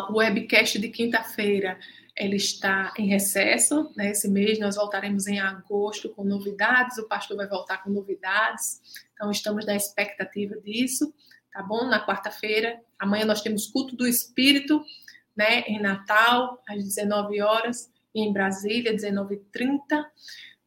O 0.09 0.17
webcast 0.17 0.79
de 0.79 0.89
quinta-feira 0.89 1.79
ele 2.15 2.35
está 2.35 2.93
em 2.97 3.07
recesso, 3.07 3.91
né? 3.95 4.11
Esse 4.11 4.27
mês 4.27 4.59
nós 4.59 4.75
voltaremos 4.75 5.25
em 5.27 5.39
agosto 5.39 6.09
com 6.09 6.23
novidades, 6.23 6.97
o 6.97 7.07
pastor 7.07 7.37
vai 7.37 7.47
voltar 7.47 7.83
com 7.83 7.89
novidades, 7.89 8.81
então 9.13 9.31
estamos 9.31 9.65
na 9.65 9.75
expectativa 9.75 10.55
disso, 10.59 11.13
tá 11.51 11.63
bom? 11.63 11.85
Na 11.85 12.05
quarta-feira, 12.05 12.79
amanhã 12.99 13.25
nós 13.25 13.41
temos 13.41 13.67
culto 13.67 13.95
do 13.95 14.07
Espírito, 14.07 14.83
né? 15.35 15.61
Em 15.61 15.81
Natal, 15.81 16.61
às 16.67 16.83
19 16.83 17.41
horas, 17.41 17.91
e 18.13 18.21
em 18.21 18.31
Brasília, 18.31 18.93
19h30 18.93 20.05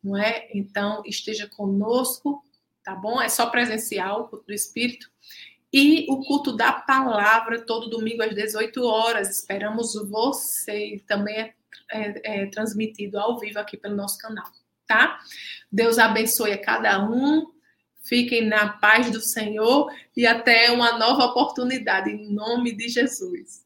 não 0.07 0.17
é? 0.17 0.49
Então, 0.55 1.03
esteja 1.05 1.49
conosco, 1.49 2.41
tá 2.85 2.95
bom? 2.95 3.21
É 3.21 3.29
só 3.29 3.51
presencial, 3.51 4.23
o 4.23 4.29
culto 4.29 4.47
do 4.47 4.55
Espírito. 4.55 5.11
E 5.73 6.07
o 6.09 6.25
culto 6.25 6.57
da 6.57 6.73
palavra, 6.73 7.61
todo 7.61 7.91
domingo 7.91 8.23
às 8.23 8.33
18 8.33 8.85
horas. 8.85 9.41
Esperamos 9.41 9.95
você. 10.09 11.03
Também 11.09 11.37
é, 11.37 11.55
é, 11.91 12.43
é 12.43 12.47
transmitido 12.47 13.19
ao 13.19 13.39
vivo 13.39 13.59
aqui 13.59 13.77
pelo 13.77 13.97
nosso 13.97 14.17
canal, 14.19 14.47
tá? 14.87 15.19
Deus 15.71 15.99
abençoe 15.99 16.53
a 16.53 16.63
cada 16.63 17.05
um. 17.05 17.45
Fiquem 18.05 18.47
na 18.47 18.69
paz 18.69 19.11
do 19.11 19.21
Senhor 19.21 19.93
e 20.17 20.25
até 20.25 20.71
uma 20.71 20.97
nova 20.97 21.25
oportunidade, 21.25 22.11
em 22.11 22.33
nome 22.33 22.71
de 22.77 22.89
Jesus. 22.89 23.66